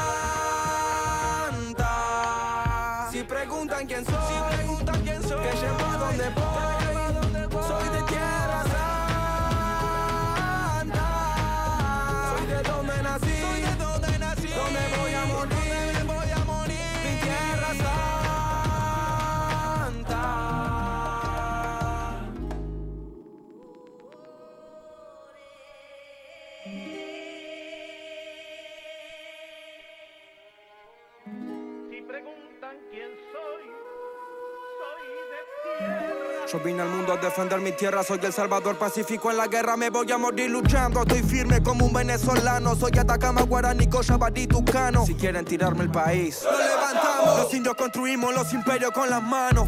Vine 36.61 36.81
al 36.81 36.89
mundo 36.89 37.13
a 37.13 37.17
defender 37.17 37.59
mi 37.59 37.71
tierra, 37.71 38.03
soy 38.03 38.19
el 38.23 38.33
salvador 38.33 38.77
pacífico 38.77 39.31
en 39.31 39.37
la 39.37 39.47
guerra, 39.47 39.75
me 39.75 39.89
voy 39.89 40.11
a 40.11 40.17
morir 40.17 40.49
luchando. 40.49 41.01
Estoy 41.01 41.23
firme 41.23 41.61
como 41.61 41.85
un 41.85 41.93
venezolano, 41.93 42.75
soy 42.75 42.91
Atacama, 42.97 43.41
Guaraní, 43.41 43.87
Cochabamba, 43.87 44.31
Tucano. 44.31 45.05
Si 45.05 45.15
quieren 45.15 45.45
tirarme 45.45 45.83
el 45.83 45.91
país, 45.91 46.43
lo 46.43 46.57
levantamos. 46.57 47.39
Los 47.39 47.53
indios 47.53 47.75
construimos 47.75 48.33
los 48.33 48.53
imperios 48.53 48.91
con 48.91 49.09
las 49.09 49.21
manos. 49.21 49.67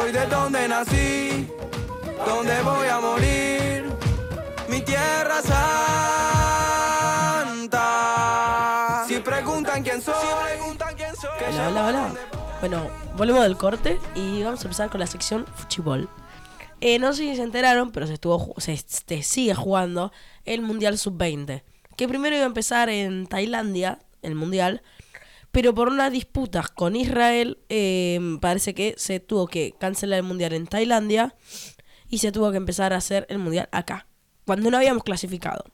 Soy 0.00 0.12
de 0.12 0.24
donde 0.28 0.66
nací, 0.66 1.46
donde 2.24 2.62
voy 2.62 2.88
a 2.88 3.00
morir, 3.00 3.84
mi 4.66 4.80
Tierra 4.80 5.42
Santa. 7.52 7.84
Si 9.06 9.18
preguntan 9.18 9.82
quién 9.82 10.00
soy, 10.00 10.14
que 11.38 11.44
Hola, 11.44 11.50
llevo 11.50 11.68
hola, 11.68 11.86
hola. 11.86 12.08
voy. 12.08 12.18
Bueno, 12.60 12.90
volvemos 13.14 13.42
del 13.42 13.58
corte 13.58 13.98
y 14.14 14.42
vamos 14.42 14.60
a 14.60 14.62
empezar 14.62 14.88
con 14.88 15.00
la 15.00 15.06
sección 15.06 15.44
Fuchibol. 15.54 16.08
Eh, 16.80 16.98
no 16.98 17.12
sé 17.12 17.24
si 17.24 17.36
se 17.36 17.42
enteraron, 17.42 17.90
pero 17.90 18.06
se 18.06 18.14
estuvo 18.14 18.54
se, 18.56 18.78
se 18.78 19.22
sigue 19.22 19.54
jugando 19.54 20.12
el 20.46 20.62
Mundial 20.62 20.96
Sub-20. 20.96 21.62
Que 21.98 22.08
primero 22.08 22.34
iba 22.36 22.44
a 22.44 22.48
empezar 22.48 22.88
en 22.88 23.26
Tailandia, 23.26 23.98
el 24.22 24.34
Mundial, 24.34 24.80
pero 25.52 25.74
por 25.74 25.88
unas 25.88 26.12
disputas 26.12 26.68
con 26.68 26.96
Israel, 26.96 27.58
eh, 27.68 28.18
parece 28.40 28.74
que 28.74 28.94
se 28.96 29.20
tuvo 29.20 29.48
que 29.48 29.74
cancelar 29.78 30.18
el 30.18 30.24
Mundial 30.24 30.52
en 30.52 30.66
Tailandia 30.66 31.34
y 32.08 32.18
se 32.18 32.32
tuvo 32.32 32.50
que 32.50 32.56
empezar 32.56 32.92
a 32.92 32.96
hacer 32.96 33.26
el 33.28 33.38
Mundial 33.38 33.68
acá, 33.72 34.06
cuando 34.46 34.70
no 34.70 34.76
habíamos 34.76 35.02
clasificado. 35.02 35.64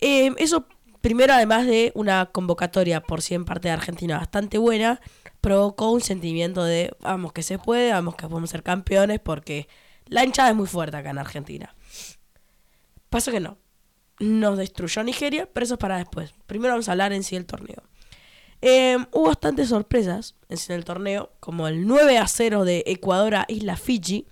Eh, 0.00 0.32
eso, 0.38 0.66
primero, 1.00 1.32
además 1.32 1.66
de 1.66 1.92
una 1.94 2.26
convocatoria 2.26 3.02
por 3.02 3.22
sí 3.22 3.34
en 3.34 3.44
parte 3.44 3.68
de 3.68 3.74
Argentina 3.74 4.18
bastante 4.18 4.58
buena, 4.58 5.00
provocó 5.40 5.90
un 5.90 6.00
sentimiento 6.00 6.64
de 6.64 6.94
vamos 7.00 7.32
que 7.32 7.42
se 7.42 7.58
puede, 7.58 7.92
vamos 7.92 8.14
que 8.16 8.28
podemos 8.28 8.50
ser 8.50 8.62
campeones, 8.62 9.20
porque 9.20 9.68
la 10.06 10.24
hinchada 10.24 10.50
es 10.50 10.56
muy 10.56 10.66
fuerte 10.66 10.96
acá 10.96 11.10
en 11.10 11.18
Argentina. 11.18 11.74
Pasa 13.10 13.30
que 13.32 13.40
no. 13.40 13.58
Nos 14.20 14.58
destruyó 14.58 15.02
Nigeria, 15.02 15.48
pero 15.52 15.64
eso 15.64 15.74
es 15.74 15.80
para 15.80 15.98
después. 15.98 16.34
Primero 16.46 16.74
vamos 16.74 16.88
a 16.88 16.92
hablar 16.92 17.12
en 17.12 17.22
sí 17.22 17.36
del 17.36 17.46
torneo. 17.46 17.82
Eh, 18.60 18.96
hubo 19.12 19.26
bastantes 19.26 19.68
sorpresas 19.68 20.34
en 20.48 20.58
del 20.68 20.84
torneo, 20.84 21.30
como 21.40 21.68
el 21.68 21.86
9 21.86 22.18
a 22.18 22.26
0 22.26 22.64
de 22.64 22.82
Ecuador 22.86 23.36
a 23.36 23.46
Isla 23.48 23.76
Fiji, 23.76 24.26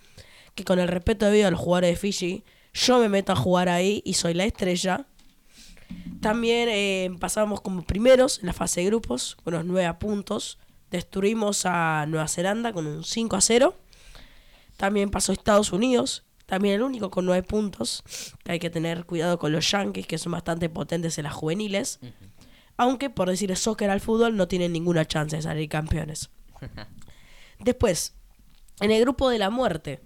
que 0.55 0.65
con 0.65 0.79
el 0.79 0.89
respeto 0.89 1.27
debido 1.27 1.49
a 1.49 1.51
los 1.51 1.61
jugadores 1.61 1.91
de 1.91 1.97
Fiji, 1.97 2.45
yo 2.73 2.99
me 2.99 3.09
meto 3.09 3.33
a 3.33 3.37
jugar 3.37 3.69
ahí 3.69 4.03
y 4.05 4.15
soy 4.15 4.35
la 4.35 4.45
estrella. 4.45 5.07
También 6.21 6.69
eh, 6.71 7.11
pasamos 7.21 7.61
como 7.61 7.83
primeros 7.83 8.41
en 8.41 8.47
la 8.47 8.53
fase 8.53 8.81
de 8.81 8.87
grupos, 8.87 9.37
con 9.45 9.55
los 9.55 9.65
9 9.65 9.95
puntos. 9.95 10.59
Destruimos 10.91 11.65
a 11.65 12.07
Nueva 12.07 12.29
Zelanda 12.29 12.73
con 12.73 12.87
un 12.87 13.05
5 13.05 13.37
a 13.37 13.41
0. 13.41 13.75
También 14.77 15.11
pasó 15.11 15.33
Estados 15.33 15.73
Unidos, 15.73 16.25
también 16.47 16.75
el 16.75 16.83
único 16.83 17.11
con 17.11 17.27
9 17.27 17.43
puntos. 17.45 18.03
Hay 18.45 18.59
que 18.59 18.71
tener 18.71 19.05
cuidado 19.05 19.39
con 19.39 19.53
los 19.53 19.71
Yankees, 19.71 20.07
que 20.07 20.19
son 20.19 20.33
bastante 20.33 20.69
potentes 20.69 21.17
en 21.19 21.25
las 21.25 21.35
juveniles. 21.35 22.01
Aunque, 22.77 23.11
por 23.11 23.29
decir 23.29 23.55
soccer 23.57 23.91
al 23.91 24.01
fútbol, 24.01 24.37
no 24.37 24.49
tienen 24.49 24.73
ninguna 24.73 25.07
chance 25.07 25.37
de 25.37 25.43
salir 25.43 25.69
campeones. 25.69 26.31
Después, 27.59 28.15
en 28.81 28.91
el 28.91 29.01
grupo 29.01 29.31
de 29.31 29.39
la 29.39 29.51
muerte, 29.51 30.01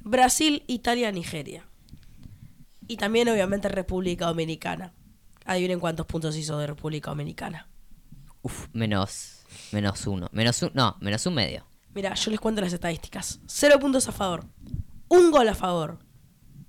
Brasil, 0.00 0.64
Italia, 0.66 1.12
Nigeria. 1.12 1.66
Y 2.88 2.96
también, 2.96 3.28
obviamente, 3.28 3.68
República 3.68 4.26
Dominicana. 4.26 4.92
Adivinen 5.44 5.80
cuántos 5.80 6.06
puntos 6.06 6.36
hizo 6.36 6.58
de 6.58 6.66
República 6.66 7.10
Dominicana. 7.10 7.68
Uf, 8.42 8.66
menos, 8.72 9.44
menos 9.70 10.06
uno. 10.06 10.28
Menos 10.32 10.60
un, 10.62 10.72
no, 10.74 10.96
menos 11.00 11.24
un 11.26 11.34
medio. 11.34 11.64
Mira, 11.94 12.14
yo 12.14 12.30
les 12.30 12.40
cuento 12.40 12.60
las 12.60 12.72
estadísticas. 12.72 13.40
Cero 13.46 13.78
puntos 13.78 14.08
a 14.08 14.12
favor. 14.12 14.46
Un 15.08 15.30
gol 15.30 15.48
a 15.48 15.54
favor. 15.54 15.98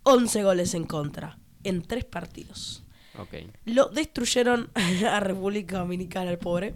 11 0.03 0.43
goles 0.43 0.73
en 0.73 0.86
contra. 0.86 1.39
En 1.63 1.81
tres 1.81 2.05
partidos. 2.05 2.82
Ok. 3.20 3.34
Lo 3.66 3.88
destruyeron 3.89 4.72
a 5.07 5.20
República 5.20 5.80
Dominicana, 5.80 6.32
el 6.32 6.39
pobre. 6.39 6.74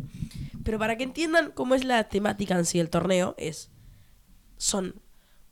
Pero 0.63 0.79
para 0.79 0.97
que 0.97 1.03
entiendan 1.03 1.51
cómo 1.51 1.75
es 1.75 1.83
la 1.83 2.07
temática 2.09 2.55
en 2.55 2.65
sí 2.65 2.77
del 2.77 2.89
torneo, 2.89 3.35
es. 3.37 3.69
Son 4.57 5.01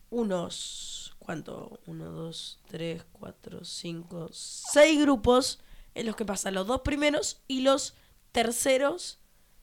unos. 0.10 1.16
¿Cuánto? 1.20 1.80
Uno, 1.88 2.12
dos, 2.12 2.60
tres, 2.68 3.04
cuatro, 3.12 3.64
cinco, 3.66 4.30
seis 4.32 5.00
grupos 5.02 5.60
en 5.96 6.06
los 6.06 6.16
que 6.16 6.26
pasan 6.26 6.54
los 6.54 6.68
dos 6.68 6.82
primeros 6.82 7.42
y 7.48 7.62
los 7.62 7.96
terceros, 8.32 9.20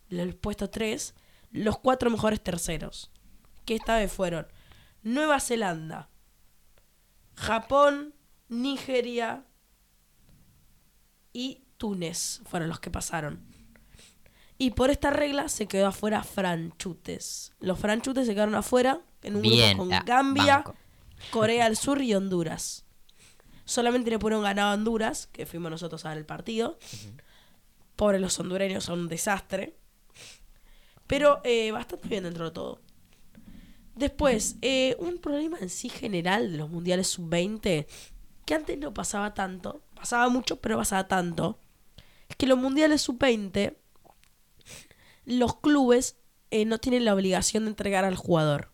el 0.08 0.34
puesto 0.34 0.70
tres, 0.70 1.14
los 1.52 1.78
cuatro 1.78 2.10
mejores 2.10 2.42
terceros. 2.42 3.10
Que 3.64 3.76
esta 3.76 3.96
vez 3.96 4.10
fueron 4.10 4.48
Nueva 5.02 5.38
Zelanda, 5.38 6.08
Japón, 7.36 8.14
Nigeria, 8.48 9.44
y 11.32 11.62
Túnez 11.76 12.40
fueron 12.44 12.68
los 12.68 12.80
que 12.80 12.90
pasaron. 12.90 13.40
Y 14.58 14.70
por 14.70 14.90
esta 14.90 15.10
regla 15.10 15.48
se 15.48 15.66
quedó 15.66 15.88
afuera 15.88 16.22
Franchutes. 16.22 17.52
Los 17.60 17.78
Franchutes 17.78 18.26
se 18.26 18.34
quedaron 18.34 18.54
afuera 18.54 19.00
en 19.22 19.36
un 19.36 19.42
Bien, 19.42 19.76
grupo 19.76 19.90
con 19.90 19.94
ah, 19.94 20.02
Gambia, 20.06 20.56
banco. 20.58 20.76
Corea 21.30 21.64
del 21.64 21.76
Sur 21.76 22.00
y 22.02 22.14
Honduras. 22.14 22.84
Solamente 23.64 24.10
le 24.10 24.18
fueron 24.18 24.42
ganado 24.42 24.70
a 24.70 24.74
Honduras, 24.74 25.28
que 25.32 25.46
fuimos 25.46 25.70
nosotros 25.70 26.04
a 26.04 26.10
ver 26.10 26.18
el 26.18 26.26
partido. 26.26 26.78
Pobres 27.96 28.20
los 28.20 28.38
hondureños, 28.38 28.84
son 28.84 29.00
un 29.00 29.08
desastre. 29.08 29.76
Pero 31.06 31.40
eh, 31.44 31.72
bastante 31.72 32.08
bien 32.08 32.24
dentro 32.24 32.46
de 32.46 32.50
todo. 32.52 32.80
Después, 33.94 34.56
eh, 34.62 34.96
un 34.98 35.18
problema 35.18 35.58
en 35.60 35.68
sí 35.68 35.88
general 35.88 36.52
de 36.52 36.58
los 36.58 36.70
mundiales 36.70 37.08
sub-20, 37.08 37.86
que 38.44 38.54
antes 38.54 38.78
no 38.78 38.92
pasaba 38.92 39.34
tanto, 39.34 39.82
pasaba 39.94 40.28
mucho, 40.28 40.60
pero 40.60 40.76
pasaba 40.78 41.08
tanto, 41.08 41.58
es 42.28 42.36
que 42.36 42.46
los 42.46 42.58
mundiales 42.58 43.02
sub-20, 43.02 43.76
los 45.24 45.56
clubes 45.56 46.16
eh, 46.50 46.64
no 46.64 46.78
tienen 46.78 47.04
la 47.04 47.14
obligación 47.14 47.64
de 47.64 47.70
entregar 47.70 48.04
al 48.04 48.16
jugador. 48.16 48.70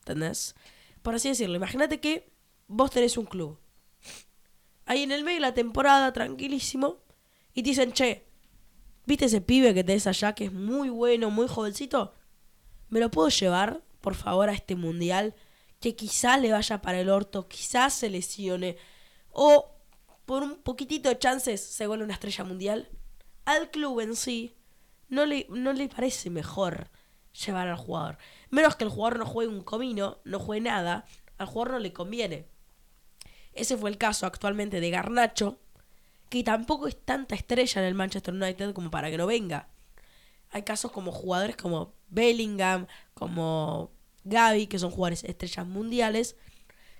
¿Entendés? 0.00 0.54
Por 1.02 1.14
así 1.14 1.28
decirlo, 1.28 1.56
imagínate 1.56 2.00
que 2.00 2.32
vos 2.66 2.90
tenés 2.90 3.16
un 3.16 3.26
club. 3.26 3.58
Ahí 4.86 5.02
en 5.02 5.12
el 5.12 5.24
medio 5.24 5.36
de 5.36 5.42
la 5.42 5.54
temporada, 5.54 6.12
tranquilísimo, 6.12 6.98
y 7.54 7.62
te 7.62 7.70
dicen, 7.70 7.92
che, 7.92 8.26
¿viste 9.06 9.26
ese 9.26 9.40
pibe 9.40 9.74
que 9.74 9.84
tenés 9.84 10.06
allá 10.06 10.34
que 10.34 10.46
es 10.46 10.52
muy 10.52 10.90
bueno, 10.90 11.30
muy 11.30 11.46
jovencito? 11.46 12.14
¿Me 12.88 13.00
lo 13.00 13.10
puedo 13.10 13.28
llevar, 13.28 13.82
por 14.00 14.14
favor, 14.14 14.48
a 14.48 14.54
este 14.54 14.74
mundial? 14.74 15.34
Que 15.80 15.94
quizás 15.94 16.40
le 16.40 16.52
vaya 16.52 16.82
para 16.82 17.00
el 17.00 17.08
orto, 17.08 17.48
quizás 17.48 17.94
se 17.94 18.10
lesione, 18.10 18.76
o 19.32 19.72
por 20.26 20.42
un 20.42 20.56
poquitito 20.56 21.08
de 21.08 21.18
chances 21.18 21.60
se 21.60 21.86
vuelve 21.86 22.04
una 22.04 22.14
estrella 22.14 22.44
mundial. 22.44 22.88
Al 23.44 23.70
club 23.70 24.00
en 24.00 24.14
sí 24.14 24.56
no 25.08 25.26
le, 25.26 25.46
no 25.50 25.72
le 25.72 25.88
parece 25.88 26.30
mejor 26.30 26.90
llevar 27.46 27.68
al 27.68 27.76
jugador. 27.76 28.18
Menos 28.50 28.76
que 28.76 28.84
el 28.84 28.90
jugador 28.90 29.18
no 29.18 29.26
juegue 29.26 29.52
un 29.52 29.62
comino, 29.62 30.18
no 30.24 30.38
juegue 30.38 30.62
nada, 30.62 31.06
al 31.38 31.46
jugador 31.46 31.72
no 31.72 31.78
le 31.80 31.92
conviene. 31.92 32.46
Ese 33.52 33.76
fue 33.76 33.90
el 33.90 33.98
caso 33.98 34.26
actualmente 34.26 34.80
de 34.80 34.90
Garnacho, 34.90 35.58
que 36.28 36.42
tampoco 36.42 36.88
es 36.88 36.96
tanta 37.04 37.34
estrella 37.34 37.82
en 37.82 37.88
el 37.88 37.94
Manchester 37.94 38.32
United 38.32 38.72
como 38.72 38.90
para 38.90 39.10
que 39.10 39.18
no 39.18 39.26
venga. 39.26 39.68
Hay 40.50 40.62
casos 40.62 40.92
como 40.92 41.12
jugadores 41.12 41.56
como 41.56 41.94
Bellingham, 42.08 42.86
como 43.14 43.90
Gaby, 44.24 44.66
que 44.66 44.78
son 44.78 44.90
jugadores 44.90 45.24
estrellas 45.24 45.66
mundiales, 45.66 46.36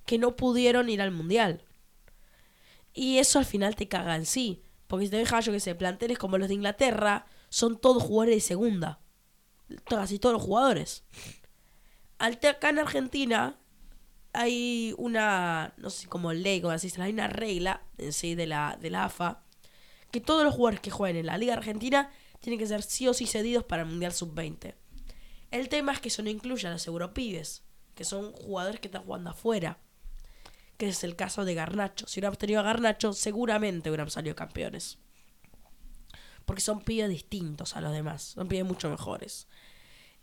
que 0.04 0.18
no 0.18 0.36
pudieron 0.36 0.88
ir 0.88 1.00
al 1.00 1.12
mundial. 1.12 1.64
Y 2.94 3.18
eso 3.18 3.38
al 3.38 3.44
final 3.44 3.76
te 3.76 3.88
caga 3.88 4.16
en 4.16 4.26
sí. 4.26 4.62
Porque 4.86 5.06
si 5.06 5.10
te 5.10 5.16
dejas, 5.16 5.44
yo 5.44 5.52
que 5.52 5.60
sé, 5.60 5.74
planteles 5.74 6.18
como 6.18 6.38
los 6.38 6.48
de 6.48 6.54
Inglaterra, 6.54 7.26
son 7.48 7.78
todos 7.78 8.02
jugadores 8.02 8.36
de 8.36 8.40
segunda. 8.40 9.00
Casi 9.84 10.18
todos 10.18 10.34
los 10.34 10.42
jugadores. 10.42 11.04
Acá 12.18 12.68
en 12.68 12.78
Argentina 12.78 13.58
hay 14.32 14.94
una, 14.96 15.74
no 15.76 15.90
sé 15.90 16.08
cómo 16.08 16.32
ley, 16.32 16.60
como 16.60 16.72
así, 16.72 16.92
hay 16.98 17.12
una 17.12 17.28
regla 17.28 17.82
en 17.98 18.12
sí 18.12 18.34
de 18.34 18.46
la, 18.46 18.78
de 18.80 18.90
la 18.90 19.04
AFA, 19.04 19.42
que 20.10 20.20
todos 20.20 20.44
los 20.44 20.54
jugadores 20.54 20.80
que 20.80 20.90
jueguen 20.90 21.18
en 21.18 21.26
la 21.26 21.38
Liga 21.38 21.54
Argentina 21.54 22.10
tienen 22.40 22.58
que 22.58 22.66
ser 22.66 22.82
sí 22.82 23.08
o 23.08 23.14
sí 23.14 23.26
cedidos 23.26 23.64
para 23.64 23.82
el 23.82 23.88
Mundial 23.88 24.12
Sub-20. 24.12 24.74
El 25.50 25.68
tema 25.68 25.92
es 25.92 26.00
que 26.00 26.08
eso 26.08 26.22
no 26.22 26.30
incluye 26.30 26.66
a 26.66 26.70
los 26.70 26.86
europibes, 26.86 27.64
que 27.94 28.04
son 28.04 28.32
jugadores 28.32 28.80
que 28.80 28.88
están 28.88 29.04
jugando 29.04 29.30
afuera. 29.30 29.78
Que 30.82 30.88
es 30.88 31.04
el 31.04 31.14
caso 31.14 31.44
de 31.44 31.54
Garnacho. 31.54 32.08
Si 32.08 32.18
hubiéramos 32.18 32.38
tenido 32.38 32.58
a 32.58 32.64
Garnacho, 32.64 33.12
seguramente 33.12 33.88
hubiéramos 33.88 34.14
salido 34.14 34.34
campeones. 34.34 34.98
Porque 36.44 36.60
son 36.60 36.80
pibes 36.80 37.08
distintos 37.08 37.76
a 37.76 37.80
los 37.80 37.92
demás, 37.92 38.20
son 38.34 38.48
pibes 38.48 38.66
mucho 38.66 38.90
mejores. 38.90 39.46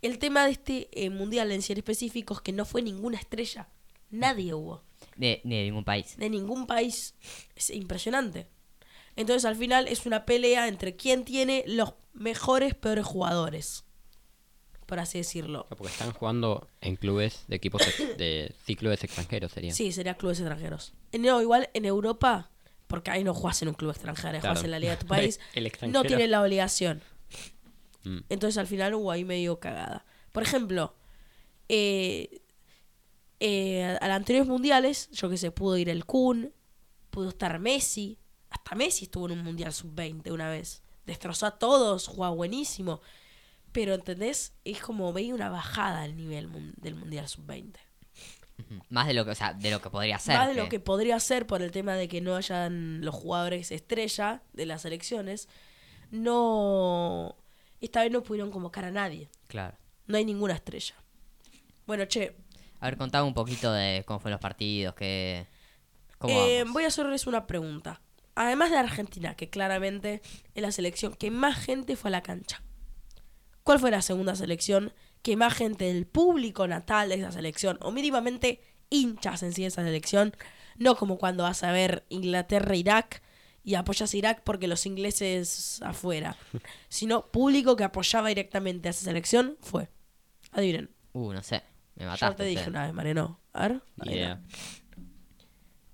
El 0.01 0.19
tema 0.19 0.43
de 0.43 0.51
este 0.51 0.89
eh, 0.91 1.09
mundial 1.09 1.53
en 1.53 1.61
sí 1.61 1.71
específico 1.71 2.33
es 2.33 2.41
que 2.41 2.51
no 2.51 2.65
fue 2.65 2.81
ninguna 2.81 3.17
estrella. 3.17 3.69
Nadie 4.09 4.53
hubo. 4.53 4.83
De 5.15 5.39
ningún 5.45 5.85
país. 5.85 6.17
De 6.17 6.29
ningún 6.29 6.67
país. 6.67 7.15
Es 7.55 7.69
impresionante. 7.69 8.49
Entonces 9.15 9.45
al 9.45 9.55
final 9.55 9.87
es 9.87 10.05
una 10.05 10.25
pelea 10.25 10.67
entre 10.67 10.97
quién 10.97 11.23
tiene 11.23 11.63
los 11.67 11.93
mejores, 12.11 12.75
peores 12.75 13.05
jugadores. 13.05 13.85
Por 14.89 14.99
así 14.99 15.19
decirlo. 15.19 15.67
Porque 15.69 15.93
están 15.93 16.11
jugando 16.13 16.67
en 16.81 16.95
clubes 16.95 17.43
de 17.47 17.57
equipos 17.57 17.83
de 18.17 18.55
sí, 18.65 18.75
clubes 18.75 19.03
extranjeros 19.03 19.51
sería. 19.51 19.71
Sí, 19.71 19.91
sería 19.91 20.15
clubes 20.15 20.39
extranjeros. 20.39 20.93
No, 21.13 21.39
igual 21.43 21.69
en 21.75 21.85
Europa, 21.85 22.49
porque 22.87 23.11
ahí 23.11 23.23
no 23.23 23.35
jugás 23.35 23.61
en 23.61 23.67
un 23.67 23.75
club 23.75 23.91
extranjero, 23.91 24.39
Claro. 24.39 24.55
jugás 24.55 24.63
en 24.63 24.71
la 24.71 24.79
liga 24.79 24.93
de 24.93 24.97
tu 24.97 25.05
país, 25.15 25.39
El 25.53 25.71
no 25.91 26.01
tienes 26.03 26.27
la 26.27 26.41
obligación. 26.41 27.03
Mm. 28.03 28.21
Entonces 28.29 28.57
al 28.57 28.65
final 28.65 28.95
hubo 28.95 29.11
ahí 29.11 29.23
medio 29.23 29.59
cagada. 29.59 30.05
Por 30.31 30.41
ejemplo, 30.41 30.95
eh, 31.67 32.41
eh, 33.39 33.95
a 34.01 34.07
los 34.07 34.15
anteriores 34.15 34.49
mundiales, 34.49 35.11
yo 35.11 35.29
que 35.29 35.37
sé, 35.37 35.51
pudo 35.51 35.77
ir 35.77 35.89
el 35.89 36.05
Kun, 36.05 36.51
pudo 37.11 37.29
estar 37.29 37.59
Messi, 37.59 38.17
hasta 38.49 38.73
Messi 38.73 39.05
estuvo 39.05 39.27
en 39.27 39.33
un 39.33 39.43
mundial 39.43 39.71
sub-20 39.71 40.31
una 40.31 40.49
vez. 40.49 40.81
Destrozó 41.05 41.45
a 41.45 41.59
todos, 41.59 42.07
jugaba 42.07 42.33
buenísimo. 42.35 43.01
Pero, 43.71 43.93
¿entendés? 43.93 44.53
Es 44.65 44.79
como 44.81 45.13
veía 45.13 45.33
una 45.35 45.49
bajada 45.49 46.01
al 46.03 46.15
nivel 46.15 46.47
mun- 46.47 46.73
del 46.77 46.95
mundial 46.95 47.27
sub-20. 47.27 47.75
Ujú. 48.59 48.81
Más 48.89 49.07
de 49.07 49.13
lo 49.13 49.23
que, 49.25 49.31
o 49.31 49.35
sea, 49.35 49.53
de 49.53 49.71
lo 49.71 49.81
que 49.81 49.89
podría 49.89 50.19
ser. 50.19 50.37
Más 50.37 50.47
de 50.47 50.55
lo 50.55 50.67
que 50.69 50.79
podría 50.79 51.19
ser 51.19 51.47
por 51.47 51.61
el 51.61 51.71
tema 51.71 51.93
de 51.95 52.07
que 52.07 52.19
no 52.21 52.35
hayan 52.35 53.01
los 53.05 53.15
jugadores 53.15 53.71
estrella 53.71 54.41
de 54.53 54.65
las 54.65 54.81
selecciones. 54.81 55.47
No. 56.11 57.35
Esta 57.81 58.01
vez 58.03 58.11
no 58.11 58.23
pudieron 58.23 58.51
convocar 58.51 58.83
a 58.85 58.91
nadie. 58.91 59.29
Claro. 59.47 59.77
No 60.07 60.17
hay 60.17 60.25
ninguna 60.25 60.53
estrella. 60.55 60.95
Bueno, 61.85 62.05
che, 62.05 62.35
A 62.81 62.85
ver, 62.87 62.97
contame 62.97 63.27
un 63.27 63.33
poquito 63.33 63.71
de 63.71 64.03
cómo 64.05 64.19
fueron 64.19 64.33
los 64.35 64.41
partidos, 64.41 64.93
que... 64.95 65.47
¿Cómo 66.17 66.33
eh, 66.33 66.59
vamos? 66.59 66.73
voy 66.73 66.83
a 66.83 66.87
hacerles 66.87 67.27
una 67.27 67.47
pregunta. 67.47 68.01
Además 68.35 68.71
de 68.71 68.77
Argentina, 68.77 69.35
que 69.35 69.49
claramente 69.49 70.21
es 70.53 70.61
la 70.61 70.71
selección 70.71 71.13
que 71.13 71.31
más 71.31 71.57
gente 71.57 71.95
fue 71.95 72.09
a 72.09 72.11
la 72.11 72.21
cancha. 72.23 72.61
¿Cuál 73.69 73.79
fue 73.79 73.91
la 73.91 74.01
segunda 74.01 74.33
selección 74.33 74.93
que 75.21 75.37
más 75.37 75.53
gente 75.53 75.93
del 75.93 76.07
público 76.07 76.67
natal 76.67 77.09
de 77.09 77.15
esa 77.17 77.31
selección, 77.31 77.77
o 77.81 77.91
mínimamente 77.91 78.63
hinchas 78.89 79.43
en 79.43 79.53
sí 79.53 79.61
de 79.61 79.67
esa 79.67 79.83
selección, 79.83 80.35
no 80.77 80.95
como 80.95 81.19
cuando 81.19 81.43
vas 81.43 81.61
a 81.61 81.71
ver 81.71 82.03
Inglaterra-Irak 82.09 83.21
y 83.63 83.75
apoyas 83.75 84.11
a 84.11 84.17
Irak 84.17 84.41
porque 84.43 84.67
los 84.67 84.87
ingleses 84.87 85.83
afuera, 85.83 86.35
sino 86.89 87.27
público 87.27 87.75
que 87.75 87.83
apoyaba 87.83 88.29
directamente 88.29 88.87
a 88.87 88.89
esa 88.89 89.05
selección 89.05 89.55
fue? 89.61 89.87
Adivinen. 90.51 90.89
Uh, 91.13 91.31
no 91.31 91.43
sé. 91.43 91.61
Me 91.93 92.05
Yo 92.05 92.09
mataste. 92.09 92.37
te 92.37 92.49
dije 92.49 92.67
una 92.71 92.87
vez, 92.87 92.93
Mariano. 92.95 93.39
A 93.53 93.67
ver. 93.67 94.39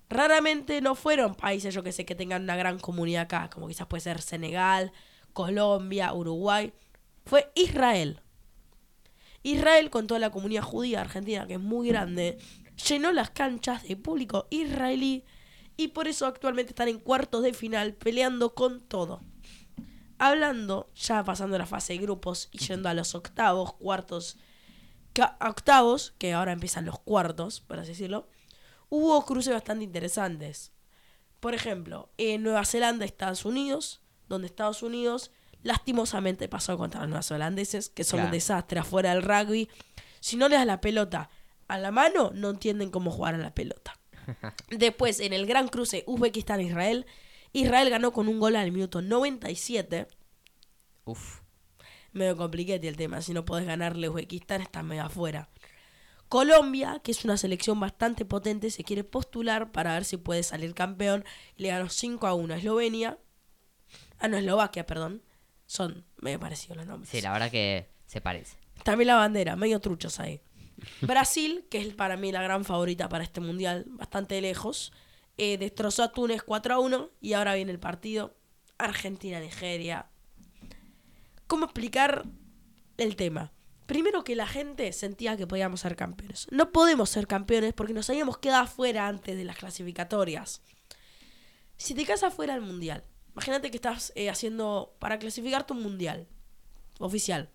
Raramente 0.07 0.79
no 0.79 0.95
fueron 0.95 1.35
países, 1.35 1.73
yo 1.73 1.83
que 1.83 1.91
sé, 1.91 2.05
que 2.05 2.15
tengan 2.15 2.43
una 2.43 2.55
gran 2.55 2.79
comunidad 2.79 3.23
acá, 3.23 3.49
como 3.49 3.67
quizás 3.67 3.85
puede 3.87 3.99
ser 3.99 4.21
Senegal, 4.21 4.93
Colombia, 5.33 6.13
Uruguay. 6.13 6.71
Fue 7.25 7.51
Israel. 7.55 8.21
Israel, 9.41 9.89
con 9.89 10.07
toda 10.07 10.19
la 10.19 10.31
comunidad 10.31 10.63
judía 10.63 11.01
argentina, 11.01 11.47
que 11.47 11.55
es 11.55 11.59
muy 11.59 11.87
grande, 11.87 12.37
llenó 12.87 13.11
las 13.11 13.31
canchas 13.31 13.83
de 13.83 13.95
público 13.95 14.47
israelí 14.49 15.23
y 15.77 15.89
por 15.89 16.07
eso 16.07 16.25
actualmente 16.25 16.71
están 16.71 16.87
en 16.87 16.99
cuartos 16.99 17.43
de 17.43 17.53
final 17.53 17.93
peleando 17.93 18.53
con 18.53 18.81
todo. 18.81 19.21
Hablando, 20.17 20.89
ya 20.95 21.23
pasando 21.23 21.57
la 21.57 21.65
fase 21.65 21.93
de 21.93 21.99
grupos 21.99 22.49
y 22.51 22.59
yendo 22.59 22.89
a 22.89 22.93
los 22.93 23.15
octavos, 23.15 23.73
cuartos, 23.73 24.37
octavos, 25.41 26.13
que 26.17 26.33
ahora 26.33 26.53
empiezan 26.53 26.85
los 26.85 26.99
cuartos, 26.99 27.59
por 27.59 27.79
así 27.79 27.89
decirlo, 27.89 28.27
hubo 28.89 29.25
cruces 29.25 29.53
bastante 29.53 29.83
interesantes. 29.83 30.71
Por 31.39 31.53
ejemplo, 31.53 32.09
en 32.17 32.43
Nueva 32.43 32.65
Zelanda, 32.65 33.03
Estados 33.03 33.45
Unidos, 33.45 34.01
donde 34.27 34.47
Estados 34.47 34.83
Unidos 34.83 35.31
lastimosamente 35.65 36.47
pasó 36.47 36.77
contra 36.77 37.01
los 37.01 37.09
neozelandeses, 37.09 37.89
que 37.89 38.03
son 38.03 38.21
un 38.21 38.31
desastre 38.31 38.79
afuera 38.79 39.09
del 39.09 39.23
rugby. 39.23 39.67
Si 40.19 40.37
no 40.37 40.47
le 40.47 40.57
das 40.57 40.65
la 40.67 40.79
pelota 40.79 41.31
a 41.67 41.79
la 41.79 41.89
mano, 41.89 42.31
no 42.35 42.51
entienden 42.51 42.91
cómo 42.91 43.09
jugar 43.09 43.33
a 43.33 43.39
la 43.39 43.55
pelota. 43.55 43.97
Después, 44.69 45.19
en 45.19 45.33
el 45.33 45.47
gran 45.47 45.67
cruce 45.67 46.03
Uzbekistán-Israel, 46.05 47.07
Israel 47.51 47.89
ganó 47.89 48.13
con 48.13 48.27
un 48.27 48.39
gol 48.39 48.55
al 48.55 48.71
minuto 48.71 49.01
97. 49.01 50.07
Uf. 51.05 51.41
Medio 52.11 52.37
compliquete 52.37 52.87
el 52.87 52.95
tema, 52.95 53.23
si 53.23 53.33
no 53.33 53.43
podés 53.43 53.65
ganarle 53.65 54.07
Uzbekistán, 54.07 54.61
estás 54.61 54.83
medio 54.83 55.03
afuera. 55.03 55.49
Colombia, 56.29 57.01
que 57.03 57.11
es 57.11 57.25
una 57.25 57.37
selección 57.37 57.79
bastante 57.79 58.23
potente, 58.23 58.69
se 58.69 58.83
quiere 58.83 59.03
postular 59.03 59.71
para 59.71 59.93
ver 59.93 60.05
si 60.05 60.17
puede 60.17 60.43
salir 60.43 60.75
campeón. 60.75 61.25
Le 61.55 61.69
ganó 61.69 61.89
5 61.89 62.27
a 62.27 62.35
1 62.35 62.53
a 62.53 62.57
Eslovenia. 62.57 63.17
Ah, 64.19 64.27
no, 64.27 64.37
Eslovaquia, 64.37 64.85
perdón. 64.85 65.23
Son 65.65 66.05
medio 66.17 66.39
parecidos 66.39 66.77
los 66.77 66.85
nombres. 66.85 67.09
Sí, 67.09 67.21
la 67.21 67.31
verdad 67.31 67.51
que 67.51 67.89
se 68.05 68.21
parece. 68.21 68.57
También 68.83 69.07
la 69.07 69.15
bandera, 69.15 69.55
medio 69.55 69.79
truchos 69.79 70.19
ahí. 70.19 70.41
Brasil, 71.01 71.65
que 71.69 71.79
es 71.79 71.93
para 71.93 72.17
mí 72.17 72.31
la 72.31 72.41
gran 72.41 72.65
favorita 72.65 73.09
para 73.09 73.23
este 73.23 73.41
mundial, 73.41 73.85
bastante 73.87 74.39
lejos, 74.41 74.91
eh, 75.37 75.57
destrozó 75.57 76.03
a 76.03 76.11
Túnez 76.11 76.43
4 76.43 76.75
a 76.75 76.79
1 76.79 77.09
y 77.21 77.33
ahora 77.33 77.55
viene 77.55 77.71
el 77.71 77.79
partido 77.79 78.35
Argentina-Nigeria. 78.77 80.07
¿Cómo 81.47 81.65
explicar 81.65 82.25
el 82.97 83.15
tema? 83.15 83.51
Primero 83.85 84.23
que 84.23 84.35
la 84.35 84.47
gente 84.47 84.91
sentía 84.93 85.37
que 85.37 85.45
podíamos 85.45 85.81
ser 85.81 85.95
campeones. 85.95 86.47
No 86.49 86.71
podemos 86.71 87.09
ser 87.09 87.27
campeones 87.27 87.73
porque 87.73 87.93
nos 87.93 88.09
habíamos 88.09 88.39
quedado 88.39 88.63
afuera 88.63 89.07
antes 89.07 89.37
de 89.37 89.43
las 89.43 89.57
clasificatorias. 89.57 90.61
Si 91.77 91.93
te 91.93 92.05
quedas 92.05 92.23
afuera 92.23 92.53
del 92.53 92.63
mundial, 92.63 93.03
imagínate 93.35 93.69
que 93.69 93.77
estás 93.77 94.11
eh, 94.15 94.29
haciendo 94.29 94.95
para 94.99 95.19
clasificarte 95.19 95.73
un 95.73 95.83
mundial 95.83 96.27
oficial 96.99 97.49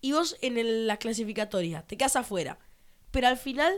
y 0.00 0.12
vos 0.12 0.36
en 0.40 0.56
el- 0.58 0.86
la 0.86 0.96
clasificatoria 0.98 1.82
te 1.82 1.96
quedas 1.96 2.16
afuera, 2.16 2.58
pero 3.10 3.26
al 3.28 3.36
final, 3.36 3.74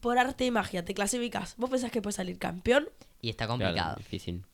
por 0.00 0.18
arte 0.18 0.44
de 0.44 0.50
magia, 0.50 0.84
te 0.84 0.94
clasificas. 0.94 1.54
¿Vos 1.56 1.70
pensás 1.70 1.90
que 1.90 2.00
puedes 2.02 2.16
salir 2.16 2.38
campeón? 2.38 2.88
Y 3.20 3.28
está 3.30 3.46
Claro, 3.46 3.62
complicado. 3.64 3.96
difícil. 3.96 4.44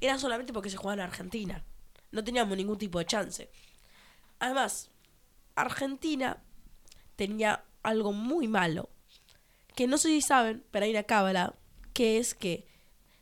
Era 0.00 0.18
solamente 0.18 0.52
porque 0.52 0.70
se 0.70 0.76
jugaba 0.76 0.94
en 1.02 1.08
Argentina. 1.08 1.64
No 2.12 2.24
teníamos 2.24 2.56
ningún 2.56 2.78
tipo 2.78 2.98
de 2.98 3.04
chance. 3.06 3.50
Además, 4.38 4.90
Argentina 5.54 6.42
tenía 7.16 7.64
algo 7.82 8.12
muy 8.12 8.48
malo. 8.48 8.88
Que 9.76 9.86
no 9.86 9.98
sé 9.98 10.08
si 10.08 10.20
saben, 10.20 10.64
pero 10.70 10.84
hay 10.84 10.90
una 10.90 11.02
cábala. 11.04 11.54
Que 11.92 12.18
es 12.18 12.34
que 12.34 12.66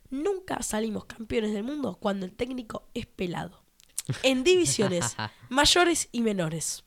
nunca 0.09 0.61
salimos 0.61 1.05
campeones 1.05 1.53
del 1.53 1.63
mundo 1.63 1.97
cuando 1.99 2.25
el 2.25 2.33
técnico 2.33 2.89
es 2.93 3.05
pelado. 3.05 3.63
En 4.23 4.43
divisiones 4.43 5.15
mayores 5.49 6.09
y 6.11 6.21
menores. 6.21 6.83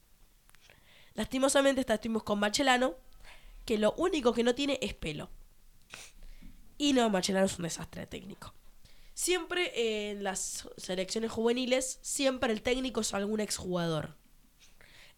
Lastimosamente 1.14 1.81
estuvimos 1.81 2.23
con 2.23 2.39
Machelano, 2.39 2.95
que 3.64 3.79
lo 3.79 3.93
único 3.93 4.33
que 4.33 4.43
no 4.43 4.55
tiene 4.55 4.79
es 4.81 4.95
pelo. 4.95 5.31
Y 6.79 6.95
no, 6.95 7.09
Machelano 7.11 7.47
es 7.47 7.57
un 7.59 7.64
desastre 7.64 8.07
técnico. 8.07 8.55
Siempre 9.14 10.11
en 10.11 10.25
las 10.25 10.68
selecciones 10.79 11.31
juveniles, 11.31 11.99
siempre 12.03 12.53
el 12.53 12.62
técnico 12.62 13.03
es 13.03 13.12
algún 13.14 13.41
exjugador. 13.41 14.16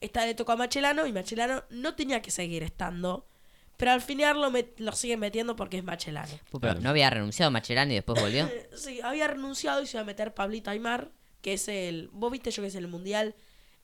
Esta 0.01 0.27
le 0.27 0.35
tocó 0.35 0.53
a 0.53 0.57
Machelano 0.57 1.07
y 1.07 1.13
Machelano 1.13 1.65
no 1.71 1.95
tenía 1.95 2.21
que 2.21 2.31
seguir 2.31 2.63
estando. 2.63 3.27
Pero 3.77 3.91
al 3.93 4.01
final 4.01 4.41
lo, 4.41 4.51
met- 4.51 4.75
lo 4.79 4.93
siguen 4.93 5.21
metiendo 5.21 5.57
porque 5.57 5.79
es 5.79 5.85
Machelano. 5.85 6.33
Uh, 6.53 6.61
pero. 6.61 6.81
¿No 6.81 6.91
había 6.91 7.11
renunciado 7.11 7.51
Macherano 7.51 7.93
y 7.93 7.97
después 7.97 8.21
volvió? 8.21 8.49
Sí, 8.77 9.01
había 9.03 9.27
renunciado 9.29 9.83
y 9.83 9.87
se 9.87 9.97
iba 9.97 10.03
a 10.03 10.05
meter 10.05 10.33
Pablito 10.35 10.71
Aymar, 10.71 11.11
que 11.43 11.55
es 11.55 11.69
el... 11.69 12.09
¿Vos 12.13 12.31
viste 12.33 12.51
yo 12.51 12.63
que 12.63 12.69
es 12.69 12.75
el 12.77 12.87
mundial? 12.89 13.35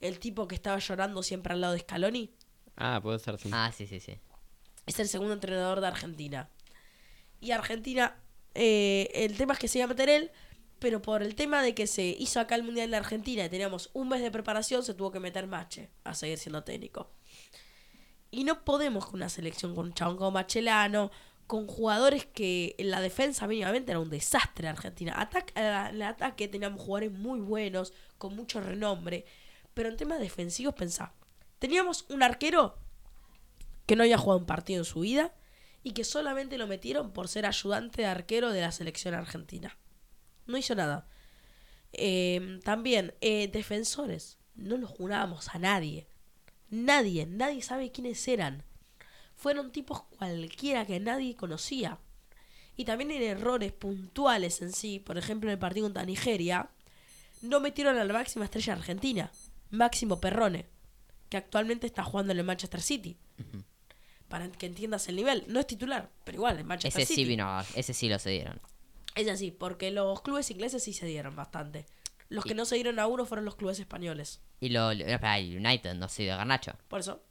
El 0.01 0.19
tipo 0.19 0.47
que 0.49 0.55
estaba 0.55 0.79
llorando 0.79 1.23
siempre 1.23 1.53
al 1.53 1.61
lado 1.61 1.73
de 1.75 1.81
Scaloni. 1.81 2.33
Ah, 2.77 3.01
puede 3.03 3.19
ser, 3.19 3.39
sí. 3.39 3.51
Ah, 3.53 3.71
sí, 3.77 3.87
sí, 3.87 4.01
sí. 4.01 4.19
es 4.87 4.99
el 5.01 5.09
segundo 5.09 5.35
entrenador 5.35 5.81
de 5.81 5.89
Argentina. 5.89 6.49
Y 7.41 7.51
Argentina, 7.51 8.17
eh, 8.55 9.11
el 9.15 9.37
tema 9.37 9.55
es 9.55 9.59
que 9.59 9.69
se 9.69 9.79
iba 9.79 9.85
a 9.87 9.89
meter 9.89 10.09
él, 10.09 10.31
pero 10.79 11.03
por 11.03 11.23
el 11.23 11.35
tema 11.35 11.63
de 11.63 11.75
que 11.75 11.87
se 11.87 12.05
hizo 12.19 12.41
acá 12.41 12.55
el 12.55 12.63
Mundial 12.63 12.89
en 12.89 12.95
Argentina 12.95 13.45
y 13.45 13.49
teníamos 13.51 13.91
un 13.93 14.09
mes 14.09 14.23
de 14.23 14.31
preparación, 14.31 14.83
se 14.83 14.95
tuvo 14.95 15.11
que 15.13 15.21
meter 15.21 15.47
Mache 15.47 15.91
a 16.05 16.15
seguir 16.15 16.39
siendo 16.39 16.63
técnico. 16.65 17.11
Y 18.31 18.45
no 18.45 18.65
podemos 18.65 19.07
con 19.07 19.17
una 19.17 19.29
selección 19.29 19.75
con 19.75 19.87
un 19.87 19.95
chabón 19.95 20.17
como 20.17 20.31
Machelano, 20.31 21.11
con 21.47 21.67
jugadores 21.67 22.27
que 22.27 22.77
en 22.79 22.91
la 22.91 23.01
defensa 23.01 23.49
mínimamente 23.49 23.91
era 23.91 23.99
un 23.99 24.09
desastre 24.09 24.69
en 24.69 24.75
Argentina. 24.77 25.15
Atac 25.21 25.53
en 25.57 25.65
el 25.65 26.03
ataque 26.03 26.47
teníamos 26.47 26.81
jugadores 26.81 27.11
muy 27.11 27.41
buenos, 27.41 27.93
con 28.19 28.37
mucho 28.37 28.61
renombre, 28.61 29.25
pero 29.75 29.89
en 29.89 29.97
temas 29.97 30.21
defensivos 30.21 30.75
pensá. 30.75 31.13
Teníamos 31.59 32.07
un 32.09 32.23
arquero 32.23 32.79
que 33.87 33.97
no 33.97 34.05
había 34.05 34.19
jugado 34.19 34.39
un 34.39 34.47
partido 34.47 34.79
en 34.79 34.85
su 34.85 35.01
vida 35.01 35.35
y 35.83 35.91
que 35.91 36.05
solamente 36.05 36.59
lo 36.59 36.69
metieron 36.69 37.13
por 37.13 37.27
ser 37.27 37.47
ayudante 37.47 38.03
de 38.03 38.09
arquero 38.09 38.51
de 38.51 38.61
la 38.61 38.71
selección 38.71 39.15
argentina. 39.15 39.77
No 40.47 40.57
hizo 40.57 40.75
nada. 40.77 41.09
Eh, 41.93 42.61
también, 42.63 43.15
eh, 43.21 43.49
defensores. 43.49 44.39
No 44.55 44.77
los 44.77 44.91
jurábamos 44.91 45.49
a 45.49 45.59
nadie. 45.59 46.10
Nadie, 46.71 47.27
nadie 47.27 47.63
sabe 47.63 47.91
quiénes 47.91 48.27
eran. 48.29 48.63
Fueron 49.37 49.73
tipos 49.73 50.03
cualquiera 50.03 50.87
que 50.87 51.01
nadie 51.01 51.37
conocía. 51.37 51.99
Y 52.77 52.85
también 52.85 53.11
en 53.11 53.23
errores 53.23 53.73
puntuales 53.73 54.63
en 54.63 54.73
sí. 54.73 55.01
Por 55.01 55.19
ejemplo, 55.19 55.51
en 55.51 55.53
el 55.53 55.59
partido 55.59 55.87
contra 55.87 56.05
Nigeria, 56.05 56.71
no 57.43 57.61
metieron 57.61 57.99
a 57.99 58.05
la 58.05 58.13
máxima 58.13 58.45
estrella 58.45 58.75
argentina, 58.75 59.31
Máximo 59.71 60.21
Perrone, 60.21 60.67
que 61.29 61.37
actualmente 61.37 61.87
está 61.87 62.05
jugando 62.05 62.33
en 62.33 62.39
el 62.39 62.45
Manchester 62.45 62.81
City. 62.81 63.17
Para 64.29 64.49
que 64.51 64.67
entiendas 64.67 65.09
el 65.09 65.17
nivel. 65.17 65.45
No 65.49 65.59
es 65.59 65.67
titular, 65.67 66.09
pero 66.25 66.37
igual, 66.37 66.59
en 66.59 66.67
Manchester 66.67 67.03
Ese 67.03 67.09
City. 67.15 67.25
sí 67.25 67.29
vino, 67.29 67.61
ese 67.75 67.93
sí 67.93 68.09
lo 68.09 68.19
cedieron. 68.19 68.61
Es 69.17 69.29
así, 69.29 69.51
porque 69.51 69.91
los 69.91 70.23
clubes 70.23 70.51
ingleses 70.51 70.85
sí 70.85 70.93
se 70.93 71.07
dieron 71.07 71.35
bastante. 71.35 71.87
Los 72.31 72.45
que 72.45 72.53
Y- 72.53 72.55
no 72.55 72.65
se 72.65 72.77
dieron 72.77 72.99
a 72.99 73.07
uno 73.07 73.27
fueron 73.27 73.45
los 73.45 73.57
clubes 73.57 73.79
españoles. 73.79 74.41
Y 74.61 74.71
lo, 74.71 74.95
lo- 74.95 75.05
espera, 75.05 75.39
el 75.39 75.59
United 75.59 75.95
no 75.95 76.09
se 76.09 76.23
dio 76.23 76.37
Garnacho. 76.37 76.73
Por 76.89 77.01
eso. 77.01 77.23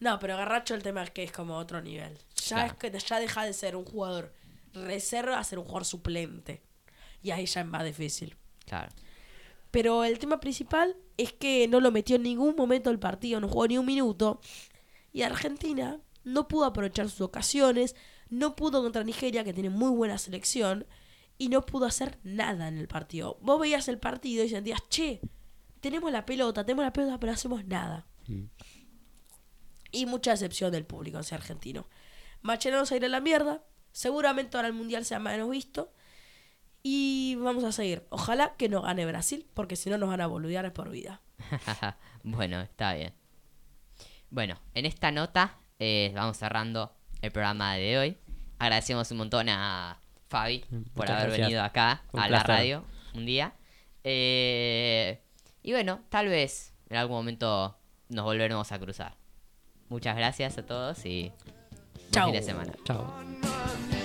No, 0.00 0.18
pero 0.18 0.36
Garracho 0.36 0.74
el 0.74 0.82
tema 0.82 1.02
es 1.02 1.10
que 1.10 1.22
es 1.22 1.32
como 1.32 1.56
otro 1.56 1.80
nivel. 1.80 2.18
Ya 2.36 2.56
Claro. 2.56 2.66
es 2.66 2.74
que 2.74 2.98
ya 2.98 3.18
deja 3.20 3.44
de 3.44 3.52
ser 3.54 3.76
un 3.76 3.84
jugador 3.86 4.34
reserva 4.74 5.38
a 5.38 5.44
ser 5.44 5.58
un 5.58 5.64
jugador 5.64 5.84
suplente. 5.86 6.62
Y 7.22 7.30
ahí 7.30 7.46
ya 7.46 7.60
es 7.62 7.66
más 7.66 7.84
difícil. 7.84 8.36
Claro. 8.66 8.90
Pero 9.70 10.04
el 10.04 10.18
tema 10.18 10.40
principal 10.40 10.96
es 11.16 11.32
que 11.32 11.68
no 11.68 11.80
lo 11.80 11.90
metió 11.92 12.16
en 12.16 12.22
ningún 12.24 12.56
momento 12.56 12.90
del 12.90 12.98
partido, 12.98 13.40
no 13.40 13.48
jugó 13.48 13.68
ni 13.68 13.78
un 13.78 13.86
minuto. 13.86 14.40
Y 15.12 15.22
Argentina 15.22 16.00
no 16.24 16.48
pudo 16.48 16.64
aprovechar 16.64 17.08
sus 17.08 17.20
ocasiones, 17.20 17.94
no 18.30 18.56
pudo 18.56 18.82
contra 18.82 19.04
Nigeria, 19.04 19.44
que 19.44 19.52
tiene 19.52 19.70
muy 19.70 19.90
buena 19.90 20.18
selección, 20.18 20.86
y 21.40 21.48
no 21.48 21.64
pudo 21.64 21.86
hacer 21.86 22.18
nada 22.22 22.68
en 22.68 22.76
el 22.76 22.86
partido. 22.86 23.38
Vos 23.40 23.58
veías 23.58 23.88
el 23.88 23.98
partido 23.98 24.44
y 24.44 24.50
sentías, 24.50 24.86
che, 24.90 25.22
tenemos 25.80 26.12
la 26.12 26.26
pelota, 26.26 26.66
tenemos 26.66 26.84
la 26.84 26.92
pelota, 26.92 27.18
pero 27.18 27.32
no 27.32 27.34
hacemos 27.34 27.64
nada. 27.64 28.06
Y 29.90 30.04
mucha 30.04 30.32
decepción 30.32 30.70
del 30.70 30.84
público 30.84 31.16
hacia 31.16 31.38
argentino. 31.38 31.88
Macherano 32.42 32.84
se 32.84 32.96
irá 32.96 33.06
a 33.06 33.10
la 33.10 33.20
mierda, 33.22 33.64
seguramente 33.90 34.58
ahora 34.58 34.68
el 34.68 34.74
mundial 34.74 35.06
sea 35.06 35.18
menos 35.18 35.48
visto. 35.48 35.94
Y 36.82 37.36
vamos 37.36 37.64
a 37.64 37.72
seguir. 37.72 38.04
Ojalá 38.10 38.54
que 38.58 38.68
no 38.68 38.82
gane 38.82 39.06
Brasil, 39.06 39.46
porque 39.54 39.76
si 39.76 39.88
no 39.88 39.96
nos 39.96 40.10
van 40.10 40.20
a 40.20 40.26
boludear 40.26 40.70
por 40.74 40.90
vida. 40.90 41.22
bueno, 42.22 42.60
está 42.60 42.92
bien. 42.92 43.14
Bueno, 44.28 44.60
en 44.74 44.84
esta 44.84 45.10
nota 45.10 45.58
eh, 45.78 46.12
vamos 46.14 46.36
cerrando 46.36 46.94
el 47.22 47.32
programa 47.32 47.76
de 47.76 47.96
hoy. 47.96 48.18
Agradecemos 48.58 49.10
un 49.10 49.16
montón 49.16 49.48
a 49.48 50.02
Fabi 50.30 50.60
por 50.60 50.78
Muchas 51.06 51.10
haber 51.10 51.26
gracias. 51.26 51.38
venido 51.48 51.62
acá 51.62 52.02
Un 52.12 52.20
a 52.20 52.28
la 52.28 52.42
radio 52.44 52.84
un 53.14 53.26
día. 53.26 53.52
Eh, 54.04 55.20
y 55.62 55.72
bueno, 55.72 56.00
tal 56.08 56.28
vez 56.28 56.72
en 56.88 56.96
algún 56.96 57.16
momento 57.16 57.76
nos 58.08 58.24
volveremos 58.24 58.70
a 58.72 58.78
cruzar. 58.78 59.16
Muchas 59.88 60.16
gracias 60.16 60.56
a 60.56 60.64
todos 60.64 61.04
y 61.04 61.32
buen 61.94 62.10
Chao. 62.12 62.24
fin 62.26 62.34
de 62.34 62.42
semana. 62.42 62.72
Chao. 62.84 63.99